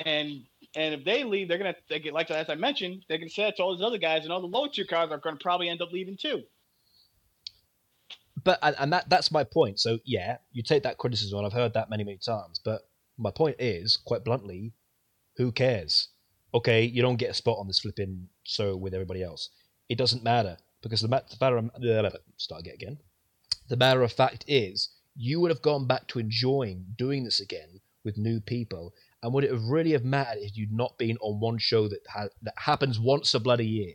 [0.00, 0.44] And
[0.76, 3.28] and if they leave, they're going to they get like as I mentioned, they're going
[3.28, 5.18] to say that to all those other guys, and all the lower tier guys are
[5.18, 6.42] going to probably end up leaving too.
[8.44, 9.80] but and, and that that's my point.
[9.80, 12.60] So yeah, you take that criticism, and I've heard that many many times.
[12.64, 12.82] But
[13.18, 14.72] my point is, quite bluntly,
[15.36, 16.08] who cares?
[16.54, 19.50] Okay, you don't get a spot on this flipping show with everybody else.
[19.88, 22.98] It doesn't matter because the, matter of, start again.
[23.68, 27.80] The matter of fact is, you would have gone back to enjoying doing this again
[28.04, 28.92] with new people.
[29.22, 32.00] And would it have really have mattered if you'd not been on one show that
[32.08, 33.94] ha- that happens once a bloody year?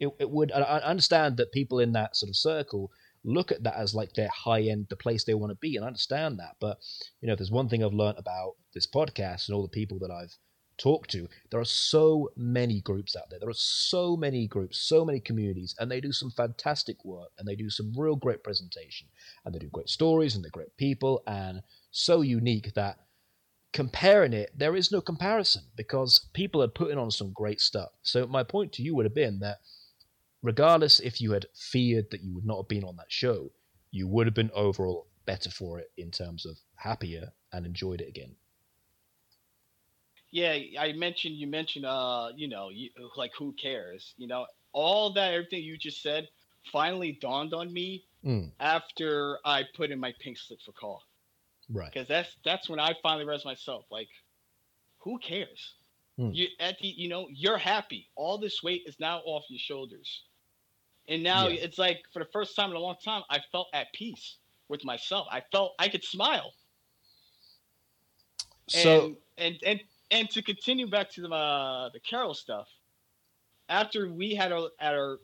[0.00, 0.52] It, it would.
[0.52, 2.90] I understand that people in that sort of circle
[3.24, 5.84] look at that as like their high end, the place they want to be, and
[5.84, 6.56] I understand that.
[6.60, 6.78] But
[7.20, 9.98] you know, if there's one thing I've learned about this podcast and all the people
[9.98, 10.34] that I've
[10.78, 13.38] talked to, there are so many groups out there.
[13.38, 17.46] There are so many groups, so many communities, and they do some fantastic work, and
[17.46, 19.08] they do some real great presentation,
[19.44, 22.98] and they do great stories, and they're great people, and so unique that
[23.72, 27.90] comparing it, there is no comparison because people are putting on some great stuff.
[28.02, 29.58] So my point to you would have been that
[30.42, 33.50] regardless if you had feared that you would not have been on that show,
[33.90, 38.08] you would have been overall better for it in terms of happier and enjoyed it
[38.08, 38.34] again.
[40.30, 44.14] Yeah, I mentioned you mentioned uh, you know, you, like who cares?
[44.18, 46.28] You know, all that everything you just said
[46.72, 48.52] finally dawned on me Mm.
[48.60, 51.00] after I put in my pink slip for CAW.
[51.70, 51.92] Right.
[51.92, 54.08] Because that's that's when I finally realized myself, like,
[54.98, 55.76] who cares?
[56.16, 56.32] Hmm.
[56.32, 58.10] You at the you know, you're happy.
[58.16, 60.24] All this weight is now off your shoulders.
[61.08, 61.48] And now Yeah.
[61.48, 64.38] it's like for the first time in a long time, I felt at peace
[64.68, 65.26] with myself.
[65.30, 66.54] I felt I could smile.
[68.68, 69.80] So and, and and
[70.10, 72.68] and to continue back to the uh, the Carroll stuff,
[73.68, 75.18] after we had our at our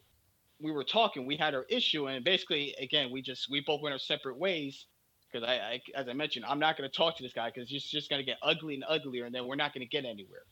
[0.60, 3.92] we were talking, we had our issue, and basically again we just we both went
[3.92, 4.86] our separate ways
[5.30, 7.70] because I, I as I mentioned I'm not going to talk to this guy because
[7.72, 10.04] it's just going to get ugly and uglier, and then we're not going to get
[10.04, 10.42] anywhere.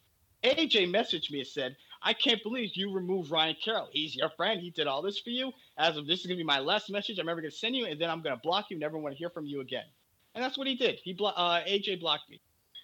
[0.42, 3.88] AJ messaged me and said, "I can't believe you removed Ryan Carroll.
[3.92, 4.60] He's your friend.
[4.60, 5.52] He did all this for you.
[5.78, 7.76] As of this is going to be my last message I'm ever going to send
[7.76, 8.78] you, and then I'm going to block you.
[8.78, 9.84] Never want to hear from you again."
[10.34, 10.98] And that's what he did.
[11.04, 12.40] He blo- uh, AJ blocked me.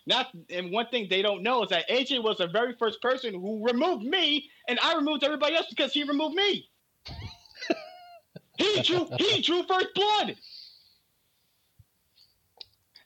[0.09, 3.35] Not and one thing they don't know is that AJ was the very first person
[3.35, 6.67] who removed me, and I removed everybody else because he removed me.
[8.57, 10.35] he drew he drew first blood.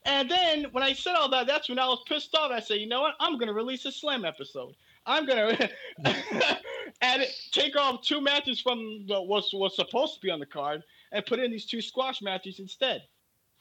[0.04, 2.52] And then when I said all that, that's when I was pissed off.
[2.52, 3.14] I said, you know what?
[3.18, 4.74] I'm gonna release a slam episode.
[5.04, 5.56] I'm gonna
[6.04, 10.84] it, take off two matches from what what's was supposed to be on the card
[11.10, 13.02] and put in these two squash matches instead.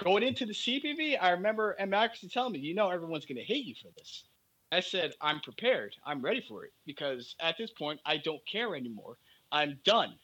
[0.03, 3.65] Going into the CPV, I remember M actually telling me, you know, everyone's gonna hate
[3.65, 4.23] you for this.
[4.72, 5.95] I said, I'm prepared.
[6.06, 9.18] I'm ready for it because at this point, I don't care anymore.
[9.52, 10.15] I'm done.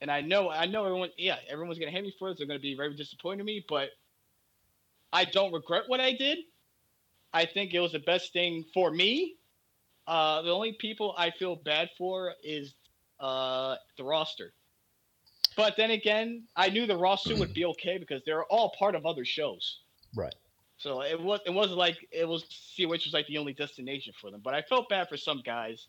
[0.00, 2.38] And I know, I know everyone, yeah, everyone's gonna hate me for this.
[2.38, 3.90] They're gonna be very disappointed in me, but
[5.12, 6.38] I don't regret what I did.
[7.32, 9.36] I think it was the best thing for me.
[10.06, 12.74] Uh, the only people I feel bad for is
[13.20, 14.52] uh, the roster.
[15.56, 19.06] But then again, I knew the roster would be okay because they're all part of
[19.06, 19.80] other shows.
[20.14, 20.34] right.
[20.78, 22.42] So it was it wasn't like it was
[22.76, 24.40] COH was like the only destination for them.
[24.42, 25.86] But I felt bad for some guys.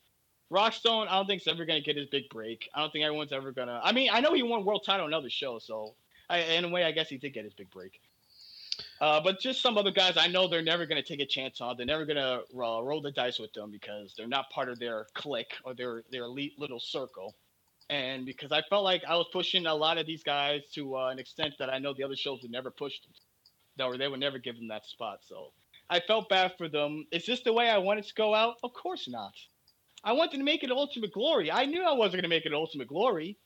[0.52, 2.70] Rockstone, I don't think is ever gonna get his big break.
[2.76, 3.82] I don't think everyone's ever gonna.
[3.84, 5.96] I mean, I know he won world title on other shows, so
[6.30, 8.00] I, in a way, I guess he did get his big break.
[9.02, 11.76] Uh, but just some other guys, I know they're never gonna take a chance on.
[11.76, 15.08] They're never gonna uh, roll the dice with them because they're not part of their
[15.16, 17.34] clique or their their elite little circle.
[17.90, 21.08] And because I felt like I was pushing a lot of these guys to uh,
[21.08, 23.12] an extent that I know the other shows would never push them
[23.78, 25.20] that or they would never give them that spot.
[25.22, 25.52] So
[25.90, 27.06] I felt bad for them.
[27.12, 28.56] Is this the way I wanted to go out?
[28.64, 29.34] Of course not.
[30.04, 31.52] I wanted to make it Ultimate Glory.
[31.52, 33.38] I knew I wasn't going to make it Ultimate Glory.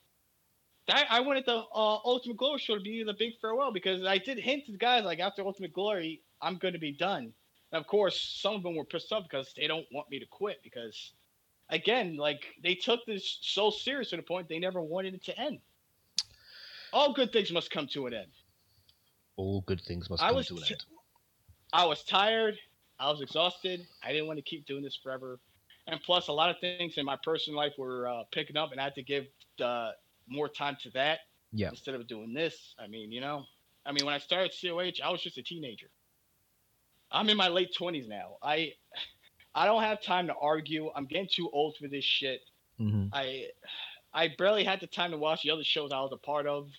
[0.89, 4.17] I, I wanted the uh, Ultimate Glory show to be the big farewell because I
[4.17, 7.33] did hint to the guys like after Ultimate Glory, I'm going to be done.
[7.71, 10.25] And of course, some of them were pissed off because they don't want me to
[10.31, 11.13] quit because,
[11.69, 15.39] again, like they took this so serious to the point they never wanted it to
[15.39, 15.59] end.
[16.91, 18.31] All good things must come to an end.
[19.37, 20.83] All good things must I come was to an t- end.
[21.73, 22.57] I was tired.
[22.99, 23.87] I was exhausted.
[24.03, 25.39] I didn't want to keep doing this forever.
[25.87, 28.69] And plus, a lot of things in my personal life were uh, picking up, and
[28.69, 29.25] I had to give
[29.61, 29.91] uh,
[30.27, 31.19] more time to that
[31.51, 31.71] Yeah.
[31.71, 32.73] instead of doing this.
[32.79, 33.45] I mean, you know,
[33.85, 35.87] I mean, when I started COH, I was just a teenager.
[37.11, 38.37] I'm in my late 20s now.
[38.41, 38.73] I
[39.57, 40.91] I don't have time to argue.
[40.95, 42.41] I'm getting too old for this shit.
[42.77, 43.47] hmm I
[44.13, 46.69] I barely had the time to watch the other shows I was a part of.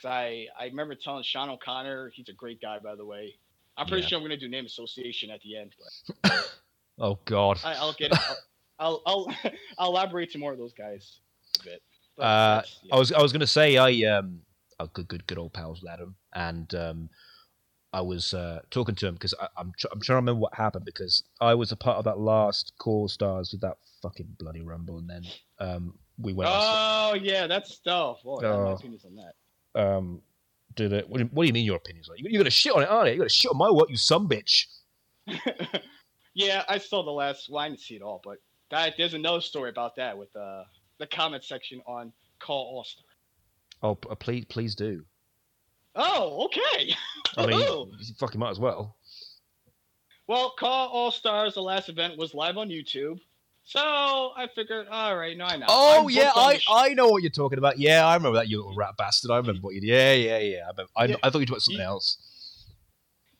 [0.00, 3.34] 'Cause I I remember telling Sean O'Connor, he's a great guy by the way.
[3.76, 4.08] I'm pretty Yeah.
[4.08, 5.74] sure I'm gonna do name association at the end,
[6.22, 6.30] but
[6.98, 7.58] Oh God.
[7.64, 8.18] I, I'll get it.
[8.28, 8.38] I'll,
[8.78, 11.18] I'll I'll I'll elaborate to more of those guys
[11.60, 11.82] a bit.
[12.16, 12.94] But Uh, yeah.
[12.94, 14.42] I was I was gonna say I um
[14.78, 17.10] oh, good good good old pals with Adam and um
[17.92, 20.84] I was uh, talking to him because I'm tr- I'm trying to remember what happened
[20.86, 24.98] because I was a part of that last Core Stars with that fucking bloody rumble
[24.98, 25.22] and then
[25.60, 28.22] um we went Oh yeah, that's stuff.
[28.22, 28.72] Boy, I have my Oh.
[28.74, 29.80] opinions on that.
[29.80, 30.22] um
[30.74, 32.08] did it what do, you, what do you mean your opinions?
[32.16, 33.12] You- you're gonna shit on it aren't you?
[33.12, 34.64] you're gonna shit on my work you some bitch
[36.34, 37.48] yeah, I saw the last.
[37.50, 38.38] Well, I didn't see it all, but
[38.70, 40.64] that, there's another story about that with uh,
[40.98, 43.04] the comment section on CAW All Star.
[43.82, 45.04] oh please please do
[45.94, 46.94] Oh, okay.
[47.36, 47.88] I mean Oh.
[48.00, 48.96] you fucking might as well
[50.26, 53.18] Well, CAW All Stars, the last event was live on YouTube.
[53.64, 55.66] So I figured, all right, no, I know.
[55.68, 57.78] Oh I'm yeah, I, sh- I know what you're talking about.
[57.78, 59.30] Yeah, I remember that you little rat bastard.
[59.30, 59.86] I remember what you did.
[59.88, 60.56] Yeah, yeah, yeah.
[60.66, 60.90] I, remember.
[60.96, 61.16] I, Yeah.
[61.22, 62.18] I thought you were talking about something You- else.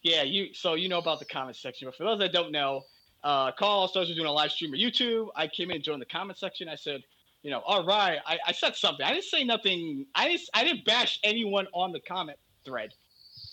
[0.03, 0.55] yeah, you.
[0.55, 2.83] So you know about the comment section, but for those that don't know,
[3.25, 5.29] uh, CAW All Stars was doing a live stream on YouTube.
[5.35, 6.69] I came in and joined the comment section.
[6.69, 7.03] I said,
[7.43, 8.19] you know, all right.
[8.25, 9.05] I, I said something.
[9.05, 10.07] I didn't say nothing.
[10.15, 10.43] I didn't.
[10.55, 12.95] I didn't bash anyone on the comment thread.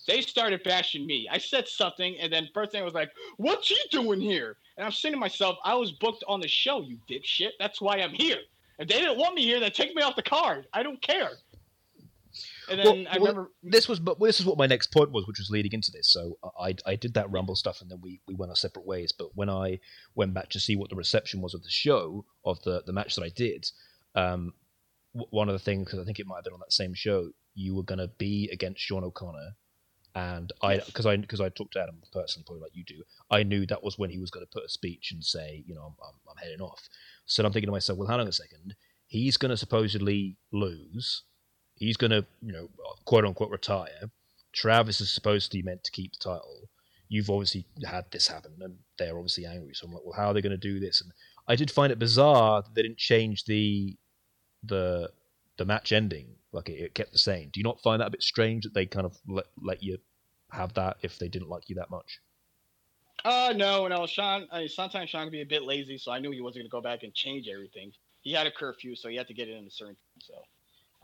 [0.07, 1.27] They started bashing me.
[1.31, 4.85] I said something, and then first thing I was like, "What's he doing here?" And
[4.85, 7.51] I'm saying to myself, "I was booked on the show, you dipshit.
[7.59, 8.39] That's why I'm here.
[8.79, 10.67] If they didn't want me here, then take me off the card.
[10.73, 11.31] I don't care."
[12.69, 15.11] And then Well, I well, remember This was, but this is what my next point
[15.11, 16.11] was, which was leading into this.
[16.11, 19.11] So I, I did that Rumble stuff, and then we, we went our separate ways.
[19.11, 19.79] But when I
[20.15, 23.15] went back to see what the reception was of the show, of the the match
[23.15, 23.69] that I did,
[24.15, 24.53] um,
[25.13, 27.31] one of the things because I think it might have been on that same show,
[27.59, 29.51] you were going to be against Sean O'Connor,
[30.15, 33.03] and I because I because I talked to Adam personally, probably like you do.
[33.29, 35.75] I knew that was when he was going to put a speech and say, you
[35.75, 36.81] know, I'm, I'm, I'm heading off.
[37.25, 38.75] So I'm thinking to myself, well, hang on a second.
[39.07, 41.23] He's going to supposedly lose.
[41.75, 42.69] He's going to, you know,
[43.05, 44.09] quote unquote retire.
[44.53, 46.69] Travis is supposed to be meant to keep the title.
[47.09, 49.73] You've obviously had this happen, and they're obviously angry.
[49.73, 51.01] So I'm like, well, how are they going to do this?
[51.01, 51.11] And
[51.47, 53.97] I did find it bizarre that they didn't change the
[54.63, 55.11] the
[55.57, 56.35] the match ending.
[56.51, 57.49] Like it, it kept the same.
[57.51, 59.97] Do you not find that a bit strange that they kind of let let you
[60.51, 62.19] have that if they didn't like you that much?
[63.23, 64.07] Uh no, no.
[64.07, 66.63] Sean, I mean, sometimes Sean can be a bit lazy, so I knew he wasn't
[66.63, 67.91] gonna go back and change everything.
[68.21, 70.21] He had a curfew, so he had to get it in a certain time.
[70.21, 70.33] So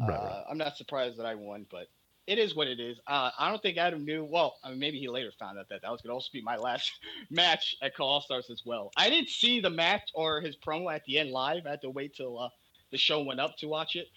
[0.03, 0.43] uh, Right, right.
[0.49, 1.87] I'm not surprised that I won, but
[2.27, 2.97] it is what it is.
[3.07, 4.25] Uh, I don't think Adam knew.
[4.25, 6.57] Well, I mean, maybe he later found out that that was gonna also be my
[6.57, 6.91] last
[7.29, 8.91] match at CAW All Stars as well.
[8.97, 11.67] I didn't see the match or his promo at the end live.
[11.67, 12.49] I had to wait till uh,
[12.91, 14.07] the show went up to watch it.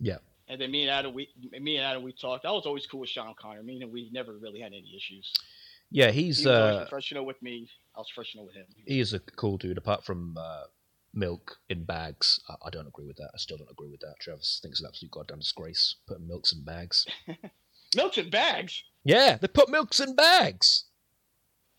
[0.00, 0.18] Yeah.
[0.48, 2.44] And then me and Adam, we, me and Adam, we talked.
[2.44, 3.62] I was always cool with Sean O'Connor.
[3.62, 5.32] Me and we never really had any issues.
[5.90, 7.68] Yeah, he's He was uh, professional with me.
[7.96, 8.66] I was professional with him.
[8.86, 9.78] he is a cool dude.
[9.78, 10.64] Apart from uh,
[11.14, 13.30] milk in bags, I, I don't agree with that.
[13.32, 14.16] I still don't agree with that.
[14.20, 17.06] Travis thinks it's an absolute goddamn disgrace putting milks in bags.
[17.96, 18.82] milks in bags.
[19.04, 20.84] yeah, they put milks in bags.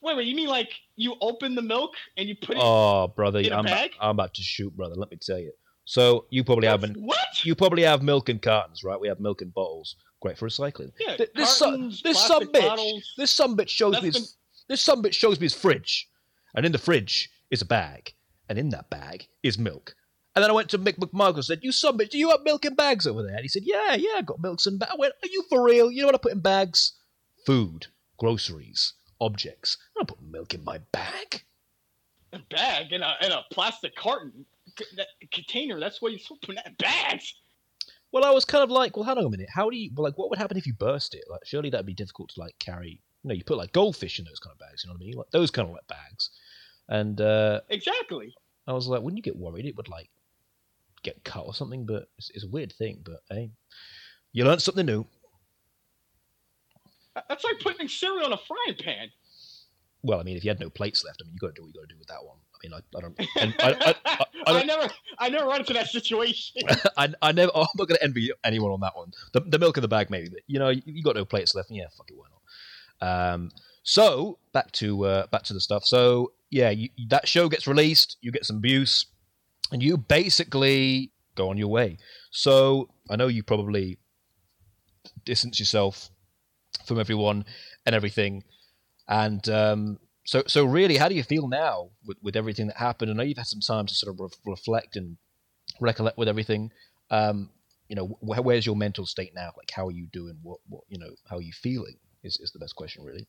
[0.01, 0.27] Wait, wait.
[0.27, 2.63] You mean like you open the milk and you put it?
[2.63, 3.91] Oh, brother, in a I'm, bag?
[3.99, 4.95] I'm about to shoot, brother.
[4.95, 5.51] Let me tell you.
[5.85, 7.45] So you probably have been, what?
[7.45, 8.99] you probably have milk in cartons, right?
[8.99, 9.95] We have milk in bottles.
[10.19, 10.91] Great for recycling.
[10.99, 13.13] Yeah, Th- this cartons, this son plastic bitch, bottles.
[13.17, 14.27] this some bitch shows That's me his, been-
[14.69, 16.09] this some bitch shows me his fridge,
[16.55, 18.13] and in the fridge is a bag,
[18.49, 19.95] and in that bag is milk.
[20.35, 22.41] And then I went to Mick McMichael and said, "You some bitch, do you have
[22.43, 24.91] milk in bags over there?" And he said, "Yeah, yeah, I got milks in bags."
[24.91, 25.91] I went, "Are you for real?
[25.91, 26.93] You know what I put in bags?
[27.45, 27.87] Food,
[28.17, 29.77] groceries, objects.
[29.95, 31.43] I don't put milk in my bag."
[32.33, 34.45] a bag in a in a plastic carton
[34.95, 35.79] that container.
[35.79, 37.33] That's why to in that bags.
[38.11, 39.49] Well, I was kind of like, well, hang on a minute.
[39.53, 41.23] How do you, like, what would happen if you burst it?
[41.29, 43.01] Like, surely that'd be difficult to like carry.
[43.23, 44.83] You know, you put like goldfish in those kind of bags.
[44.83, 45.17] You know what I mean?
[45.17, 46.29] Like those kind of like bags.
[46.87, 48.33] And uh, Exactly.
[48.67, 50.09] I was like, wouldn't you get worried it would like
[51.03, 51.85] get cut or something?
[51.85, 53.01] But it's, it's a weird thing.
[53.03, 53.51] But hey,
[54.31, 55.05] you learned something new.
[57.29, 59.09] That's like putting cereal in a frying pan.
[60.03, 61.63] Well, I mean, if you had no plates left, I mean, you got to do
[61.63, 62.37] what you got to do with that one.
[62.55, 65.59] I mean, I, I don't, I, I, I, I, I don't- never, I never run
[65.61, 66.63] into that situation.
[66.97, 69.11] I, I never, I'm not going to envy anyone on that one.
[69.33, 71.53] The, the milk in the bag, maybe, but you know, you, you got no plates
[71.55, 71.69] left.
[71.71, 72.27] Yeah, fuck it, why
[73.01, 73.33] not?
[73.33, 73.51] Um,
[73.83, 75.85] so back to uh, back to the stuff.
[75.85, 78.17] So yeah, you, that show gets released.
[78.21, 79.05] You get some abuse,
[79.71, 81.97] and you basically go on your way.
[82.31, 83.97] So I know you probably
[85.25, 86.09] distance yourself
[86.85, 87.45] from everyone
[87.85, 88.43] and everything.
[89.07, 93.11] And um, so, so really, how do you feel now with, with everything that happened?
[93.11, 95.17] I know you've had some time to sort of re- reflect and
[95.79, 96.71] recollect with everything.
[97.11, 97.51] Um,
[97.87, 99.51] you know, wh- where's your mental state now?
[99.55, 100.39] Like, how are you doing?
[100.41, 101.97] What, what, you know, how are you feeling?
[102.23, 103.27] Is is the best question, really.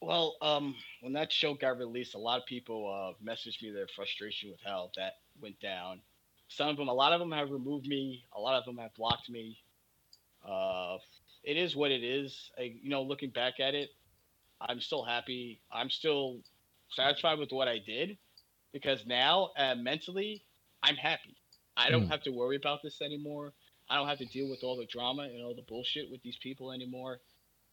[0.00, 3.86] Well, um, when that show got released, a lot of people uh, messaged me their
[3.94, 6.00] frustration with how that went down.
[6.48, 8.24] Some of them, a lot of them have removed me.
[8.36, 9.58] A lot of them have blocked me.
[10.46, 10.98] Uh,
[11.44, 12.50] it is what it is.
[12.58, 13.90] I, you know, looking back at it,
[14.68, 15.60] I'm still happy.
[15.72, 16.40] I'm still
[16.90, 18.18] satisfied with what I did
[18.72, 20.44] because now uh, mentally
[20.82, 21.36] I'm happy.
[21.76, 22.10] I don't Mm.
[22.10, 23.54] have to worry about this anymore.
[23.88, 26.36] I don't have to deal with all the drama and all the bullshit with these
[26.38, 27.20] people anymore.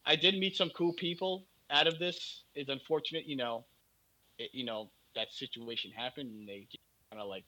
[0.06, 2.44] I did meet some cool people out of this.
[2.54, 3.66] It's unfortunate, you know,
[4.38, 6.68] it, you know that situation happened and they
[7.10, 7.44] kind of like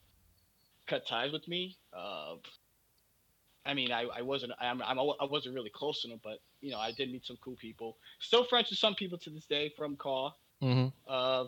[0.87, 1.77] cut ties with me.
[1.93, 2.35] Uh,
[3.65, 6.71] I mean, I, I wasn't I'm, I'm I wasn't really close to them, but you
[6.71, 7.97] know, I did meet some cool people.
[8.19, 10.31] Still friends with some people to this day from CAW.
[10.61, 10.87] Mm-hmm.
[11.07, 11.45] Uh,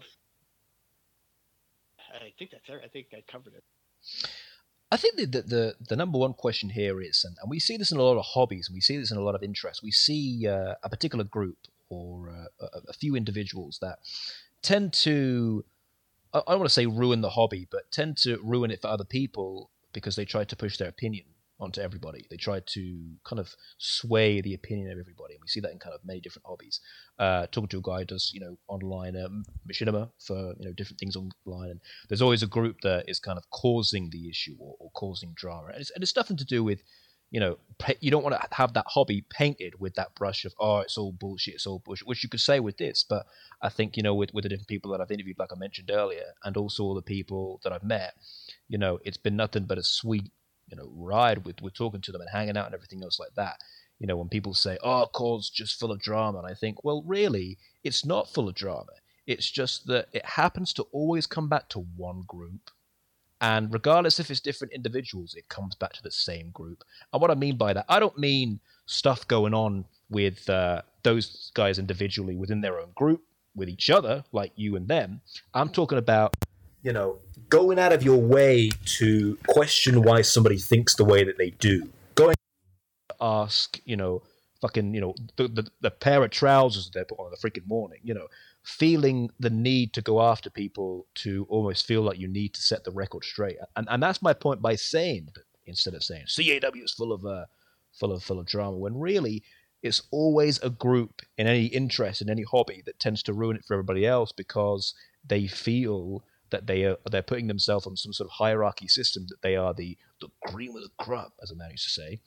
[2.14, 2.82] I think that's it.
[2.84, 3.64] I think I covered it.
[4.92, 7.92] I think the, the the number one question here is, and, and we see this
[7.92, 9.84] in a lot of hobbies, and we see this in a lot of interests.
[9.84, 11.58] We see uh, a particular group
[11.90, 14.00] or uh, a, a few individuals that
[14.62, 15.66] tend to,
[16.34, 18.88] I I don't want to say ruin the hobby, but tend to ruin it for
[18.88, 21.26] other people because they try to push their opinion
[21.66, 22.26] onto everybody.
[22.30, 25.80] They try to kind of sway the opinion of everybody, and we see that in
[25.80, 26.80] kind of many different hobbies.
[27.20, 30.74] Uh, talking to a guy who does you know online um, machinima for you know
[30.74, 34.56] different things online, and there's always a group that is kind of causing the issue
[34.60, 36.82] or, or causing drama, and it's, and it's nothing to do with
[37.32, 37.58] you know
[38.00, 41.12] you don't want to have that hobby painted with that brush of oh it's all
[41.12, 43.26] bullshit, it's all bullshit, which you could say with this, but
[43.62, 45.92] I think you know with with the different people that I've interviewed, like I mentioned
[45.92, 48.14] earlier, and also all the people that I've met,
[48.68, 50.32] you know, it's been nothing but a sweet
[50.70, 53.34] you know ride with with talking to them and hanging out and everything else like
[53.36, 53.58] that.
[54.00, 57.04] You know, when people say, "Oh, Cole's just full of drama," and I think, well,
[57.06, 58.92] really, it's not full of drama.
[59.26, 62.72] It's just that it happens to always come back to one group,
[63.40, 66.84] and regardless if it's different individuals, it comes back to the same group.
[67.14, 71.52] And what I mean by that, I don't mean stuff going on with uh, those
[71.56, 73.24] guys individually within their own group
[73.56, 75.22] with each other, like you and them.
[75.54, 76.36] I'm talking about
[76.86, 77.18] you know,
[77.56, 81.90] going out of your way to question why somebody thinks the way that they do.
[82.16, 82.36] Going
[83.22, 84.22] ask, you know,
[84.60, 87.50] fucking, you know, the, the, the pair of trousers that they put on in the
[87.50, 88.28] freaking morning, you know,
[88.64, 92.84] feeling the need to go after people to almost feel like you need to set
[92.84, 93.56] the record straight.
[93.78, 95.30] And, and that's my point by saying,
[95.66, 97.46] instead of saying CAW is full of, uh,
[97.94, 99.44] full of, full of drama, when really
[99.82, 103.64] it's always a group in any interest, in any hobby that tends to ruin it
[103.64, 104.94] for everybody else because
[105.26, 109.42] they feel that they are they're putting themselves on some sort of hierarchy system that
[109.42, 112.20] they are the the cream of the crop, as a man used to say,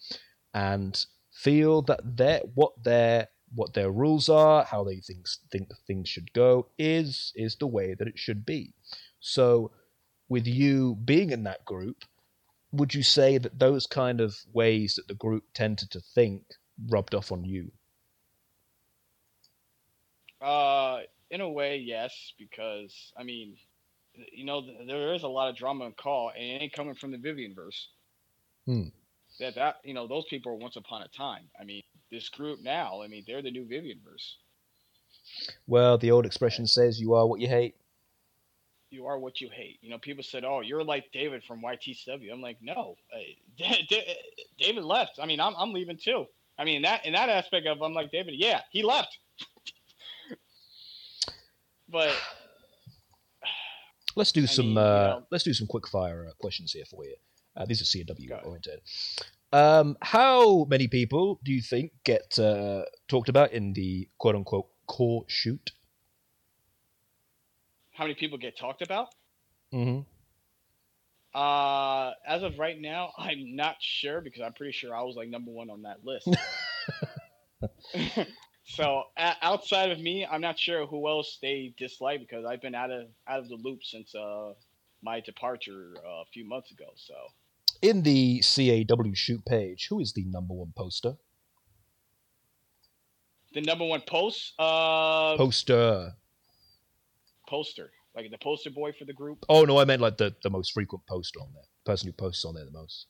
[0.55, 6.09] and feel that their what their what their rules are, how they think think things
[6.09, 8.75] should go, is is the way that it should be.
[9.21, 9.73] So,
[10.29, 12.05] with you being in that group,
[12.73, 16.43] would you say that those kind of ways that the group tended to think
[16.89, 17.73] rubbed off on you?
[20.41, 21.01] Uh,
[21.31, 23.57] in a way, yes, because I mean,
[24.33, 27.11] you know, there is a lot of drama and CAW, and it ain't coming from
[27.11, 27.89] the Vivian verse.
[28.67, 28.89] Hmm.
[29.41, 31.45] That that you know, those people are once upon a time.
[31.61, 34.37] I mean, this group now, I mean, they're the new Vivian verse.
[35.67, 37.77] Well, the old expression says, "You are what you hate."
[38.91, 39.79] You are what you hate.
[39.83, 42.97] You know, people said, "Oh, you're like David from YTW." I'm like, no,
[44.59, 45.19] David left.
[45.21, 46.27] I mean, I'm I'm leaving too.
[46.59, 48.35] I mean, that in that aspect of, I'm like David.
[48.37, 49.19] Yeah, he left.
[51.89, 52.15] but
[54.17, 54.67] Let's do I some.
[54.67, 57.17] mean, you uh, know- let's do some quick fire uh, questions here for you.
[57.57, 58.81] Uh, these are CAW oriented.
[59.53, 64.69] Um, how many people do you think get uh, talked about in the quote unquote
[64.87, 65.73] CAW shoot?
[67.99, 69.09] how many people get talked about?
[69.75, 70.03] Mm-hmm.
[71.39, 75.29] Uh, as of right now, I'm not sure because I'm pretty sure I was like
[75.29, 76.29] number one on that list.
[78.69, 82.91] so outside of me, I'm not sure who else they dislike because I've been out
[82.91, 84.53] of out of the loop since uh
[85.03, 86.87] my departure uh, a few months ago.
[86.97, 87.15] So
[87.83, 91.17] In the CAW shoot page, who is the number one poster?
[93.55, 96.13] the number one post, uh, Poster.
[97.49, 99.47] poster, like the poster boy for the group.
[99.49, 101.63] Oh no, I meant like the, the most frequent poster on there.
[101.85, 103.07] The person who posts on there the most.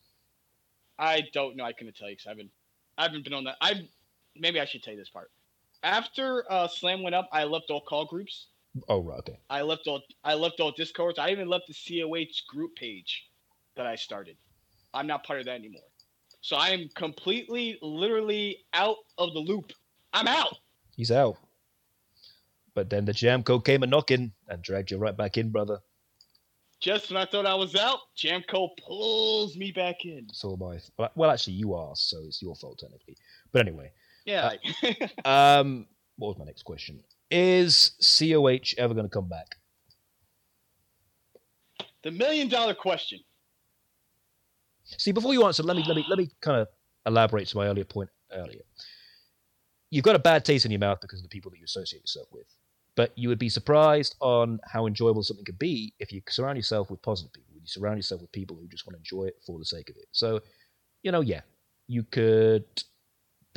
[0.98, 1.64] I don't know.
[1.64, 2.50] I couldn't tell you because I haven't,
[2.96, 3.56] I haven't been on that.
[3.60, 3.88] I
[4.36, 5.30] maybe I should tell you this part.
[5.82, 8.48] After uh, Slam went up, I left all CAW groups.
[8.88, 9.38] Oh right, okay.
[9.50, 11.18] I left all I left all discords.
[11.18, 13.28] I even left the COH group page
[13.76, 14.36] that I started.
[14.94, 15.82] I'm not part of that anymore.
[16.40, 19.72] So I am completely, literally out of the loop.
[20.12, 20.56] I'm out.
[20.96, 21.36] He's out.
[22.74, 25.80] But then the Jamco came a knocking and dragged you right back in, brother.
[26.80, 30.28] Just when I thought I was out, Jamco pulls me back in.
[30.32, 33.16] So my well, well, actually, you are, so it's your fault technically.
[33.50, 33.90] But anyway,
[34.28, 34.52] Yeah.
[35.24, 35.86] um,
[36.16, 37.02] what was my next question?
[37.30, 39.56] Is COH ever going to come back?
[42.02, 43.20] the million dollar question.
[44.84, 46.68] See, before you answer, let me let me let me kind of
[47.06, 48.62] elaborate to my earlier point earlier.
[49.90, 52.02] You've got a bad taste in your mouth because of the people that you associate
[52.02, 52.46] yourself with,
[52.94, 56.90] but you would be surprised on how enjoyable something could be if you surround yourself
[56.90, 57.54] with positive people.
[57.54, 59.96] You surround yourself with people who just want to enjoy it for the sake of
[59.96, 60.06] it.
[60.12, 60.40] So,
[61.02, 61.40] you know, yeah,
[61.86, 62.64] you could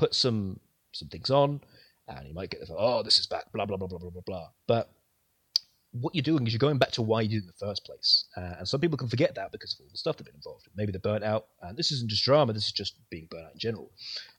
[0.02, 0.60] put some
[0.94, 1.62] some things on,
[2.08, 4.24] and you might get the oh, this is back, blah blah blah blah blah blah
[4.26, 4.48] blah.
[4.68, 4.90] But
[5.92, 7.86] what you're doing is you're going back to why you did it in the first
[7.86, 8.26] place.
[8.38, 10.66] Uh, and some people can forget that because of all the stuff they've been involved
[10.66, 10.72] in.
[10.76, 11.48] Maybe they're burnt out.
[11.62, 13.92] And this isn't just drama, this is just being burnt out in general.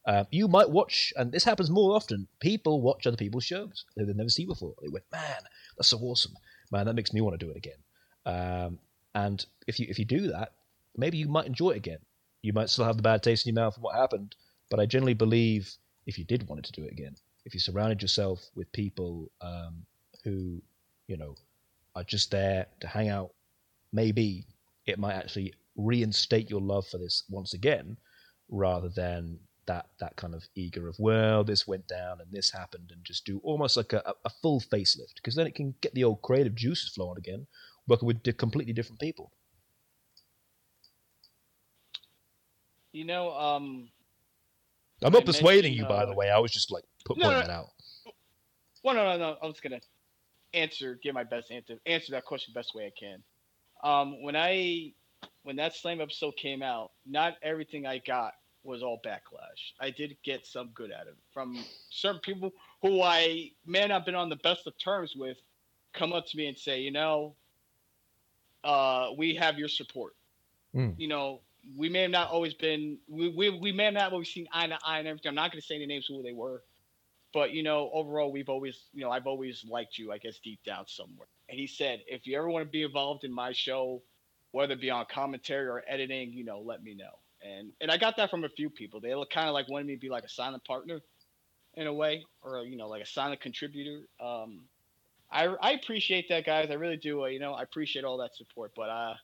[0.06, 4.06] Uh, you might watch, and this happens more often, people watch other people's shows that
[4.06, 4.72] they've never seen before.
[4.80, 5.42] They went, man,
[5.76, 6.32] that's so awesome.
[6.70, 7.80] Man, that makes me want to do it again.
[8.24, 8.78] Um,
[9.14, 10.54] and if you if you do that,
[10.96, 11.98] maybe you might enjoy it again.
[12.40, 14.34] You might still have the bad taste in your mouth from what happened,
[14.72, 15.70] but I generally believe
[16.06, 19.84] if you did want to do it again, if you surrounded yourself with people um,
[20.24, 20.62] who
[21.08, 21.34] you know,
[21.94, 23.32] are just there to hang out,
[23.92, 24.46] maybe
[24.86, 27.98] it might actually reinstate your love for this once again,
[28.48, 32.92] rather than that that kind of eager of well, this went down and this happened,
[32.92, 36.04] and just do almost like a, a full facelift, because then it can get the
[36.04, 37.46] old creative juices flowing again,
[37.86, 39.30] working with completely different people.
[42.92, 43.90] You know, um,
[45.04, 46.30] I'm not persuading you, mentioned, by uh, the way.
[46.30, 47.46] I was just like put, No, pointing no.
[47.46, 47.66] that out.
[48.82, 49.36] well, no, no, no.
[49.42, 49.80] I was gonna
[50.54, 53.22] answer, give my best answer, answer that question the best way I can.
[53.82, 54.92] Um, when I,
[55.42, 58.34] when that slam episode came out, not everything I got
[58.64, 59.72] was all backlash.
[59.80, 63.90] I did get some good out of it from certain people who I may not
[63.90, 65.36] have been on the best of terms with,
[65.92, 67.34] come up to me and say, you know,
[68.64, 70.14] uh, we have your support.
[70.74, 70.94] Mm.
[70.96, 71.40] You know,
[71.76, 74.66] we may have not always been, we, we, we may have not always seen eye
[74.66, 75.28] to eye and everything.
[75.28, 76.62] I'm not going to say any names who they were,
[77.32, 80.60] but you know, overall, we've always, you know, I've always liked you, I guess, deep
[80.64, 81.28] down somewhere.
[81.48, 84.02] And he said, if you ever want to be involved in my show,
[84.50, 87.18] whether it be on commentary or editing, you know, let me know.
[87.42, 89.00] And and I got that from a few people.
[89.00, 91.00] They look kind of like wanted me to be like a silent partner,
[91.74, 94.02] in a way, or you know, like a silent contributor.
[94.20, 94.64] Um,
[95.30, 96.70] I I appreciate that, guys.
[96.70, 97.24] I really do.
[97.24, 98.72] Uh, you know, I appreciate all that support.
[98.76, 99.14] But uh,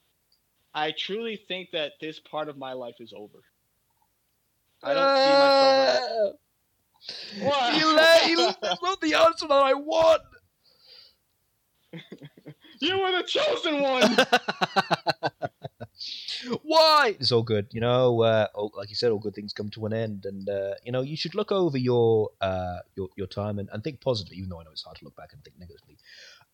[0.78, 3.38] I truly think that this part of my life is over.
[4.82, 5.98] I don't see ah.
[6.00, 6.36] myself.
[7.40, 7.76] What?
[7.76, 10.22] You let, you, that's not the answer that I want.
[12.80, 14.16] You were the chosen one.
[16.62, 17.16] Why?
[17.18, 18.22] It's all good, you know.
[18.22, 20.92] Uh, all, like you said, all good things come to an end, and uh, you
[20.92, 24.36] know you should look over your uh, your your time and, and think positively.
[24.38, 25.98] Even though I know it's hard to look back and think negatively.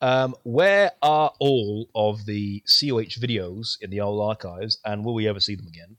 [0.01, 5.29] Um, where are all of the COH videos in the old archives, and will we
[5.29, 5.97] ever see them again?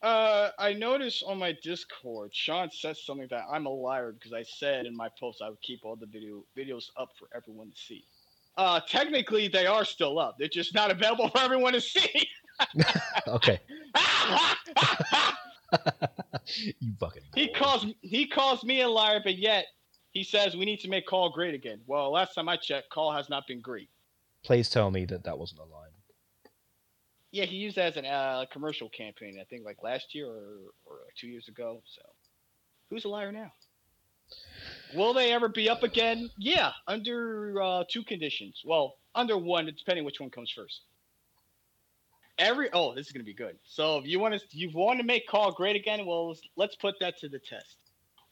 [0.00, 4.44] Uh, I noticed on my Discord, Sean said something that I'm a liar because I
[4.44, 7.76] said in my post I would keep all the video videos up for everyone to
[7.76, 8.04] see.
[8.58, 10.36] Uh, technically they are still up.
[10.36, 12.28] They're just not available for everyone to see.
[13.28, 13.60] Okay,
[16.80, 17.22] you fucking.
[17.36, 19.66] he calls he calls me a liar, but yet
[20.10, 21.80] he says we need to make CAW great again.
[21.86, 23.90] Well, last time I checked, CAW has not been great.
[24.42, 25.90] Please tell me that that wasn't a line.
[27.30, 29.38] Yeah, he used that as a uh, commercial campaign.
[29.40, 31.80] I think like last year or, or two years ago.
[31.84, 32.02] So,
[32.90, 33.52] who's a liar now?
[34.94, 36.30] Will they ever be up again?
[36.38, 38.62] Yeah, under uh, two conditions.
[38.64, 40.82] Well, under one, depending which one comes first.
[42.38, 43.58] Every oh, this is gonna be good.
[43.64, 46.06] So if you want to, you want to make CAW great again.
[46.06, 47.76] Well, let's, put that to the test.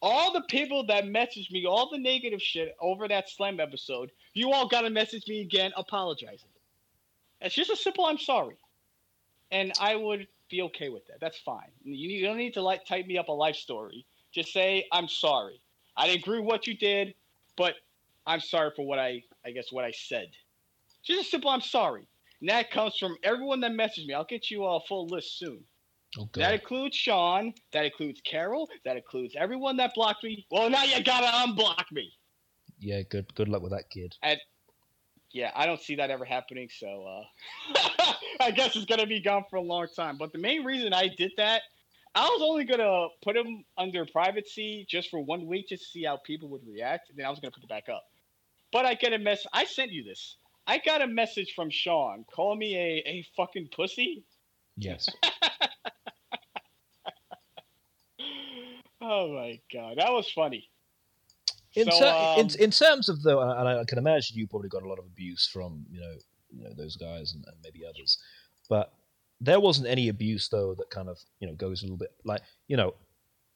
[0.01, 4.53] All the people that messaged me, all the negative shit over that slam episode, you
[4.53, 6.49] all gotta message me again, apologizing.
[7.41, 8.57] It's just a simple "I'm sorry,"
[9.51, 11.21] and I would be okay with that.
[11.21, 11.71] That's fine.
[11.83, 14.07] You, you don't need to like type me up a life story.
[14.33, 15.61] Just say I'm sorry.
[15.97, 17.15] I didn't agree with what you did,
[17.57, 17.75] but
[18.27, 20.29] I'm sorry for what I, I guess, what I said.
[21.05, 22.09] Just a simple I'm sorry.
[22.41, 24.15] And that comes from everyone that messaged me.
[24.15, 25.65] I'll get you a full list soon.
[26.19, 26.41] Okay.
[26.41, 27.53] That includes Sean.
[27.73, 28.69] That includes Carroll.
[28.85, 30.47] That includes everyone that blocked me.
[30.51, 32.11] Well, now you gotta unblock me.
[32.79, 33.33] Yeah, good.
[33.35, 34.15] Good luck with that kid.
[34.23, 34.39] And
[35.33, 36.69] yeah, I don't see that ever happening.
[36.71, 40.17] So uh, I guess it's gonna be gone for a long time.
[40.17, 41.63] But the main reason I did that,
[42.17, 46.05] I was only gonna put him under privacy just for one week, just to see
[46.05, 47.11] how people would react.
[47.11, 48.05] And then I was gonna put it back up.
[48.73, 49.47] But I get a mess.
[49.53, 50.37] I sent you this.
[50.67, 54.25] I got a message from Sean calling me a, a fucking pussy.
[54.77, 55.09] Yes.
[59.01, 60.69] Oh my god, that was funny.
[61.75, 64.69] In, So, ter- in, um, in terms of though, and I can imagine you probably
[64.69, 66.15] got a lot of abuse from you know,
[66.51, 68.19] you know those guys and, and maybe others,
[68.69, 68.93] but
[69.41, 72.43] there wasn't any abuse though that kind of you know goes a little bit like
[72.69, 72.95] you know,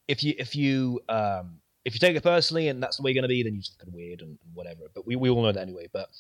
[0.09, 3.23] if you if you um if you take it personally and that's the way you're
[3.23, 4.83] going to be, then you're just fucking weird and, and whatever.
[4.95, 5.89] But we, we all know that anyway.
[5.91, 6.11] But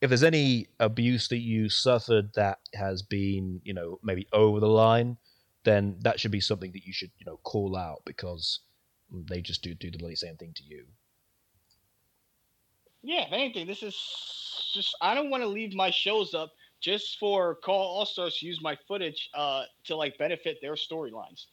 [0.00, 4.68] if there's any abuse that you suffered that has been you know maybe over the
[4.68, 5.16] line,
[5.64, 8.60] then that should be something that you should you know call out because
[9.10, 10.84] they just do do the bloody same thing to you.
[13.02, 13.94] Yeah, if anything, this is
[14.74, 16.52] just I don't want to leave my shows up
[16.84, 21.46] just for Call All Stars to use my footage uh, to like benefit their storylines.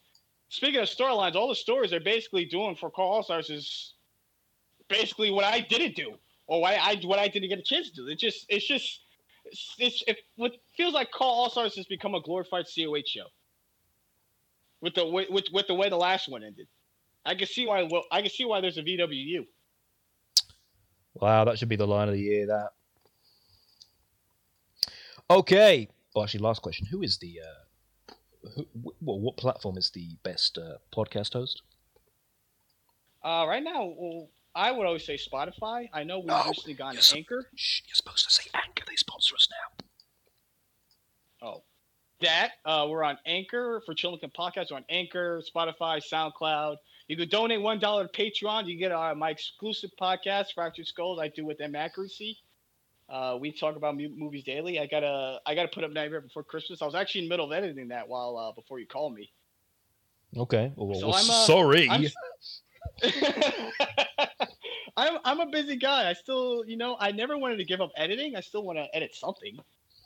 [0.50, 3.94] Speaking of storylines, all the stories they're basically doing for Call All Stars is
[4.88, 6.12] basically what I didn't do
[6.46, 8.08] or what I what I didn't get a chance to do.
[8.08, 9.00] It just it's just
[9.46, 13.26] it's, it's it what feels like Call All Stars has become a glorified COH show
[14.82, 16.66] with the with with the way the last one ended.
[17.24, 19.46] I can see why well, I can see why there's a VWU.
[21.14, 22.46] Wow, that should be the line of the year.
[22.48, 22.68] That.
[25.38, 25.88] Okay.
[26.14, 27.40] Well, actually, last question: Who is the?
[27.40, 28.14] Uh,
[28.54, 28.66] who,
[29.00, 31.62] well, what platform is the best uh, podcast host?
[33.24, 35.88] Uh, right now, well, I would always say Spotify.
[35.92, 37.10] I know we've No, recently gone yes.
[37.10, 37.46] to Anchor.
[37.54, 38.84] Shh, you're supposed to say Anchor.
[38.86, 39.48] They sponsor us
[41.40, 41.48] now.
[41.48, 41.62] Oh,
[42.20, 44.70] that uh, we're on Anchor for Chill and Kill Podcast.
[44.70, 46.76] We're on Anchor, Spotify, SoundCloud.
[47.08, 48.66] You could donate one dollar to Patreon.
[48.66, 51.18] You get uh, my exclusive podcast, Fractured Skulls.
[51.20, 52.38] I do with them accuracy.
[53.08, 54.78] Uh, we talk about mu- movies daily.
[54.78, 56.80] I gotta I gotta put up Nightmare Before Christmas.
[56.82, 59.30] I was actually in the middle of editing that while uh, before you called me.
[60.36, 60.72] Okay.
[60.76, 61.88] Well, So well, I'm, uh, sorry.
[61.88, 62.04] I'm-
[64.96, 66.08] I'm I'm a busy guy.
[66.10, 68.36] I still, you know, I never wanted to give up editing.
[68.36, 69.58] I still want to edit something.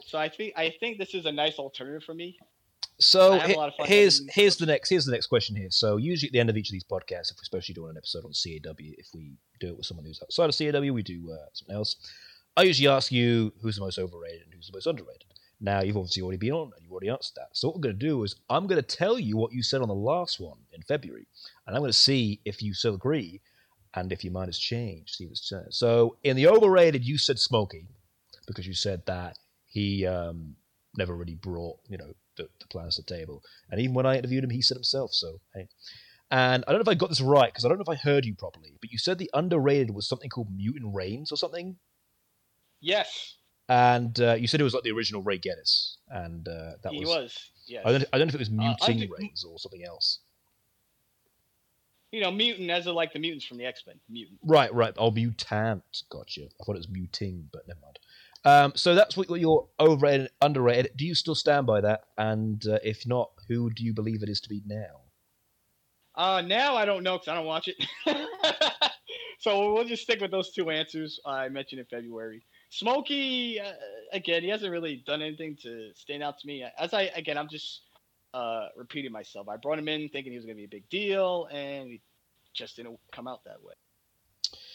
[0.06, 2.38] So I think I think this is a nice alternative for me.
[2.98, 5.26] So I have a he- lot of fun here's here's the next here's the next
[5.26, 5.70] question here.
[5.70, 7.96] So usually at the end of each of these podcasts, if we're especially doing an
[7.96, 11.32] episode on CAW, if we do it with someone who's outside of CAW, we do
[11.32, 11.96] uh, something else.
[12.56, 15.24] I usually ask you who's the most overrated and who's the most underrated.
[15.60, 17.48] Now you've obviously already been on and you've already answered that.
[17.52, 19.82] So what I'm going to do is I'm going to tell you what you said
[19.82, 21.26] on the last one in February,
[21.66, 23.40] and I'm going to see if you still agree
[23.94, 25.14] and if your mind has changed.
[25.14, 25.74] See changed.
[25.74, 27.88] So in the overrated, you said Smokey
[28.46, 30.56] because you said that he um,
[30.96, 33.42] never really brought you know the, the plans to the table.
[33.70, 35.12] And even when I interviewed him, he said himself.
[35.12, 35.68] So hey,
[36.30, 37.96] and I don't know if I got this right because I don't know if I
[37.96, 41.76] heard you properly, but you said the underrated was something called Mutant Reigns or something,
[42.86, 43.36] Yes,
[43.68, 47.00] and uh, you said it was like the original Ray Geddes, and uh, that he
[47.00, 47.08] was.
[47.08, 47.50] was.
[47.66, 47.82] Yes.
[47.84, 50.20] I don't, I don't know if it was Uh, Muting think- Reigns or something else.
[52.12, 53.96] you know, mutant as in like the mutants from the X Men.
[54.08, 54.38] Mutant.
[54.44, 54.94] Right, right.
[54.96, 55.82] Oh, mutant.
[56.08, 56.42] Gotcha.
[56.42, 57.98] I thought it was muting, but never mind.
[58.44, 60.92] Um, so that's what you're overrated, underrated.
[60.96, 62.02] Do you still stand by that?
[62.16, 65.00] And uh, if not, who do you believe it is to be now?
[66.14, 67.76] Uh, now I don't know because I don't watch it.
[69.40, 72.44] so we'll just stick with those two answers I mentioned in February.
[72.70, 73.72] Smokey, uh,
[74.12, 76.64] again, he hasn't really done anything to stand out to me.
[76.78, 77.82] As I again, I'm just
[78.34, 79.48] uh, repeating myself.
[79.48, 82.00] I brought him in thinking he was going to be a big deal, and he
[82.54, 83.74] just didn't come out that way.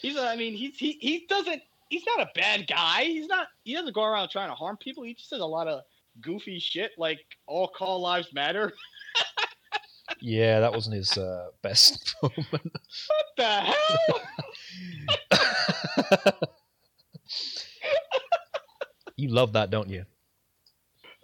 [0.00, 1.62] He's, I mean, he's he he doesn't.
[1.88, 3.04] He's not a bad guy.
[3.04, 3.48] He's not.
[3.64, 5.02] He doesn't go around trying to harm people.
[5.02, 5.82] He just does a lot of
[6.20, 8.72] goofy shit, like all call lives matter.
[10.20, 12.48] Yeah, that wasn't his uh, best moment.
[12.52, 13.74] what the
[15.32, 16.42] hell?
[19.16, 20.04] you love that, don't you?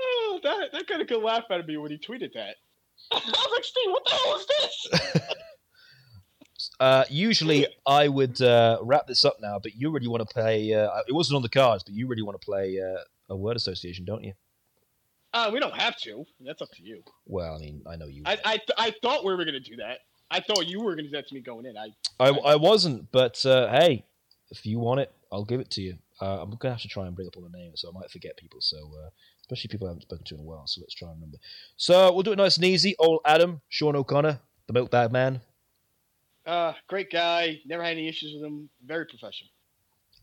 [0.01, 2.57] Oh, that that got a good laugh out of me when he tweeted that.
[3.13, 5.23] I was like, Steve, what the hell is this?
[6.81, 10.73] Uh, usually, I would uh, wrap this up now, but you really want to play.
[10.73, 12.99] Uh, it wasn't on the cards, but you really want to play uh,
[13.29, 14.33] a word association, don't you?
[15.35, 16.25] Uh, we don't have to.
[16.41, 17.03] That's up to you.
[17.27, 18.23] Well, I mean, I know you.
[18.27, 20.01] I I, th- I thought we were gonna do that.
[20.31, 21.77] I thought you were gonna do that to me going in.
[21.77, 24.05] I I, I wasn't, but uh, hey,
[24.51, 25.99] if you want it, I'll give it to you.
[26.21, 28.11] Uh, I'm gonna have to try and bring up all the names, so I might
[28.11, 28.61] forget people.
[28.61, 30.67] So, uh, especially people I haven't spoken to in a while.
[30.67, 31.39] So let's try and remember.
[31.77, 32.97] So we'll do it nice and easy.
[32.99, 35.41] Old Adam, Sean O'Connor, the Milk Bag Man,
[36.47, 37.61] uh great guy.
[37.67, 38.69] Never had any issues with him.
[38.85, 39.51] Very professional.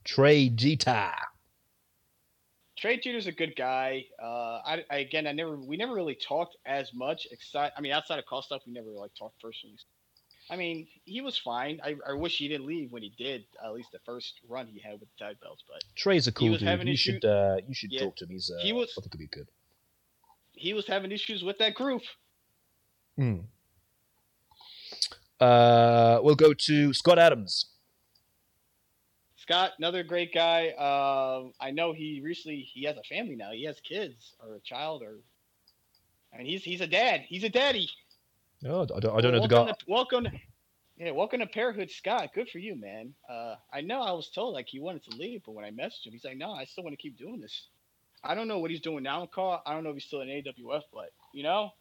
[0.04, 1.12] Trey Jeter.
[2.78, 4.06] Trey Jeter's a good guy.
[4.22, 7.26] Uh, I, I again, I never, we never really talked as much.
[7.32, 9.78] Except, I mean, outside of call stuff, we never like talked personally.
[10.50, 11.80] I mean, he was fine.
[11.84, 13.46] I, I wish he didn't leave when he did.
[13.64, 16.56] At least the first run he had with the tag belts, but Trey's a cool
[16.58, 16.88] dude.
[16.88, 18.02] You should uh, you should Yeah.
[18.02, 18.32] talk to him.
[18.32, 19.48] He's uh, He was- I think he'd be good.
[20.54, 22.04] he was having issues with that group.
[23.18, 23.40] Hmm.
[25.40, 27.66] Uh, we'll go to Scott Adams.
[29.38, 30.70] Scott, another great guy.
[30.70, 33.52] Uh, I know he recently he has a family now.
[33.52, 35.20] He has kids or a child or.
[36.34, 37.22] I mean, he's he's a dad.
[37.28, 37.90] He's a daddy.
[38.64, 39.66] Oh, I don't, I don't know the guy.
[39.66, 40.32] To, welcome, to,
[40.98, 42.30] Yeah, welcome to Parenthood, Scott.
[42.34, 43.14] Good for you, man.
[43.30, 46.06] Uh, I know I was told like he wanted to leave, but when I messaged
[46.06, 47.68] him, he's like, "No, I still want to keep doing this."
[48.24, 49.62] I don't know what he's doing now in call.
[49.66, 51.72] I don't know if he's still in AWF, but you know,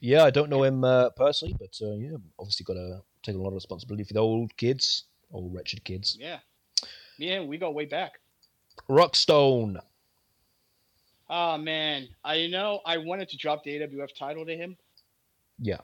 [0.00, 3.38] Yeah, I don't know him uh, personally, but uh, yeah, obviously got to take a
[3.38, 6.16] lot of responsibility for the old kids, old wretched kids.
[6.20, 6.38] yeah,
[7.18, 8.20] yeah, we go way back.
[8.90, 9.80] Rockstone.
[11.30, 14.76] Oh man, I know I wanted to drop the AWF title to him
[15.58, 15.78] Yeah,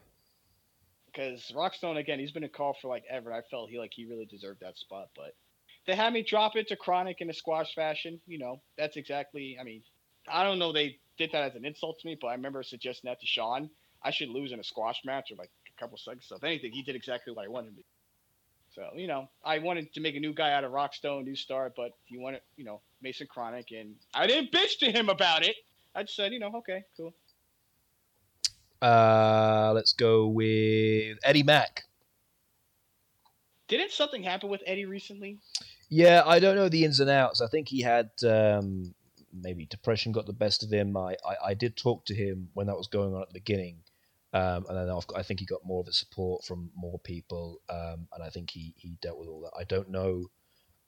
[1.13, 3.33] because Rockstone again, he's been a call for like ever.
[3.33, 5.35] I felt he like he really deserved that spot, but
[5.87, 8.21] they had me drop it to Chronic in a squash fashion.
[8.27, 9.57] You know, that's exactly.
[9.61, 9.83] I mean,
[10.31, 13.09] I don't know they did that as an insult to me, but I remember suggesting
[13.09, 13.71] that to Sean.
[14.03, 16.27] I should lose in a squash match or like a couple seconds.
[16.29, 17.83] So if anything, he did exactly what I wanted to.
[18.75, 21.73] So you know, I wanted to make a new guy out of Rockstone, new star,
[21.77, 25.57] but he wanted you know Mason Chronic, and I didn't bitch to him about it.
[25.95, 27.13] I just said, you know, okay, cool.
[28.83, 31.85] Uh, let's go with Eddie Mack.
[33.69, 35.39] Didn't something happen with Eddie recently?
[35.89, 37.41] Yeah, I don't know the ins and outs.
[37.41, 38.95] I think he had um,
[39.33, 40.97] maybe depression got the best of him.
[40.97, 43.77] I, I, I did talk to him when that was going on at the beginning,
[44.35, 47.61] um, and then got, I think he got more of a support from more people,
[47.71, 49.59] um, and I think he, he dealt with all that.
[49.59, 50.27] I don't know.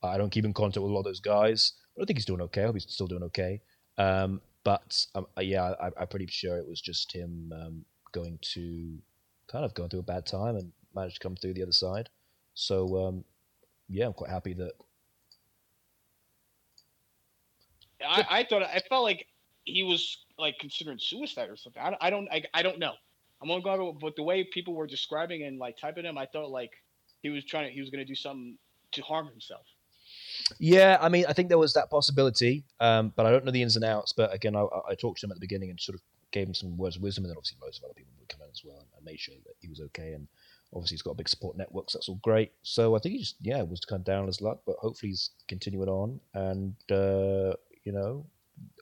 [0.03, 2.25] I don't keep in contact with a lot of those guys, but I think he's
[2.25, 2.63] doing okay.
[2.63, 3.61] I hope he's still doing okay.
[3.97, 8.99] Um, but um, yeah, I, I'm pretty sure it was just him um, going to
[9.47, 12.09] kind of going through a bad time and managed to come through the other side.
[12.55, 13.25] So um,
[13.89, 14.73] yeah, I'm quite happy that
[18.05, 19.27] I, I thought I felt like
[19.65, 21.81] he was like considering suicide or something.
[21.81, 22.93] I, don't- I don't I, I don't know.
[23.41, 26.17] I'm gonna but the way people were describing and like typing him.
[26.17, 26.71] I thought like
[27.21, 28.57] he was trying to he was gonna do something
[28.93, 29.65] to harm himself.
[30.59, 33.61] Yeah, I mean, I think there was that possibility, um, but I don't know the
[33.61, 34.13] ins and outs.
[34.13, 36.01] But again, I, I talked to him at the beginning and sort of
[36.31, 38.41] gave him some words of wisdom, and then obviously loads of other people would come
[38.41, 40.13] in as well and, and made sure that he was okay.
[40.13, 40.27] And
[40.73, 42.51] obviously, he's got a big support network, so that's all great.
[42.61, 45.09] So I think he just yeah was kind of down on his luck, but hopefully
[45.09, 48.25] he's continuing on, and uh, you know,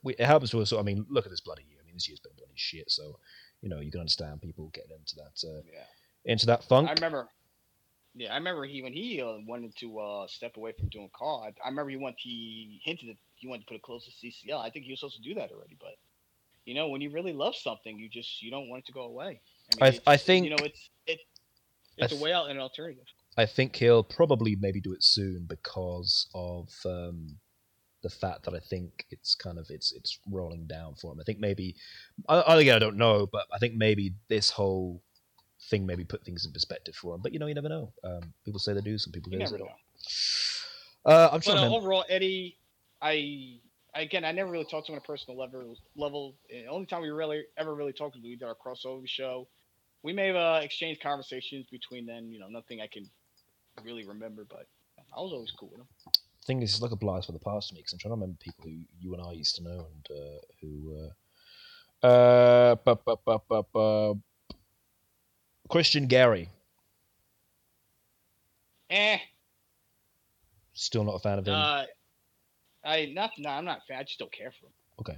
[0.03, 0.69] we, it happens to us.
[0.69, 1.79] So, I mean, look at this bloody year.
[1.81, 2.91] I mean, this year's been bloody shit.
[2.91, 3.17] So
[3.61, 5.85] you know, you can understand people getting into that uh, Yeah,
[6.25, 6.89] into that funk.
[6.89, 7.29] I remember.
[8.15, 11.43] Yeah, I remember he when he uh, wanted to uh, step away from doing call.
[11.43, 14.11] I, I remember he wanted he hinted that he wanted to put it close to
[14.11, 14.59] CCL.
[14.63, 15.95] I think he was supposed to do that already, but
[16.65, 19.01] you know, when you really love something, you just you don't want it to go
[19.05, 19.41] away.
[19.81, 21.19] I- it's- I think- you know it's it
[21.99, 23.05] I it's a way out and an alternative.
[23.35, 27.39] I think he'll probably maybe do it soon because of um,
[28.03, 31.19] the fact that I think it's kind of it's it's rolling down for him.
[31.19, 31.75] I think maybe
[32.29, 35.01] I, I again I don't know, but I think maybe this whole
[35.69, 37.21] thing maybe put things in perspective for him.
[37.21, 37.91] But you know, you never know.
[38.03, 39.69] Um, people say they do, some people You never they don't.
[41.05, 41.77] Uh, I'm But trying uh, to remember.
[41.77, 42.57] overall, Eddie,
[43.01, 43.59] I
[43.95, 45.75] again, I never really talked to him on a personal level.
[45.95, 46.35] Level.
[46.49, 49.47] The only time we really ever really talked was we did our crossover show.
[50.03, 52.31] We may have uh, exchanged conversations between then.
[52.31, 53.09] You know, nothing I can
[53.83, 54.67] really remember, but
[55.15, 55.87] I was always cool with him.
[56.45, 58.15] thing is, it's like a blast for the past to me because I'm trying to
[58.15, 60.95] remember people who you and I used to know and uh, who.
[60.97, 61.09] Uh,
[62.03, 64.21] uh, bu- bu- bu-
[65.69, 66.49] Christian Gary.
[68.89, 69.17] Eh.
[70.73, 71.53] Still not a fan of him.
[71.53, 71.83] Uh,
[72.83, 73.99] I not no, I'm not a fan.
[73.99, 74.73] I just don't care for him.
[74.99, 75.17] Okay.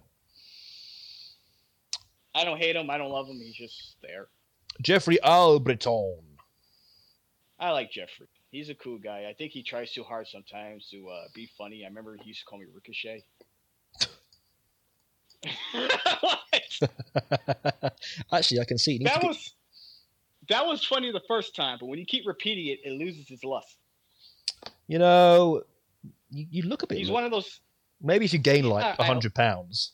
[2.34, 2.90] I don't hate him.
[2.90, 3.40] I don't love him.
[3.40, 4.28] He's just there.
[4.82, 6.20] Jeffrey Albreton.
[7.60, 8.28] I like Jeffrey.
[8.52, 9.28] He's a cool guy.
[9.30, 11.84] I think he tries too hard sometimes to uh, be funny.
[11.86, 13.24] I remember he used to call me Ricochet.
[18.34, 18.98] Actually, I can see.
[19.04, 19.54] That was
[20.50, 23.44] that was funny the first time, but when you keep repeating it, it loses its
[23.44, 23.78] lust.
[24.88, 25.64] you know,
[26.30, 26.98] you, you look a bit.
[26.98, 27.60] He's one of those.
[28.02, 29.94] Maybe you gain like Yeah, I- hundred pounds.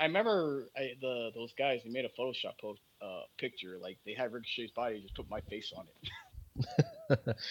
[0.00, 1.80] I remember I, the those guys.
[1.84, 3.78] They made a Photoshop post, uh, picture.
[3.82, 5.00] Like they had Ricochet's body.
[5.02, 7.36] Just put my face on it.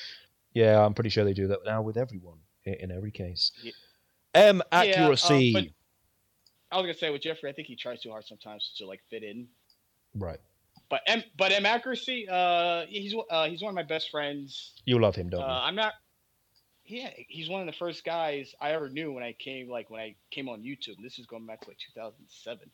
[0.54, 3.52] Yeah, I'm pretty sure they do that now with everyone in, every case.
[3.62, 3.72] Yeah.
[4.34, 5.74] M Yeah, uh, accuracy.
[6.72, 9.02] I was gonna say with Jeffrey, I think he tries too hard sometimes to like
[9.10, 9.48] fit in.
[10.16, 10.40] right.
[10.90, 14.74] But M, but M accuracy, uh, he's uh, he's one of my best friends.
[14.86, 15.94] You love him, don't Uh, I'm not.
[16.86, 20.00] Yeah, he's one of the first guys I ever knew when I came like when
[20.00, 20.96] I came on YouTube.
[21.04, 22.70] This is going back to like 2007.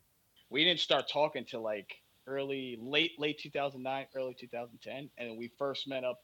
[0.51, 1.89] We didn't start talking till like
[2.27, 6.19] early, late, late 2009, early 2010, and we first met up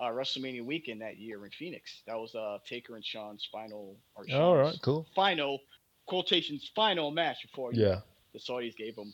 [0.00, 2.02] uh, WrestleMania weekend that year in Phoenix.
[2.06, 4.36] That was uh, Taker and Sean's final or you?
[4.36, 5.06] All right, cool.
[5.14, 5.60] final
[6.06, 8.00] quotations final match before Yeah.
[8.32, 9.12] the Saudis gave him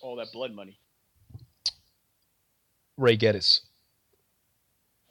[0.00, 0.78] all that blood money.
[2.96, 3.62] Ray Geddes.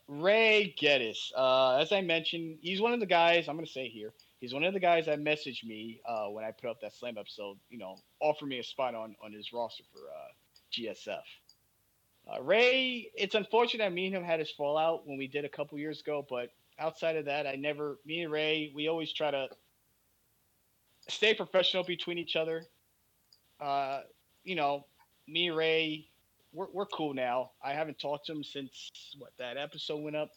[0.07, 1.31] Ray Geddes.
[1.35, 3.47] Uh, as I mentioned, he's one of the guys.
[3.47, 4.13] I'm going to say here.
[4.39, 7.17] He's one of the guys that messaged me uh, when I put up that slam
[7.17, 7.57] episode.
[7.69, 10.31] You know, offer me a spot on on his roster for uh,
[10.73, 11.21] GSF.
[12.27, 15.77] Uh, Ray, it's unfortunate me and him had his fallout when we did a couple
[15.79, 17.99] years ago, but outside of that, I never.
[18.05, 19.47] Me and Ray, we always try to
[21.07, 22.65] stay professional between each other.
[23.59, 24.01] Uh,
[24.43, 24.85] you know,
[25.27, 26.09] me and Ray,
[26.53, 27.51] we're we're cool now.
[27.63, 30.29] I haven't talked to him since what that episode went up.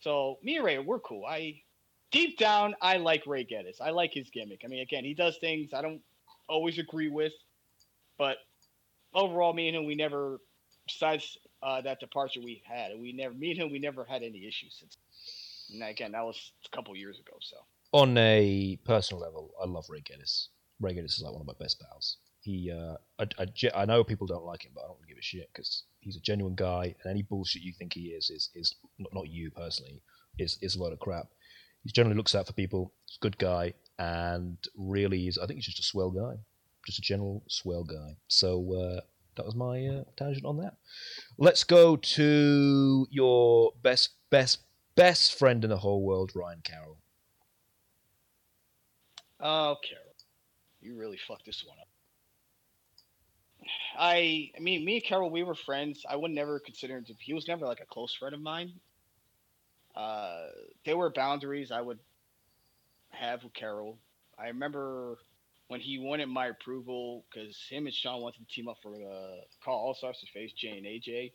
[0.00, 1.24] So me and Ray, we're cool.
[1.26, 1.62] I
[2.10, 3.80] deep down, I like Ray Geddes.
[3.80, 4.62] I like his gimmick.
[4.64, 6.00] I mean, again, he does things I don't
[6.48, 7.32] always agree with,
[8.18, 8.38] but
[9.14, 10.38] overall, me and him, we never,
[10.86, 14.46] besides uh, that departure we had, we never, me and him, we never had any
[14.46, 14.96] issues since.
[15.72, 17.36] And again, that was a couple years ago.
[17.40, 17.56] So
[17.92, 20.50] On a personal level, I love Ray Geddes.
[20.80, 22.18] Ray Geddes is like one of my best pals.
[22.46, 25.22] He, uh, I, I, I know people don't like him, but I don't give a
[25.22, 28.76] shit because he's a genuine guy, and any bullshit you think he is is is
[29.00, 30.00] not, not you personally
[30.38, 31.26] is is a load of crap.
[31.82, 32.92] He generally looks out for people.
[33.06, 35.38] He's a good guy, and really is.
[35.38, 36.36] I think he's just a swell guy,
[36.86, 38.16] just a general swell guy.
[38.28, 39.00] So uh,
[39.34, 40.76] that was my uh, tangent on that.
[41.38, 44.60] Let's go to your best best
[44.94, 46.98] best friend in the whole world, Ryan Carroll.
[49.40, 50.14] Oh, Carroll,
[50.80, 51.88] you really fucked this one up.
[53.98, 56.04] I, I mean, me and Carroll, we were friends.
[56.08, 57.14] I would never consider him to.
[57.18, 58.72] He was never like a close friend of mine.
[59.94, 60.48] Uh,
[60.84, 61.98] there were boundaries I would
[63.10, 63.98] have with Carroll.
[64.38, 65.18] I remember
[65.68, 69.40] when he wanted my approval because him and Sean wanted to team up for uh,
[69.64, 71.32] Call All Stars to face Jay and AJ,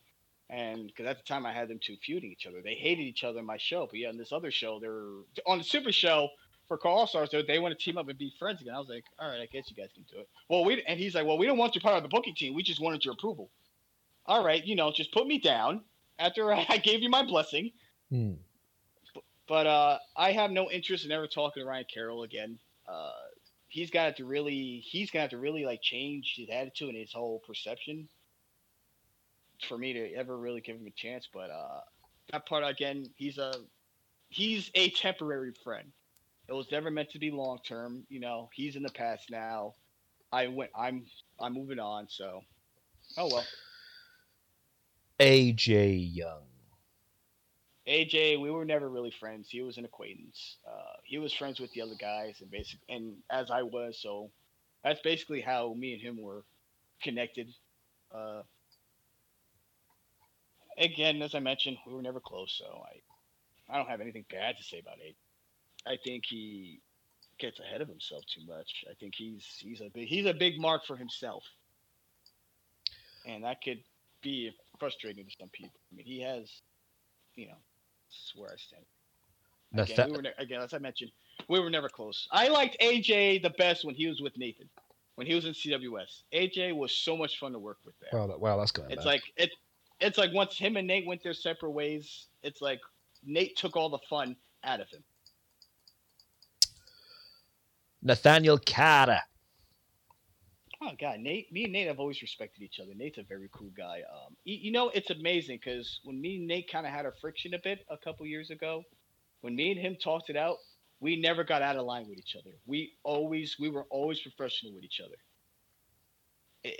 [0.49, 2.61] and because at the time I had them two feuding each other.
[2.61, 5.57] They hated each other in my show, but yeah, in this other show, they're on
[5.57, 6.29] the Super Show
[6.71, 7.29] for Call All Stars.
[7.31, 8.73] They want to team up and be friends again.
[8.73, 10.29] I was like, all right, I guess you guys can do it.
[10.47, 12.53] Well, we and he's like, well, we don't want you part of the booking team.
[12.53, 13.49] We just wanted your approval.
[14.25, 15.81] All right, you know, just put me down
[16.17, 17.71] after I gave you my blessing.
[18.09, 18.35] Hmm.
[19.49, 22.57] But uh, I have no interest in ever talking to Ryan Carroll again.
[22.87, 23.11] Uh,
[23.67, 27.11] he's got to really, he's gonna have to really like change his attitude and his
[27.11, 28.07] whole perception
[29.67, 31.27] for me to ever really give him a chance.
[31.33, 31.81] But uh,
[32.31, 33.55] that part again, he's a,
[34.29, 35.91] he's a temporary friend.
[36.51, 38.03] It was never meant to be long term.
[38.09, 39.75] You know, he's in the past now.
[40.33, 40.69] I went.
[40.75, 41.05] I'm.
[41.39, 42.07] I'm moving on.
[42.09, 42.41] So,
[43.17, 43.45] oh well.
[45.17, 46.43] AJ Young.
[47.87, 49.47] AJ, we were never really friends.
[49.49, 50.57] He was an acquaintance.
[50.67, 54.29] Uh, he was friends with the other guys, and basic, and as I was, so
[54.83, 56.43] that's basically how me and him were
[57.01, 57.47] connected.
[58.13, 58.41] Uh,
[60.77, 64.57] again, as I mentioned, we were never close, so I, I don't have anything bad
[64.57, 65.15] to say about AJ.
[65.87, 66.79] I think he
[67.39, 68.85] gets ahead of himself too much.
[68.89, 71.43] I think he's he's a big he's a big mark for himself,
[73.25, 73.79] and that could
[74.21, 75.79] be frustrating to some people.
[75.91, 76.61] I mean, he has,
[77.35, 77.57] you know,
[78.09, 78.83] this is where I stand.
[79.73, 81.11] Again, Natha- we were ne- again, as I mentioned,
[81.47, 82.27] we were never close.
[82.31, 84.69] I liked AJ the best when he was with Nathan,
[85.15, 86.23] when he was in CWS.
[86.33, 88.19] AJ was so much fun to work with there.
[88.19, 88.85] Wow, that, wow, that's good.
[88.89, 89.05] it's back.
[89.05, 89.49] like it,
[89.99, 92.79] it's like once him and Nate went their separate ways, it's like
[93.23, 95.03] Nate took all the fun out of him.
[98.01, 99.21] Nathaniel Carter.
[100.81, 102.93] Oh God, Nate, me and Nate have always respected each other.
[102.95, 104.01] Nate's a very cool guy.
[104.11, 107.11] Um, you, you know, it's amazing because when me and Nate kind of had a
[107.21, 108.83] friction a bit a couple years ago,
[109.41, 110.57] when me and him talked it out,
[110.99, 112.51] we never got out of line with each other.
[112.65, 115.15] We always, we were always professional with each other.
[116.65, 116.71] Eh,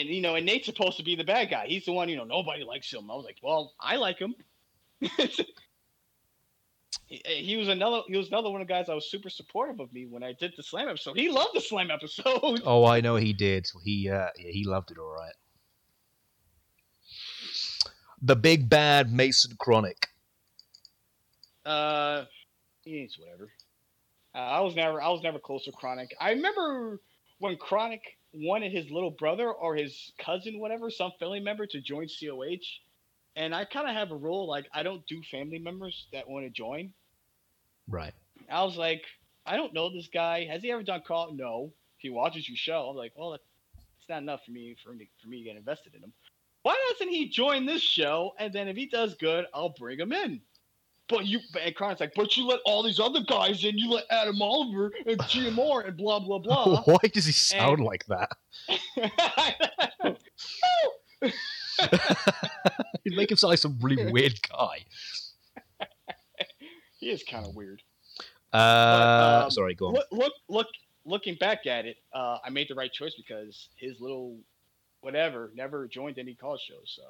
[0.00, 1.66] And you know, and Nate's supposed to be the bad guy.
[1.66, 3.10] He's the one, you know, nobody likes him.
[3.10, 4.34] I was like, well, I like him.
[7.06, 8.02] he, he was another.
[8.06, 8.88] He was another one of the guys.
[8.88, 11.16] I was super supportive of me when I did the slam episode.
[11.16, 12.62] He loved the slam episode.
[12.64, 13.66] Oh, I know he did.
[13.84, 15.34] He uh, yeah, he loved it all right.
[18.20, 20.08] The big bad Mason Chronic.
[21.64, 22.24] Uh,
[22.84, 23.50] it's whatever.
[24.34, 26.14] Uh, I was never, I was never close to Chronic.
[26.20, 27.00] I remember
[27.38, 28.00] when Chronic
[28.32, 32.80] wanted his little brother or his cousin, whatever, some family member to join COH,
[33.36, 36.44] and I kind of have a rule like I don't do family members that want
[36.46, 36.92] to join.
[37.88, 38.14] Right.
[38.50, 39.02] I was like,
[39.46, 40.44] I don't know this guy.
[40.44, 41.32] Has he ever done call?
[41.32, 41.72] No.
[41.98, 45.08] If he watches your show, I'm like, well, it's not enough for me for me
[45.22, 46.12] for me to get invested in him.
[46.62, 48.32] Why doesn't he join this show?
[48.38, 50.40] And then if he does good, I'll bring him in.
[51.08, 53.76] But you and Chronic's like, but you let all these other guys in.
[53.76, 56.82] You let Adam Oliver and Jim GMR and blah blah blah.
[56.82, 58.30] Why does he sound like that?
[63.04, 64.84] He'd make him sound like some really weird guy.
[67.00, 67.82] he is kind of weird.
[68.52, 69.94] Uh, um, sorry, go on.
[69.94, 70.66] Look, look, look,
[71.04, 74.38] looking back at it, uh, I made the right choice because his little
[75.00, 76.94] whatever never joined any call shows.
[76.96, 77.02] So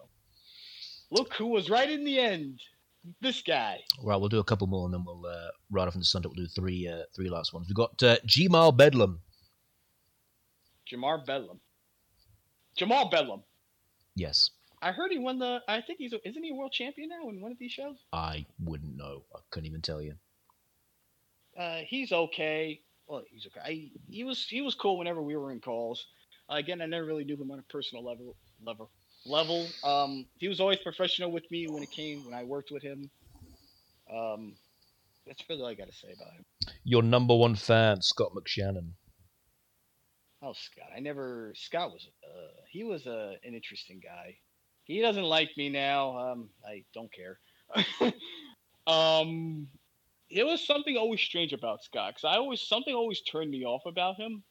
[1.11, 2.61] look who was right in the end.
[3.21, 3.81] This guy.
[4.03, 6.29] Right, we'll do a couple more and then we'll uh, right off into Sunday.
[6.29, 7.67] We'll do three, uh, three last ones.
[7.69, 9.21] We've got uh, Gmal Bedlam.
[10.91, 11.61] Jamar Bedlam.
[12.77, 13.43] Jamal Bedlam.
[14.15, 14.51] Yes.
[14.83, 15.61] I heard he won the.
[15.69, 16.13] I think he's.
[16.13, 17.97] a- Isn't he a world champion now in one of these shows?
[18.13, 19.23] I wouldn't know.
[19.35, 20.15] I couldn't even tell you.
[21.57, 22.81] Uh, he's okay.
[23.07, 23.61] Well, he's okay.
[23.65, 26.07] I, he was he was cool whenever we were in calls.
[26.51, 28.35] Uh, again, I never really knew him on a personal level.
[28.65, 28.91] Level.
[29.25, 29.67] Level.
[29.85, 33.09] Um, he was always professional with me when it came when I worked with him.
[34.13, 34.55] Um,
[35.27, 36.45] that's really all I got to say about him.
[36.85, 38.91] Your number one fan, Scott McShannon.
[40.43, 40.89] Oh, Scott.
[40.97, 41.53] I never.
[41.55, 42.09] Scott was.
[42.25, 44.37] Uh, he was uh, an interesting guy.
[44.85, 46.19] He doesn't like me now.
[46.19, 47.39] Um, I don't care.
[48.87, 49.69] um,
[50.29, 53.83] it was something always strange about Scott because I always something always turned me off
[53.87, 54.43] about him.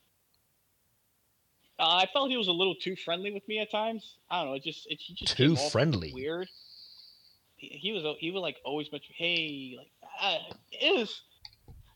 [1.80, 4.18] Uh, I felt he was a little too friendly with me at times.
[4.30, 4.56] I don't know.
[4.56, 6.12] It just it, he just Too friendly?
[6.14, 6.48] Weird.
[7.58, 9.92] He, he was he would like always mention hey like
[10.22, 11.22] uh, it was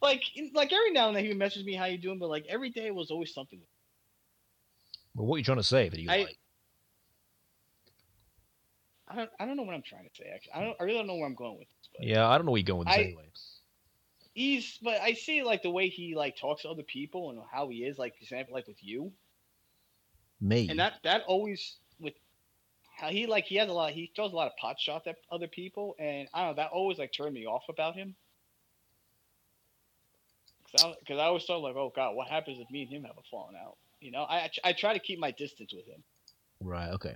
[0.01, 2.45] like like every now and then he would message me how you doing but like
[2.49, 3.59] every day was always something.
[5.13, 5.87] Well, what are you trying to say?
[5.89, 6.37] That I- like?
[9.07, 10.29] I don't, I don't know what I'm trying to say.
[10.33, 10.77] Actually, I don't.
[10.79, 11.89] I really don't know where I'm going with this.
[11.97, 13.29] But Yeah, I don't know where you're going with this I- anyway.
[14.33, 14.77] he's.
[14.81, 17.83] But I see like the way he like talks to other people and how he
[17.83, 17.97] is.
[17.97, 19.11] Like example, like with you,
[20.41, 20.67] Me.
[20.69, 22.13] and that that always with
[22.97, 23.91] how he like he has a lot.
[23.91, 26.63] He throws a lot of pot shots at other people, and I don't know.
[26.63, 28.15] That always like turned me off about him.
[30.71, 33.21] Because I, always thought like, oh god, what happens if me and him have a
[33.31, 33.77] falling out?
[34.01, 36.03] You know, I I try to keep my distance with him.
[36.59, 37.15] Right, okay.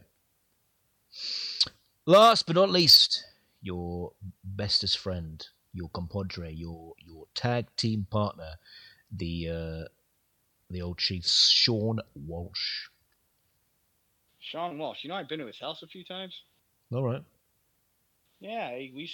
[2.10, 3.24] Last but not least,
[3.62, 4.14] your
[4.44, 8.56] bestest friend, your compadre, your your tag team partner,
[9.12, 9.88] the uh,
[10.72, 12.88] the old chief Sean Walsh.
[14.40, 15.04] Sean Walsh.
[15.04, 16.34] You know, I've been to his house a few times.
[16.92, 17.22] All right.
[18.40, 19.08] Yeah, I, we,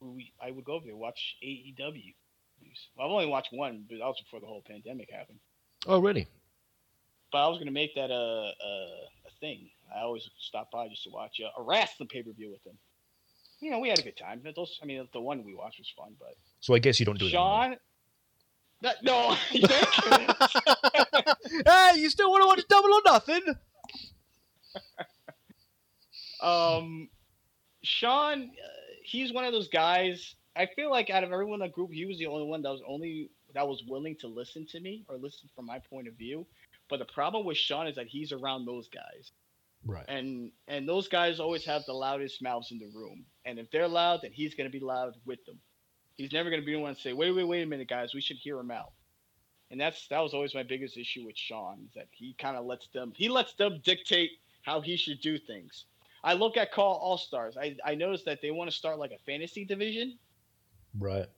[0.00, 2.14] we I would go over there and watch AEW.
[2.96, 5.38] Well, I've only watched one, but that was before the whole pandemic happened.
[5.86, 6.26] Oh, really?
[7.30, 8.72] But I was gonna make that a a,
[9.28, 9.70] a thing.
[9.96, 12.78] I always stop by just to watch uh, a wrestling pay per view with him.
[13.60, 14.42] You know, we had a good time.
[14.54, 16.14] Those, I mean, the one we watched was fun.
[16.18, 17.30] But So I guess you don't do it.
[17.30, 17.76] Sean,
[18.82, 19.66] that, no, you
[21.66, 23.42] hey, you still want to watch Double or Nothing?
[26.42, 27.08] um,
[27.82, 28.48] Sean, uh,
[29.02, 30.34] he's one of those guys.
[30.56, 32.70] I feel like out of everyone in that group, he was the only one that
[32.70, 36.14] was only that was willing to listen to me or listen from my point of
[36.14, 36.46] view.
[36.90, 39.32] But the problem with Sean is that he's around those guys,
[39.86, 40.04] Right.
[40.08, 43.26] and and those guys always have the loudest mouths in the room.
[43.44, 45.58] And if they're loud, then he's gonna be loud with them.
[46.16, 48.20] He's never gonna be the one to say, "Wait, wait, wait a minute, guys, we
[48.20, 48.92] should hear him out."
[49.70, 52.64] And that's that was always my biggest issue with Sean is that he kind of
[52.64, 54.30] lets them he lets them dictate
[54.62, 55.84] how he should do things.
[56.22, 57.56] I look at Call All Stars.
[57.56, 60.18] I I noticed that they want to start like a fantasy division.
[60.98, 61.28] Right.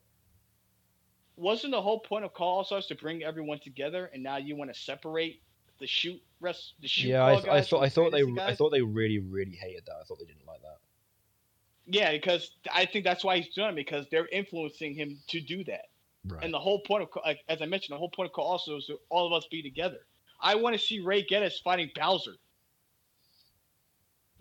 [1.36, 4.56] Wasn't the whole point of Call All Stars to bring everyone together, and now you
[4.56, 5.43] want to separate
[5.78, 7.09] the shoot rest the shoot?
[7.09, 9.97] Yeah, I, I thought I thought they fantasy I thought they really really hated that.
[10.01, 10.78] I thought they didn't like that.
[11.86, 15.62] Yeah, because I think that's why he's doing it because they're influencing him to do
[15.65, 15.86] that.
[16.27, 16.43] Right.
[16.43, 18.77] And the whole point of, like, as I mentioned, the whole point of Call also
[18.77, 20.01] is to all of us be together.
[20.40, 22.35] I want to see Ray Geddes fighting Bowser.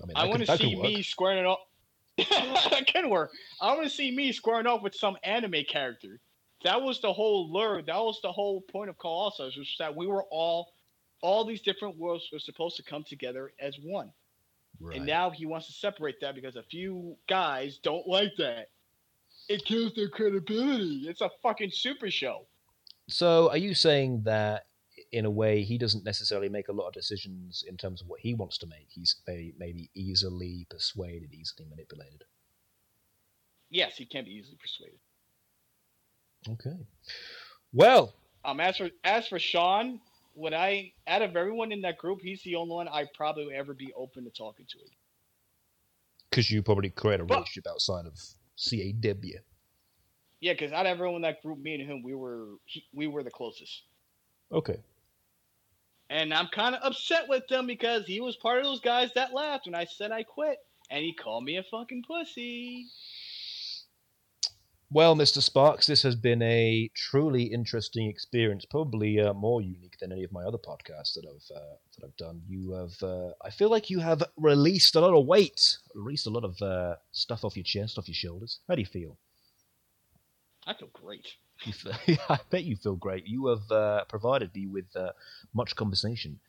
[0.02, 1.60] I mean, I want to see me squaring it off.
[2.18, 3.32] that can work.
[3.62, 6.20] I want to see me squaring off with some anime character.
[6.64, 7.82] That was the whole lure.
[7.82, 10.74] That was the whole point of Call also, was that we were all,
[11.26, 14.12] all these different worlds were supposed to come together as one.
[14.80, 14.98] Right.
[14.98, 18.70] And now he wants to separate that because a few guys don't like that.
[19.50, 21.06] It kills their credibility.
[21.08, 22.46] It's a fucking super show.
[23.08, 24.66] So, are you saying that,
[25.12, 28.20] in a way, he doesn't necessarily make a lot of decisions in terms of what
[28.20, 28.88] he wants to make?
[28.90, 32.24] He's maybe, maybe easily persuaded, easily manipulated.
[33.70, 35.00] Yes, he can be easily persuaded.
[36.50, 36.78] Okay.
[37.74, 40.00] Well, Um, as for as for Sean,
[40.36, 43.56] when I out of everyone in that group, he's the only one I probably would
[43.56, 44.78] ever be open to talking to.
[46.30, 48.20] because you probably create a But- relationship outside of
[48.58, 49.40] CAW.
[50.42, 53.08] Yeah, because out of everyone in that group, me and him, we were he, we
[53.08, 53.84] were the closest.
[54.52, 54.78] Okay.
[56.10, 59.34] And I'm kind of upset with him because he was part of those guys that
[59.34, 60.60] laughed when I said I quit,
[60.92, 62.88] and he called me a fucking pussy.
[64.96, 65.42] Well, Mr.
[65.42, 68.64] Sparks, this has been a truly interesting experience.
[68.64, 72.16] Probably uh, more unique than any of my other podcasts that I've uh, that I've
[72.16, 72.42] done.
[72.48, 76.30] You have, uh, I feel like you have released a lot of weight, released a
[76.30, 78.62] lot of uh, stuff off your chest, off your shoulders.
[78.70, 79.18] How do you feel?
[80.66, 81.28] I feel great.
[81.60, 81.92] Feel,
[82.30, 83.28] I bet you feel great.
[83.28, 85.12] You have uh, provided me with uh,
[85.54, 86.40] much conversation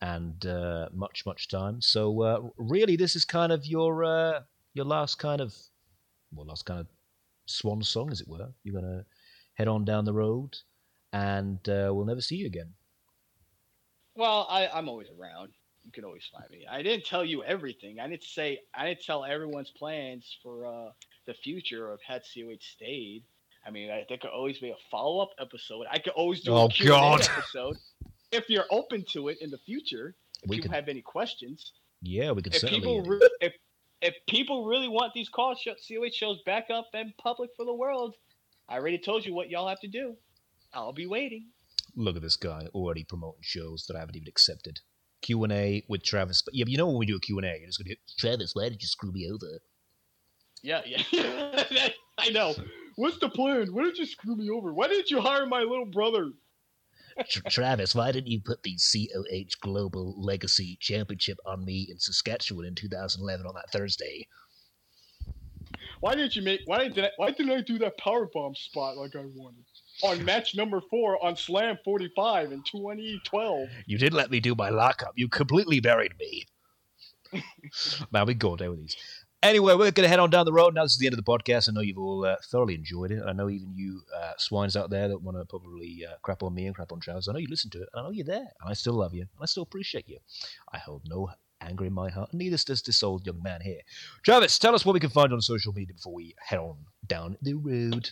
[0.00, 1.80] and uh, much, much time.
[1.80, 4.40] So uh, really, this is kind of your uh,
[4.74, 5.52] your last kind of
[6.32, 6.86] well, last kind of
[7.46, 8.52] swan song, as it were.
[8.62, 9.04] You're gonna
[9.54, 10.56] head on down the road,
[11.12, 12.74] and uh, we'll never see you again.
[14.14, 15.50] Well, I, I'm always around.
[15.84, 16.66] you can always find me.
[16.70, 18.00] I didn't tell you everything.
[18.00, 20.90] I didn't say I didn't tell everyone's plans for uh,
[21.26, 23.24] the future of had COH stayed.
[23.66, 25.86] I mean, I, there could always be a follow up episode.
[25.90, 27.20] I could always do Oh, a Q&A God.
[27.36, 27.76] episode
[28.30, 30.14] if you're open to it in the future.
[30.42, 32.80] If We you can- have any questions, Yeah, we could if certainly.
[32.80, 33.54] people re- if
[34.06, 37.74] if people really want these call show, COH shows back up and public for the
[37.74, 38.14] world,
[38.68, 40.14] I already told you what y'all have to do.
[40.72, 41.48] I'll be waiting.
[41.96, 44.80] Look at this guy already promoting shows that I haven't even accepted.
[45.22, 46.42] Q and A with Travis.
[46.42, 47.88] But yeah, but you know when we do a Q and A, you're just gonna
[47.88, 48.52] get Travis.
[48.54, 49.60] Why did you screw me over?
[50.62, 51.88] Yeah, yeah.
[52.18, 52.54] I know.
[52.96, 53.68] What's the plan?
[53.72, 54.72] Why did you screw me over?
[54.72, 56.30] Why didn't you hire my little brother?
[57.28, 62.66] Tra- Travis, why didn't you put the COH Global Legacy Championship on me in Saskatchewan
[62.66, 64.28] in 2011 on that Thursday?
[66.00, 66.60] Why didn't you make?
[66.66, 69.64] Why didn't I, Why didn't I do that power bomb spot like I wanted
[70.02, 73.68] on match number four on Slam 45 in 2012?
[73.86, 75.12] You didn't let me do my lockup.
[75.16, 76.44] You completely buried me.
[78.12, 78.96] Man, we go down with these.
[79.46, 80.74] Anyway, we're going to head on down the road.
[80.74, 81.68] Now, this is the end of the podcast.
[81.68, 83.22] I know you've all uh, thoroughly enjoyed it.
[83.24, 86.52] I know even you uh, swines out there that want to probably uh, crap on
[86.52, 87.28] me and crap on Travis.
[87.28, 87.88] I know you listen to it.
[87.94, 88.38] And I know you're there.
[88.38, 89.20] And I still love you.
[89.20, 90.18] And I still appreciate you.
[90.72, 92.30] I hold no anger in my heart.
[92.32, 93.82] And neither does this old young man here.
[94.24, 97.36] Travis, tell us what we can find on social media before we head on down
[97.40, 98.10] the road.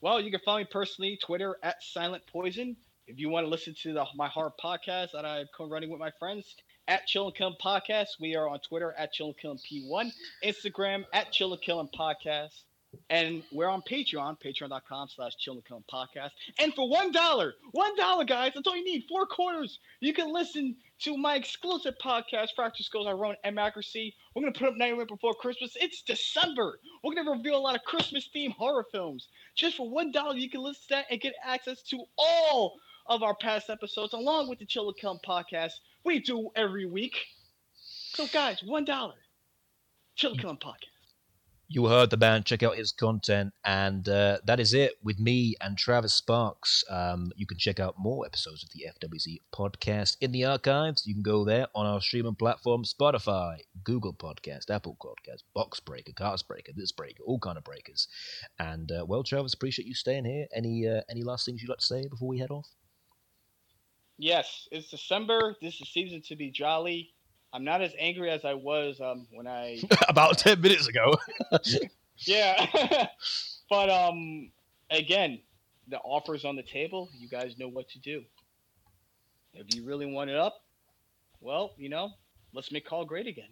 [0.00, 2.76] Well, you can find me personally Twitter at Silent Poison.
[3.06, 6.10] If you want to listen to the, my hard podcast that I'm co-running with my
[6.18, 6.56] friends
[6.88, 10.12] at Chill and Kill Podcast, we are on Twitter at Chill and Kill 'Em P1,
[10.44, 12.62] Instagram at Chill and Kill Podcast,
[13.08, 16.30] and we're on Patreon, patreon.com slash Chill and Kill Podcast.
[16.58, 19.78] And for one dollar, one dollar, guys, that's all you need, four quarters.
[20.00, 24.14] You can listen to my exclusive podcast, Fracture Skulls, I run Democracy.
[24.34, 25.76] We're gonna put up Nightmare Before Christmas.
[25.80, 26.78] It's December.
[27.02, 29.28] We're gonna reveal a lot of Christmas-themed horror films.
[29.54, 33.22] Just for one dollar, you can listen to that and get access to all of
[33.22, 35.72] our past episodes, along with the Chill podcast
[36.04, 37.16] we do every week.
[38.14, 39.14] So, guys, one dollar.
[40.16, 40.76] Chill podcast.
[41.68, 42.44] You heard the band.
[42.44, 46.84] Check out his content, and uh, that is it with me and Travis Sparks.
[46.90, 51.06] Um, you can check out more episodes of the FWZ podcast in the archives.
[51.06, 56.12] You can go there on our streaming platform: Spotify, Google Podcast, Apple Podcast, Box Breaker,
[56.12, 58.06] Cast Breaker, This Breaker, all kind of breakers.
[58.58, 60.48] And uh, well, Travis, appreciate you staying here.
[60.54, 62.68] Any uh, any last things you'd like to say before we head off?
[64.18, 65.56] Yes, it's December.
[65.60, 67.10] This is season to be jolly.
[67.52, 71.14] I'm not as angry as I was um, when I About ten minutes ago.
[72.24, 72.66] Yeah.
[73.70, 74.52] but um
[74.90, 75.40] again,
[75.88, 77.08] the offer's on the table.
[77.18, 78.22] You guys know what to do.
[79.54, 80.54] If you really want it up,
[81.40, 82.10] well, you know,
[82.54, 83.48] let's make call great again.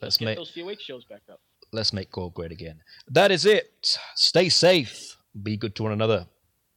[0.00, 1.40] Let's Get make those COH shows back up.
[1.72, 2.80] let's make call great again.
[3.08, 3.98] That is it.
[4.14, 5.16] Stay safe.
[5.42, 6.26] Be good to one another.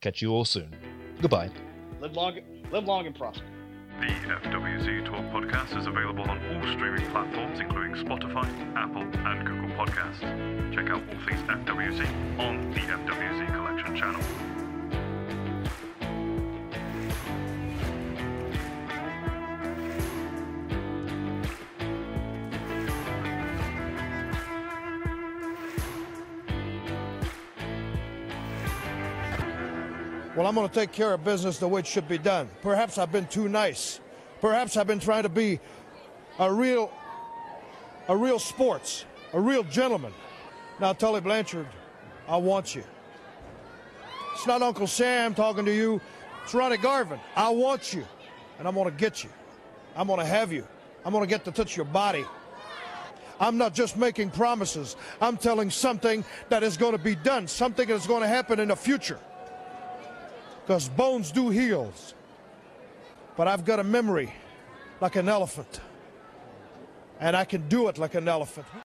[0.01, 0.76] Catch you all soon.
[1.22, 1.49] Goodbye.
[2.01, 2.38] Live long
[2.72, 3.44] live long and prosper.
[3.99, 9.69] The FWZ Talk podcast is available on all streaming platforms, including Spotify, Apple, and Google
[9.76, 10.22] Podcasts.
[10.73, 14.47] Check out all things FWZ on the FWZ Collection channel.
[30.38, 32.47] Well, I'm going to take care of business the way it should be done.
[32.61, 33.99] Perhaps I've been too nice.
[34.39, 35.59] Perhaps I've been trying to be
[36.38, 36.91] a real,
[38.07, 40.14] a real sports, a real gentleman.
[40.80, 41.65] Now, Tully Blanchard,
[42.27, 42.84] I want you.
[44.35, 45.99] It's not Uncle Sam talking to you.
[46.43, 47.19] It's Ronnie Garvin.
[47.35, 48.05] I want you,
[48.59, 49.31] and I'm going to get you.
[49.95, 50.68] I'm going to have you.
[51.03, 52.26] I'm going to get to touch your body.
[53.39, 54.97] I'm not just making promises.
[55.19, 58.68] I'm telling something that is going to be done, something that's going to happen in
[58.68, 59.19] the future
[60.68, 61.94] because bones do heal.
[63.38, 64.34] But I've got a memory
[64.99, 65.80] like an elephant,
[67.22, 68.68] and I can do it like an elephant.